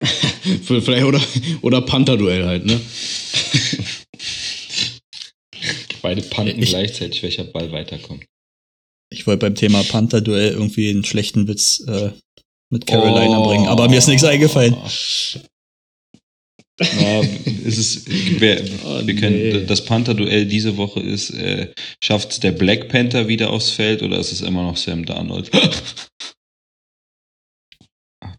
[0.63, 1.21] Vielleicht oder,
[1.61, 2.79] oder Panther-Duell halt, ne?
[6.01, 8.25] Beide panten ich, gleichzeitig, welcher Ball weiterkommt.
[9.11, 12.11] Ich wollte beim Thema Panther-Duell irgendwie einen schlechten Witz äh,
[12.69, 13.47] mit Carolina oh.
[13.47, 14.75] bringen, aber mir ist nichts eingefallen.
[16.81, 17.21] Ja,
[17.63, 19.65] ist es, wir, oh, wir können, nee.
[19.65, 21.69] das Panther-Duell diese Woche ist, äh,
[22.03, 25.49] schafft es der Black Panther wieder aufs Feld oder ist es immer noch Sam Darnold?
[28.21, 28.35] Ach,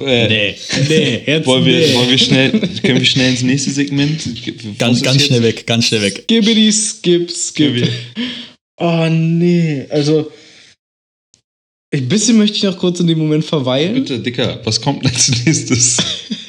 [0.00, 0.56] äh, nee,
[0.88, 1.94] nee, jetzt wollen, wir, nee.
[1.94, 2.50] wollen wir schnell,
[2.82, 4.20] können wir schnell ins nächste Segment?
[4.78, 6.24] Ganz, ganz schnell weg, ganz schnell weg.
[6.24, 7.88] Skibbity, skip, skip.
[8.78, 10.32] Oh nee, also
[11.92, 13.94] ein bisschen möchte ich noch kurz in dem Moment verweilen.
[13.94, 15.98] Bitte, Dicker, was kommt als nächstes?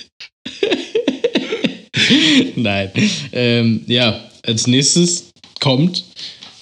[2.56, 2.92] Nein.
[3.32, 6.04] Ähm, ja, als nächstes kommt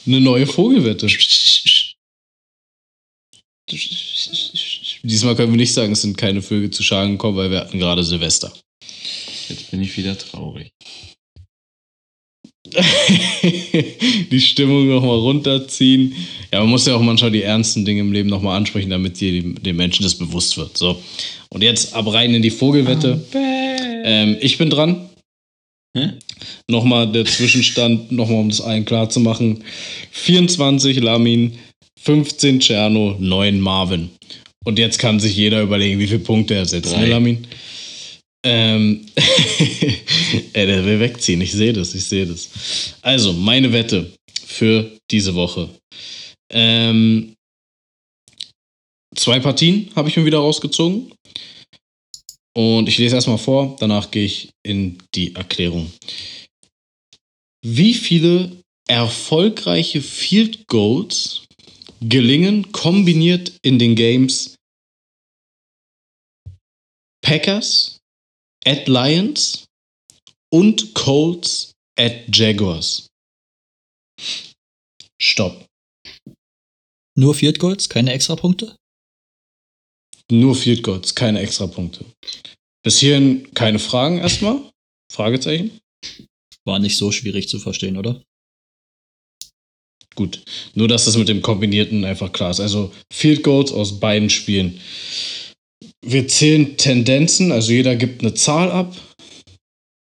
[0.05, 1.07] eine neue Vogelwette.
[5.03, 7.79] Diesmal können wir nicht sagen, es sind keine Vögel zu Schaden gekommen, weil wir hatten
[7.79, 8.53] gerade Silvester.
[9.49, 10.71] Jetzt bin ich wieder traurig.
[14.31, 16.15] die Stimmung nochmal runterziehen.
[16.51, 19.43] Ja, man muss ja auch manchmal die ernsten Dinge im Leben nochmal ansprechen, damit dir
[19.43, 20.77] den Menschen das bewusst wird.
[20.77, 21.01] So.
[21.49, 23.23] Und jetzt ab rein in die Vogelwette.
[23.33, 25.09] Ähm, ich bin dran.
[25.95, 26.13] Hm?
[26.67, 29.63] Nochmal der Zwischenstand, nochmal um das allen klar zu machen.
[30.11, 31.57] 24 Lamin,
[32.01, 34.09] 15 Cerno, 9 Marvin.
[34.65, 37.45] Und jetzt kann sich jeder überlegen, wie viele Punkte er setzt, ne, Lamin?
[38.45, 39.05] Ähm,
[40.53, 41.41] Ey, der will wegziehen.
[41.41, 42.49] Ich sehe das, ich sehe das.
[43.01, 44.11] Also, meine Wette
[44.45, 45.69] für diese Woche.
[46.51, 47.33] Ähm,
[49.15, 51.11] zwei Partien habe ich mir wieder rausgezogen.
[52.55, 55.91] Und ich lese erstmal vor, danach gehe ich in die Erklärung.
[57.65, 61.45] Wie viele erfolgreiche Field Goals
[62.01, 64.55] gelingen kombiniert in den Games
[67.23, 67.99] Packers
[68.65, 69.65] at Lions
[70.51, 73.07] und Colts at Jaguars?
[75.21, 75.65] Stopp.
[77.17, 78.75] Nur Field Goals, keine Extrapunkte?
[80.31, 82.05] Nur Field Goals, keine Extrapunkte.
[82.83, 84.59] Bis hierhin keine Fragen erstmal?
[85.11, 85.79] Fragezeichen?
[86.65, 88.21] War nicht so schwierig zu verstehen, oder?
[90.15, 90.43] Gut.
[90.75, 92.59] Nur, dass das mit dem Kombinierten einfach klar ist.
[92.59, 94.79] Also Field Goals aus beiden Spielen.
[96.05, 98.95] Wir zählen Tendenzen, also jeder gibt eine Zahl ab.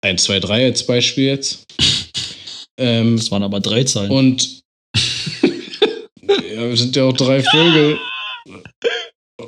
[0.04, 1.64] 1, 2, 3 als Beispiel jetzt.
[2.80, 4.08] Ähm, Das waren aber drei Zahlen.
[4.12, 4.60] und
[5.42, 7.98] ja, wir sind ja auch drei Vögel.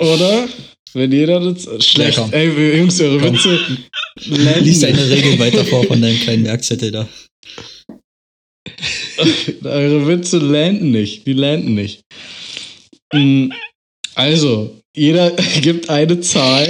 [0.00, 0.48] Oder?
[0.92, 1.86] Wenn jeder das.
[1.86, 2.18] Schlecht.
[2.18, 2.32] komm.
[2.32, 3.34] Ey, Jungs, eure Komm.
[3.34, 3.60] Witze.
[4.60, 5.08] Lies deine.
[5.08, 7.08] Regeln weiter vor von deinem kleinen Merkzettel da.
[9.64, 11.26] Eure Witze landen nicht.
[11.26, 12.00] Die landen nicht.
[13.12, 13.50] Mm,
[14.14, 15.30] Also, jeder
[15.62, 16.68] gibt eine Zahl.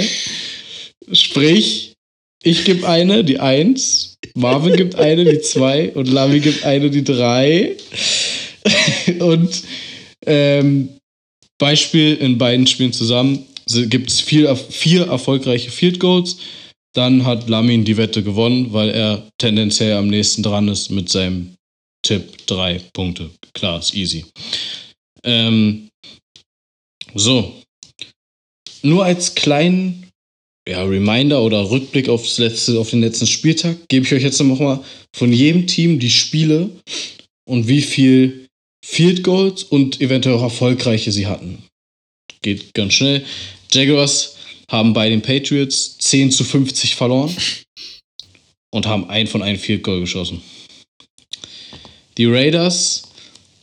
[1.11, 1.93] Sprich,
[2.43, 4.17] ich gebe eine, die 1.
[4.35, 5.91] Marvin gibt eine, die 2.
[5.93, 7.75] Und Lavi gibt eine, die 3.
[9.19, 9.63] Und
[10.25, 10.89] ähm,
[11.61, 16.37] Beispiel in beiden Spielen zusammen gibt es vier, erfolgreiche Field Goals.
[16.93, 21.55] Dann hat Lamin die Wette gewonnen, weil er tendenziell am nächsten dran ist mit seinem
[22.03, 22.47] Tipp.
[22.47, 23.29] Drei Punkte.
[23.53, 24.25] Klar, ist easy.
[25.23, 25.89] Ähm,
[27.13, 27.61] so.
[28.81, 30.09] Nur als kleinen
[30.67, 34.59] ja, Reminder oder Rückblick aufs letzte, auf den letzten Spieltag gebe ich euch jetzt noch
[34.59, 34.83] mal
[35.15, 36.71] von jedem Team die Spiele
[37.47, 38.47] und wie viel
[38.91, 41.63] Field Goals und eventuell auch erfolgreiche sie hatten.
[42.41, 43.25] Geht ganz schnell.
[43.71, 44.35] Jaguars
[44.69, 47.33] haben bei den Patriots 10 zu 50 verloren
[48.69, 50.41] und haben ein von einem Field Goal geschossen.
[52.17, 53.03] Die Raiders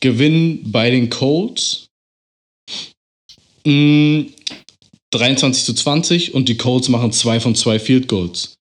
[0.00, 1.88] gewinnen bei den Colts
[3.66, 4.28] mh,
[5.10, 8.54] 23 zu 20 und die Colts machen zwei von zwei Field Goals.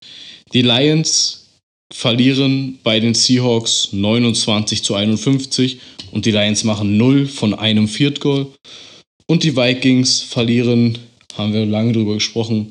[0.51, 1.45] Die Lions
[1.93, 5.79] verlieren bei den Seahawks 29 zu 51
[6.11, 8.47] und die Lions machen 0 von einem Field Goal.
[9.27, 10.97] Und die Vikings verlieren,
[11.35, 12.69] haben wir lange drüber gesprochen,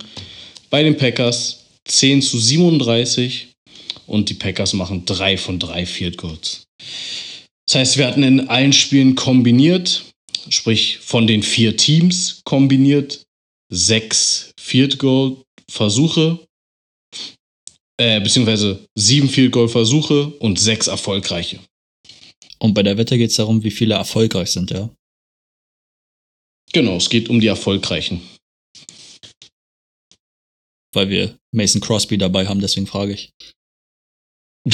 [0.70, 3.48] bei den Packers 10 zu 37
[4.06, 6.64] und die Packers machen 3 von 3 Field Goals.
[7.66, 10.04] Das heißt, wir hatten in allen Spielen kombiniert,
[10.48, 13.24] sprich von den vier Teams kombiniert,
[13.72, 15.36] sechs Field Goal
[15.68, 16.38] Versuche,
[17.98, 21.58] äh, beziehungsweise sieben Field Goal Versuche und sechs erfolgreiche.
[22.58, 24.90] Und bei der Wette geht es darum, wie viele erfolgreich sind, ja.
[26.72, 28.20] Genau, es geht um die erfolgreichen.
[30.92, 33.30] Weil wir Mason Crosby dabei haben, deswegen frage ich.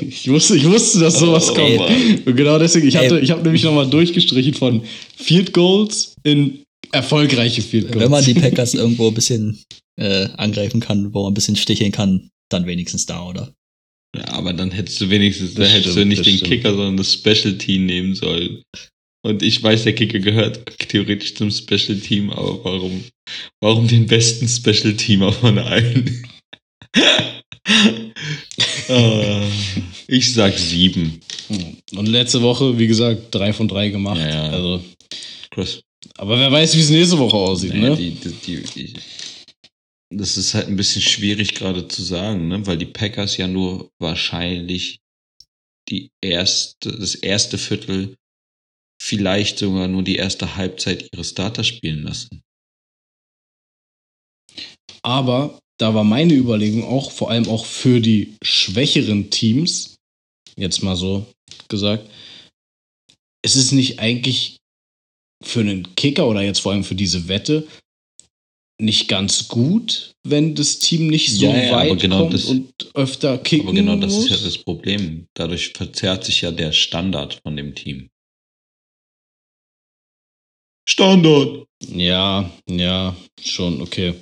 [0.00, 2.26] ich, wusste, ich wusste, dass sowas Oh, kommt.
[2.26, 4.82] Und genau deswegen, ich, hatte, ich habe nämlich nochmal durchgestrichen von
[5.16, 6.62] Field Goals in
[6.92, 8.00] erfolgreiche Field Goals.
[8.00, 9.62] Wenn man die Packers irgendwo ein bisschen
[9.98, 13.54] äh, angreifen kann, wo man ein bisschen sticheln kann, dann wenigstens da, oder?
[14.16, 16.50] Ja, aber dann hättest du wenigstens, Das da hättest stimmt, du nicht den stimmt.
[16.50, 18.62] Kicker, sondern das Special Team nehmen sollen.
[19.24, 23.04] Und ich weiß, der Kicker gehört theoretisch zum Special Team, aber warum,
[23.60, 26.24] warum den besten Special Teamer von allen?
[28.88, 29.40] Äh,
[30.06, 31.20] ich sag sieben.
[31.94, 34.20] Und letzte Woche, wie gesagt, drei von drei gemacht.
[34.20, 34.50] Ja, ja.
[34.50, 34.82] Also,
[35.50, 35.82] Chris,
[36.16, 37.96] aber wer weiß, wie es nächste Woche aussieht, naja, ne?
[37.96, 38.94] die, die, die, die,
[40.10, 42.66] das ist halt ein bisschen schwierig gerade zu sagen, ne?
[42.66, 45.00] weil die Packers ja nur wahrscheinlich
[45.88, 48.16] die erste, das erste Viertel,
[49.00, 52.42] vielleicht sogar nur die erste Halbzeit ihre Starter spielen lassen.
[55.02, 59.96] Aber da war meine Überlegung auch, vor allem auch für die schwächeren Teams,
[60.56, 61.26] jetzt mal so
[61.68, 62.10] gesagt,
[63.44, 64.56] ist es nicht eigentlich
[65.42, 67.68] für einen Kicker oder jetzt vor allem für diese Wette
[68.80, 72.72] nicht ganz gut, wenn das Team nicht so Ja, ja, weit genau kommt das- und
[72.94, 74.24] öfter kicken Aber genau das muss?
[74.24, 75.26] ist ja das Problem.
[75.34, 78.08] Dadurch verzerrt sich ja der Standard von dem Team.
[80.88, 81.66] Standard!
[81.86, 84.14] Ja, ja, schon, okay.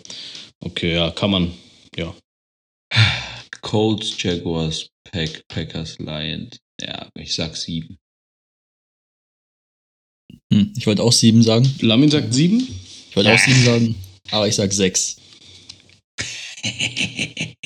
[0.61, 1.53] Okay, ja, kann man,
[1.97, 2.15] ja.
[3.61, 6.59] Colts, Jaguars, Pack, Packers, Lions.
[6.81, 7.99] Ja, ich sag sieben.
[10.53, 11.73] Hm, ich wollte auch sieben sagen.
[11.81, 12.59] Lamin sagt sieben?
[13.11, 13.95] Ich wollte auch sieben sagen,
[14.31, 15.16] aber ich sag sechs.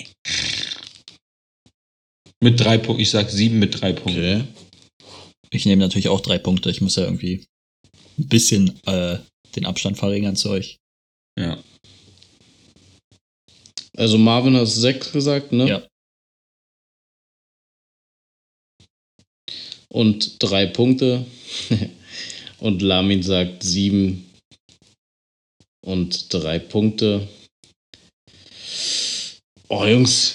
[2.43, 3.03] Mit drei Punkten.
[3.03, 4.23] Ich sag sieben mit drei Punkten.
[4.23, 4.45] Okay.
[5.51, 6.71] Ich nehme natürlich auch drei Punkte.
[6.71, 7.45] Ich muss ja irgendwie
[8.19, 9.19] ein bisschen äh,
[9.57, 10.79] den Abstand verringern zu euch.
[11.39, 11.63] Ja.
[13.97, 15.69] Also Marvin hat sechs gesagt, ne?
[15.69, 15.87] Ja.
[19.89, 21.27] Und drei Punkte.
[22.59, 24.30] und Lamin sagt sieben
[25.85, 27.29] und drei Punkte.
[29.69, 30.35] Oh, Jungs.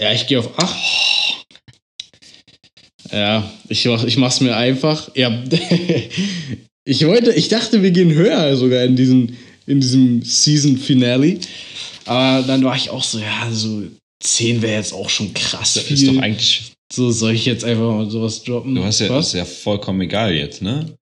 [0.00, 1.46] Ja, ich gehe auf acht.
[3.10, 5.10] Ja, ich, mach, ich mach's mir einfach.
[5.16, 5.42] Ja,
[6.84, 9.36] ich wollte, ich dachte, wir gehen höher sogar in diesem,
[9.66, 11.38] in diesem Season Finale.
[12.04, 13.82] Aber dann war ich auch so, ja, so
[14.20, 15.74] 10 wäre jetzt auch schon krass.
[15.74, 15.96] Das viel.
[15.96, 16.72] ist doch eigentlich.
[16.92, 18.74] so soll ich jetzt einfach mal sowas droppen.
[18.74, 19.28] Du hast ja, Was?
[19.28, 20.97] ist ja vollkommen egal jetzt, ne?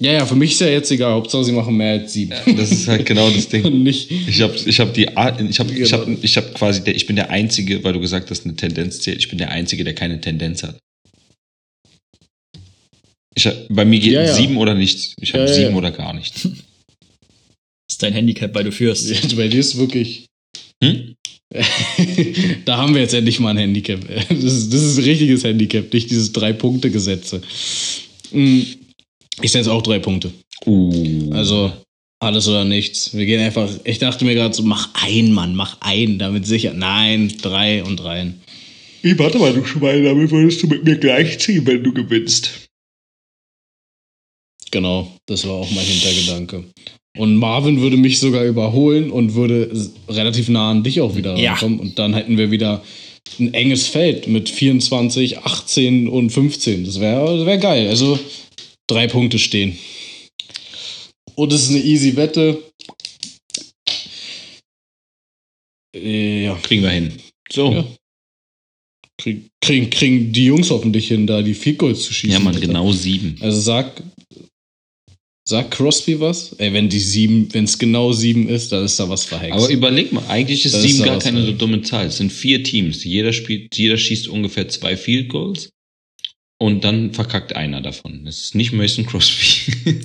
[0.00, 1.12] Ja, ja, für mich ist ja jetzt egal.
[1.12, 2.32] Hauptsache, sie machen mehr als sieben.
[2.56, 3.64] Das ist halt genau das Ding.
[3.64, 4.10] Und nicht.
[4.10, 6.06] Ich habe ich hab die Art, ich habe ich Genau.
[6.06, 9.00] hab, ich hab quasi, der, ich bin der Einzige, weil du gesagt hast, eine Tendenz
[9.00, 10.78] zählt, ich bin der Einzige, der keine Tendenz hat.
[13.34, 14.32] Ich hab, bei mir geht Ja, ja.
[14.34, 15.14] sieben oder nichts.
[15.20, 15.76] Ich habe Ja, ja, sieben ja.
[15.76, 16.48] oder gar nichts.
[17.90, 19.08] Das ist dein Handicap, weil du führst.
[19.08, 20.26] Jetzt bei dir ist wirklich.
[20.84, 21.14] Hm?
[22.66, 24.00] da haben wir jetzt endlich mal ein Handicap.
[24.28, 27.40] Das ist, das ist ein richtiges Handicap, nicht dieses Drei-Punkte-Gesetze.
[28.30, 28.60] Mm,
[29.42, 30.32] Ich setze auch drei Punkte.
[30.66, 31.32] Uh.
[31.32, 31.72] Also
[32.20, 33.14] alles oder nichts.
[33.16, 33.70] Wir gehen einfach.
[33.84, 36.72] Ich dachte mir gerade so, mach ein, Mann, mach ein, damit sicher.
[36.74, 38.40] Nein, drei und rein.
[39.02, 42.50] Hey, warte mal, du Schwein, damit würdest du mit mir gleichziehen, wenn du gewinnst.
[44.70, 46.64] Genau, das war auch mein Hintergedanke.
[47.16, 49.70] Und Marvin würde mich sogar überholen und würde
[50.08, 51.52] relativ nah an dich auch wieder Ja.
[51.52, 51.80] rankommen.
[51.80, 52.82] Und dann hätten wir wieder
[53.38, 56.84] ein enges Feld mit 24, 18 und 15.
[56.84, 57.88] Das wäre das wär geil.
[57.88, 58.18] Also
[58.88, 59.78] drei Punkte stehen.
[61.36, 62.60] Und es ist eine easy Wette.
[65.94, 67.12] Äh, Ja, Kriegen wir hin.
[67.50, 67.72] So.
[67.72, 67.86] Ja.
[69.20, 72.40] krieg, kriegen, kriegen die Jungs hoffentlich hin, da die Field Goals zu schießen.
[72.42, 72.60] Ja, Alter.
[72.60, 73.36] genau sieben.
[73.40, 74.02] Also sag,
[75.48, 76.52] sag Crosby was?
[76.54, 79.56] Ey, wenn die sieben, wenn es genau sieben ist, dann ist da was verhext.
[79.58, 81.56] Aber überleg mal, eigentlich ist Das ist sieben gar was, keine so ey.
[81.58, 82.06] dumme Zahl.
[82.06, 83.02] Es sind vier Teams.
[83.04, 85.70] Jeder spielt, jeder schießt ungefähr zwei Field Goals.
[86.60, 88.24] Und dann verkackt einer davon.
[88.24, 89.72] Das ist nicht Mason Crosby.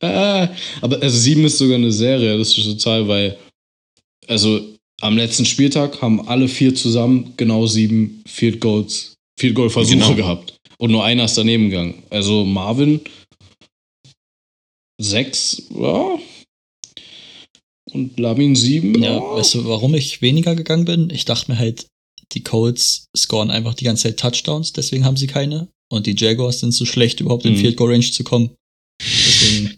[0.00, 0.48] Ah,
[0.80, 3.36] aber also sieben ist sogar eine sehr realistische Zahl, weil
[4.26, 4.60] also
[5.00, 10.14] am letzten Spieltag haben alle vier zusammen genau sieben Field Goals, Field Goal Versuche Genau.
[10.14, 10.54] gehabt.
[10.78, 12.02] Und nur einer ist daneben gegangen.
[12.10, 13.00] Also Marvin
[15.00, 16.18] sechs, ja.
[17.92, 19.00] Und Lamin sieben.
[19.02, 21.10] Ja, weißt du, warum ich weniger gegangen bin?
[21.10, 21.86] Ich dachte mir halt,
[22.32, 25.68] die Colts scoren einfach die ganze Zeit Touchdowns, deswegen haben sie keine.
[25.88, 27.58] Und die Jaguars sind zu schlecht, überhaupt in Mhm.
[27.58, 28.50] Field Goal Range zu kommen.
[29.00, 29.76] Deswegen,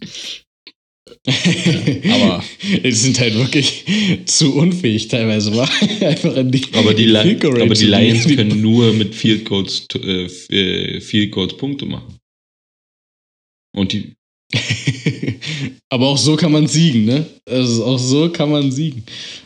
[2.11, 2.43] aber-
[2.83, 3.83] die sind halt wirklich
[4.25, 5.69] zu unfähig teilweise, war
[6.01, 7.85] einfach in die, aber, die Li- Field Goal Range aber die.
[7.85, 12.17] Lions können nur mit Field Goals, äh, äh, Field Goals Punkte machen.
[13.75, 14.15] Und die,
[15.89, 17.25] aber auch so kann man siegen, ne?
[17.45, 19.03] Also auch so kann man siegen.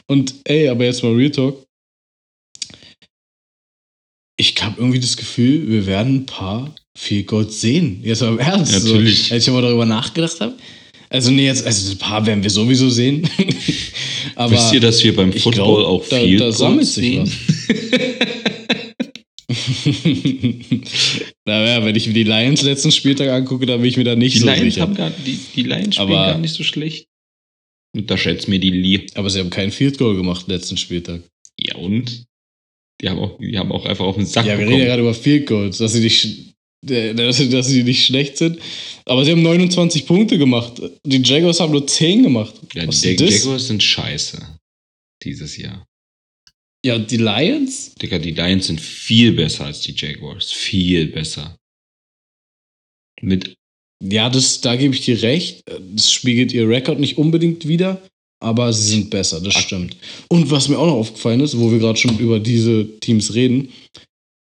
[0.07, 1.65] Und ey, aber jetzt mal Real Talk.
[4.38, 8.01] Ich habe irgendwie das Gefühl, wir werden ein paar Field Goals sehen.
[8.03, 8.71] Jetzt mal im Ernst.
[8.71, 9.27] Natürlich.
[9.27, 10.55] So, als ich mal darüber nachgedacht habe.
[11.09, 13.30] Also nee, jetzt, also ein paar werden wir sowieso sehen.
[14.35, 16.95] aber wisst ihr, dass wir beim Football glaub, auch da- Field da Goals sammelt sich
[16.95, 17.31] sehen?
[21.45, 24.35] naja, wenn ich mir die Lions letzten Spieltag angucke, dann bin ich mir da nicht
[24.35, 24.81] Die so Lions sicher.
[24.81, 27.07] haben gar, die, die Lions spielen Aber- gar nicht so schlecht.
[27.95, 29.05] Unterschätzt mir die Lee.
[29.14, 31.22] Aber sie haben keinen Field Goal gemacht letzten Spieltag.
[31.60, 32.23] Ja und?
[33.01, 34.80] Die haben auch, die haben auch einfach auf den Sack Ja, wir reden bekommen.
[34.81, 38.57] ja gerade über Field Goals, dass sie nicht, dass, sie- dass sie nicht schlecht sind.
[39.05, 40.81] Aber sie haben 29 Punkte gemacht.
[41.05, 42.55] Die Jaguars haben nur 10 gemacht.
[42.73, 43.43] Ja, Was die das?
[43.43, 44.39] Jaguars sind scheiße.
[45.23, 45.85] Dieses Jahr.
[46.85, 47.95] Ja, und die Lions?
[47.95, 50.51] Digga, die Lions sind viel besser als die Jaguars.
[50.51, 51.57] Viel besser.
[53.22, 53.55] Mit,
[54.03, 55.64] Ja, das, da gebe ich dir recht.
[55.95, 58.01] Das spiegelt ihr Rekord nicht unbedingt wider,
[58.41, 59.95] aber sie sind besser, das stimmt.
[60.30, 63.69] Und was mir auch noch aufgefallen ist, wo wir gerade schon über diese Teams reden,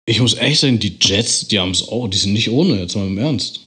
[0.08, 2.96] ich muss ehrlich sagen, die Jets, die haben es auch, die sind nicht ohne, jetzt
[2.96, 3.66] mal im Ernst.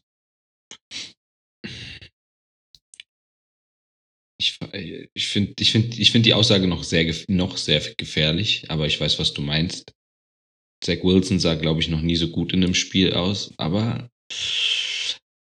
[4.43, 4.59] Ich
[5.13, 8.99] ich finde ich find, ich find die Aussage noch sehr, noch sehr gefährlich, aber ich
[8.99, 9.93] weiß, was du meinst.
[10.83, 14.09] Zach Wilson sah, glaube ich, noch nie so gut in einem Spiel aus, aber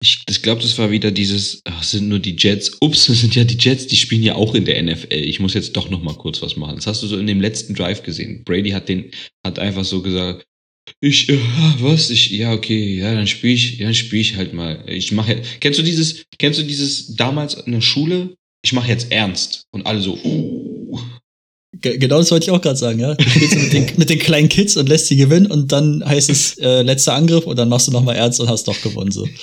[0.01, 2.77] Ich, ich glaube, das war wieder dieses, ach, sind nur die Jets.
[2.81, 5.13] Ups, das sind ja die Jets, die spielen ja auch in der NFL.
[5.13, 6.77] Ich muss jetzt doch noch mal kurz was machen.
[6.77, 8.43] Das hast du so in dem letzten Drive gesehen.
[8.45, 9.11] Brady hat den,
[9.45, 10.45] hat einfach so gesagt,
[11.01, 11.37] ich, äh,
[11.79, 12.09] was?
[12.09, 14.83] Ich, ja, okay, ja, dann spiele ich, ja, dann spiele ich halt mal.
[14.87, 18.35] Ich mache, kennst du dieses, kennst du dieses damals in der Schule?
[18.63, 19.63] Ich mache jetzt ernst.
[19.71, 20.99] Und alle so, uh.
[21.81, 23.13] Ge- Genau das wollte ich auch gerade sagen, ja.
[23.15, 26.29] Du spielst mit den, mit den kleinen Kids und lässt sie gewinnen und dann heißt
[26.29, 29.11] es äh, letzter Angriff und dann machst du nochmal ernst und hast doch gewonnen.
[29.11, 29.27] So.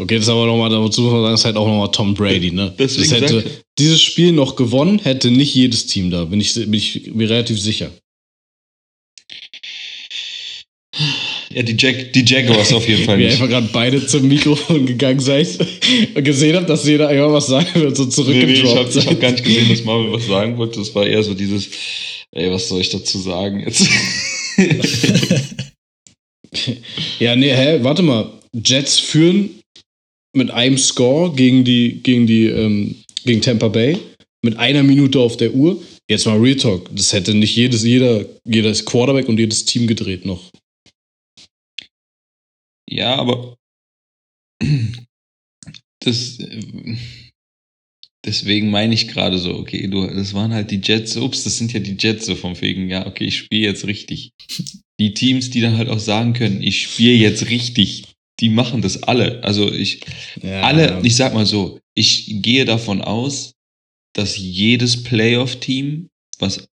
[0.00, 2.14] Okay, das ist aber nochmal dazu muss man sagen, das ist halt auch nochmal Tom
[2.14, 2.72] Brady, ne?
[2.78, 3.44] Deswegen das hätte,
[3.80, 7.60] dieses Spiel noch gewonnen, hätte nicht jedes Team da, bin ich, bin ich mir relativ
[7.60, 7.90] sicher.
[11.58, 13.32] Ja, die, Jack, die Jaguars auf jeden Fall Wie nicht.
[13.32, 15.58] einfach gerade beide zum Mikrofon gegangen seid
[16.14, 19.16] und gesehen habt, dass jeder einfach was sagen wird, so Nee, nee, ich zurückgedroppt habe
[19.16, 20.78] gar nicht gesehen, dass Marvel was sagen wollte.
[20.78, 21.68] Das war eher so dieses,
[22.30, 23.88] ey, was soll ich dazu sagen jetzt?
[27.18, 28.32] Ja, nee, hä, warte mal.
[28.54, 29.50] Jets führen
[30.34, 32.94] mit einem Score gegen die, gegen die, ähm,
[33.24, 33.98] gegen Tampa Bay
[34.42, 35.80] mit einer Minute auf der Uhr.
[36.08, 36.88] Jetzt mal Real Talk.
[36.94, 40.40] Das hätte nicht jedes, jeder, jedes Quarterback und jedes Team gedreht noch.
[42.88, 43.56] Ja, aber
[46.00, 46.38] das,
[48.24, 51.72] deswegen meine ich gerade so, okay, du, das waren halt die Jets, ups, das sind
[51.72, 54.32] ja die Jets so vom wegen, ja, okay, ich spiele jetzt richtig.
[55.00, 58.04] Die Teams, die dann halt auch sagen können, ich spiele jetzt richtig,
[58.40, 59.42] die machen das alle.
[59.44, 60.00] Also ich,
[60.42, 63.54] Ja, alle, ich sag mal so, ich gehe davon aus,
[64.14, 66.08] dass jedes Playoff-Team,
[66.38, 66.68] was,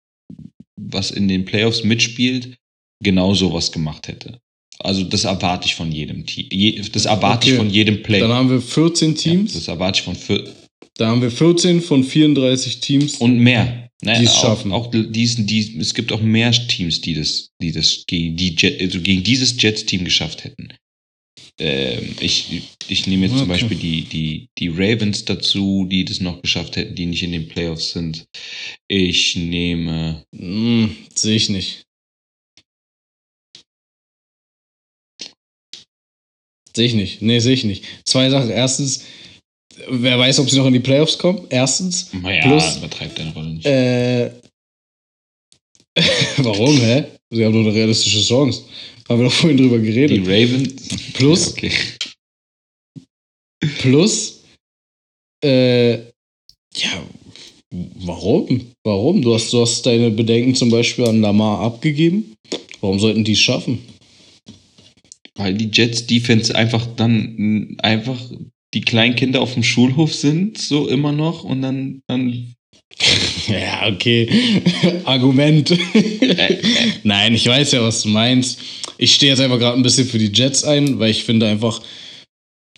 [0.76, 2.56] was in den Playoffs mitspielt,
[3.02, 4.40] genau sowas gemacht hätte.
[4.78, 6.46] Also das erwarte ich von jedem Team.
[6.52, 7.62] Je, das erwarte ich Okay.
[7.64, 8.20] von jedem Play.
[8.20, 9.52] Dann haben wir 14 Teams.
[9.54, 10.16] Ja, das erwarte ich von
[10.98, 13.16] da haben wir 14 von 34 Teams.
[13.16, 13.90] und mehr.
[14.02, 14.72] Ne, Die es auch, schaffen.
[14.72, 18.80] Auch diesen, die, es gibt auch mehr Teams, die das, die das gegen, die Jet,
[18.80, 20.68] also gegen dieses Jets-Team geschafft hätten.
[21.58, 23.60] Ähm, ich, ich nehme jetzt zum Okay.
[23.60, 27.48] Beispiel die, die, die Ravens dazu, die das noch geschafft hätten, die nicht in den
[27.48, 28.26] Playoffs sind.
[28.88, 30.22] Ich nehme.
[30.36, 31.85] Hm, Sehe ich nicht.
[36.76, 37.22] Sehe ich nicht.
[37.22, 37.84] Nee, sehe ich nicht.
[38.04, 38.50] Zwei Sachen.
[38.50, 39.02] Erstens,
[39.88, 41.46] wer weiß, ob sie noch in die Playoffs kommen.
[41.48, 42.12] Erstens.
[42.12, 43.64] Naja, Plus- übertreibt deine Rolle nicht.
[43.66, 44.30] Äh,
[46.36, 47.04] warum, hä?
[47.30, 48.64] Sie haben doch eine realistische Chance.
[49.08, 50.26] Haben wir doch vorhin drüber die geredet.
[50.26, 51.12] Ravens.
[51.14, 51.72] Plus, Ja, okay.
[53.78, 54.42] plus,
[55.42, 55.94] äh,
[56.74, 57.02] ja,
[57.70, 58.66] warum?
[58.84, 59.22] Warum?
[59.22, 62.34] Du hast, du hast deine Bedenken zum Beispiel an Lamar abgegeben.
[62.82, 63.78] Warum sollten die es schaffen?
[65.36, 68.18] Weil die Jets Defense einfach dann einfach
[68.74, 72.54] die kleinen Kinder auf dem Schulhof sind, so immer noch, und dann, dann
[73.48, 74.28] Ja, okay.
[75.04, 75.70] Argument.
[77.04, 78.58] Nein, ich weiß ja, was du meinst.
[78.98, 81.80] Ich stehe jetzt einfach gerade ein bisschen für die Jets ein, weil ich finde einfach,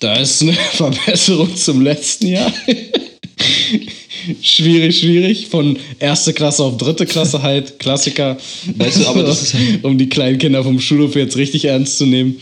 [0.01, 2.53] da ist eine Verbesserung zum letzten Jahr.
[4.43, 5.47] Schwierig, schwierig.
[5.49, 7.79] Von erste Klasse auf dritte Klasse halt.
[7.79, 8.37] Klassiker.
[8.77, 11.99] Weißt du, aber das ist halt- um die kleinen Kinder vom Schulhof jetzt richtig ernst
[11.99, 12.37] zu nehmen.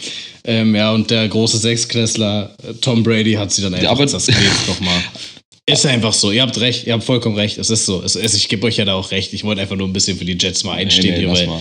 [0.45, 4.69] Ähm, ja, und der große Sechsklässler äh, Tom Brady hat sie dann einfach aber- zerskriegt
[4.69, 5.01] nochmal.
[5.69, 6.31] Ist einfach so.
[6.31, 7.59] Ihr habt recht, ihr habt vollkommen recht.
[7.59, 8.01] Es ist so.
[8.01, 9.33] Es ist, ich gebe euch ja da auch recht.
[9.33, 11.61] Ich wollte einfach nur ein bisschen für die Jets mal einstehen Nee, nee, hier, weil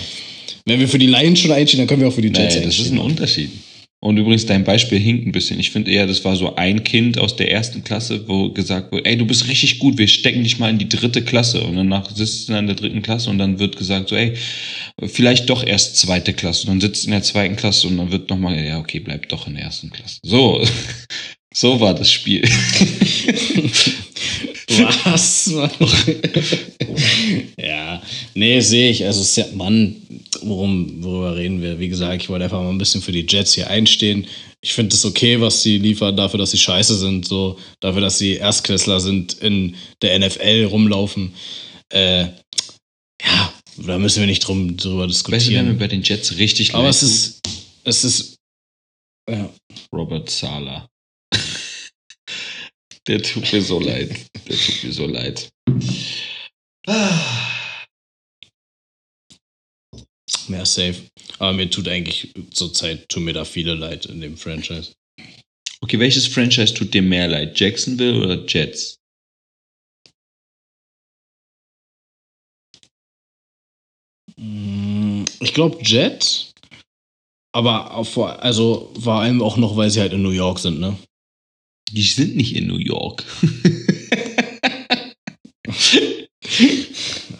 [0.65, 2.53] wenn wir für die Lions schon einstehen, dann können wir auch für die Nee, Jets
[2.53, 2.93] das ist einstehen.
[2.93, 3.49] ein Unterschied.
[4.01, 5.59] Und übrigens, dein Beispiel hinkt ein bisschen.
[5.59, 9.07] Ich finde eher, das war so ein Kind aus der ersten Klasse, wo gesagt wird,
[9.07, 11.63] ey, du bist richtig gut, wir stecken dich mal in die dritte Klasse.
[11.63, 14.33] Und danach sitzt du in der dritten Klasse und dann wird gesagt so, ey,
[15.01, 16.67] vielleicht doch erst zweite Klasse.
[16.67, 19.27] Und dann sitzt du in der zweiten Klasse und dann wird nochmal, ja, okay, bleib
[19.29, 20.19] doch in der ersten Klasse.
[20.21, 20.63] So,
[21.53, 22.43] so war das Spiel.
[25.03, 25.47] Was?
[27.57, 28.01] Ja,
[28.33, 29.05] nee, sehe ich.
[29.05, 29.95] Also, ist ja, Mann,
[30.41, 31.79] worum, worüber reden wir?
[31.79, 34.27] Wie gesagt, ich wollte einfach mal ein bisschen für die Jets hier einstehen.
[34.61, 38.17] Ich finde es okay, was sie liefern, dafür, dass sie scheiße sind, so, dafür, dass
[38.17, 41.33] sie Erstklässler sind, in der NFL rumlaufen.
[41.89, 42.27] Äh,
[43.21, 45.77] ja, da müssen wir nicht drum, drüber Weißt du, mir diskutieren.
[45.77, 47.39] bei den Jets richtig Aber leid es ist,
[47.83, 48.35] es ist,
[49.29, 49.49] ja?
[49.93, 50.87] Robert Sala.
[53.07, 54.27] Der tut mir so leid.
[54.47, 55.49] Der tut mir so leid.
[60.49, 61.07] mehr safe.
[61.39, 64.93] Aber mir tut eigentlich zurzeit, tun mir da viele leid in dem Franchise.
[65.81, 67.59] Okay, welches Franchise tut dir mehr leid?
[67.59, 68.99] Jacksonville oder Jets?
[74.37, 76.51] Mm, Ich glaube Jet,
[77.53, 80.97] aber vor, also vor allem auch noch, weil sie halt in New York sind, ne?
[81.91, 83.23] Die sind nicht in New York.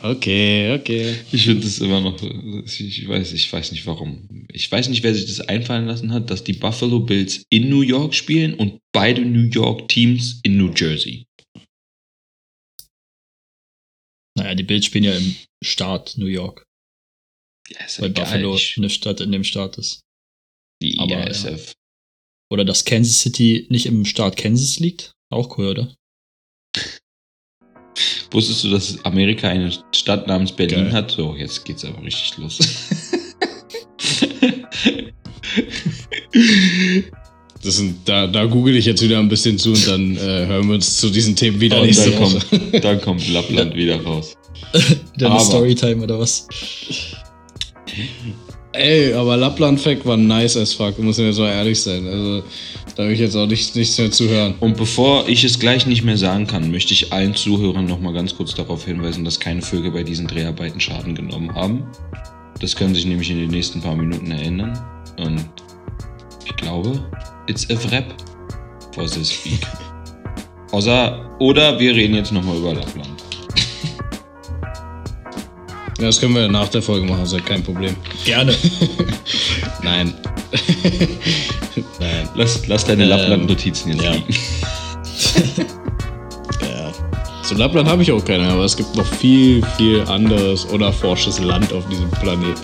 [0.01, 1.15] Okay, okay.
[1.31, 4.45] Ich finde das immer noch, ich weiß, ich weiß nicht warum.
[4.51, 7.81] Ich weiß nicht, wer sich das einfallen lassen hat, dass die Buffalo Bills in New
[7.81, 11.26] York spielen und beide New York Teams in New Jersey.
[14.38, 16.65] Naja, die Bills spielen ja im Staat New York,
[17.69, 18.59] Ja, ist weil ja Buffalo geil.
[18.59, 20.01] Ich- eine Stadt in dem Staat ist.
[20.84, 21.27] Die aber.
[21.27, 21.73] ISF.
[22.51, 25.13] Oder dass Kansas City nicht im Staat Kansas liegt.
[25.31, 25.93] Auch cool, oder?
[28.31, 30.91] Wusstest du, dass Amerika eine Stadt namens Berlin Geil.
[30.93, 31.11] hat?
[31.11, 32.59] So, jetzt geht's aber richtig los.
[37.63, 40.67] Das sind, da, da google ich jetzt wieder ein bisschen zu und dann äh, hören
[40.67, 42.39] wir uns zu diesen Themen wieder Und nächste dann Woche.
[42.45, 44.35] kommt, dann kommt Lappland wieder raus.
[45.15, 46.47] Wieder eine Aber- Storytime oder was?
[48.77, 52.07] Ey, aber Lappland-Fact war nice as fuck, muss mir so ehrlich sein.
[52.07, 52.43] Also,
[52.95, 54.56] da habe ich jetzt auch nicht, nichts mehr zu hören.
[54.60, 58.35] Und bevor ich es gleich nicht mehr sagen kann, möchte ich allen Zuhörern nochmal ganz
[58.35, 61.84] kurz darauf hinweisen, dass keine Vögel bei diesen Dreharbeiten Schaden genommen haben.
[62.60, 64.80] Das können sich nämlich in den nächsten paar Minuten erinnern.
[65.18, 65.45] Und
[66.45, 67.03] ich glaube,
[67.47, 68.06] it's a wrap
[68.93, 69.61] for this week.
[70.72, 73.15] Außer, oder wir reden jetzt nochmal über Lappland.
[75.97, 77.95] Ja, das können wir nach der Folge machen, ist ja kein Problem.
[78.26, 78.53] Gerne.
[79.81, 80.13] Nein.
[81.99, 82.30] Nein.
[82.35, 84.11] Lass, lass deine Ähm, Lappland-Notizen jetzt ja.
[84.11, 84.26] liegen.
[86.61, 86.91] Ja.
[87.43, 91.72] Zu Lappland habe ich auch keine, aber es gibt noch viel, viel anderes unerforschtes Land
[91.73, 92.61] auf diesem Planeten.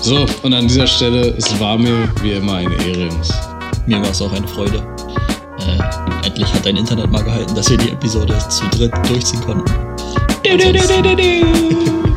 [0.00, 3.32] So, und an dieser Stelle, es war mir wie immer eine Ehre, Jungs.
[3.86, 4.82] Mir war es auch eine Freude.
[5.60, 9.91] Äh, endlich hat dein Internet mal gehalten, dass wir die Episode zu dritt durchziehen konnten.
[10.42, 12.11] Do do do do do do.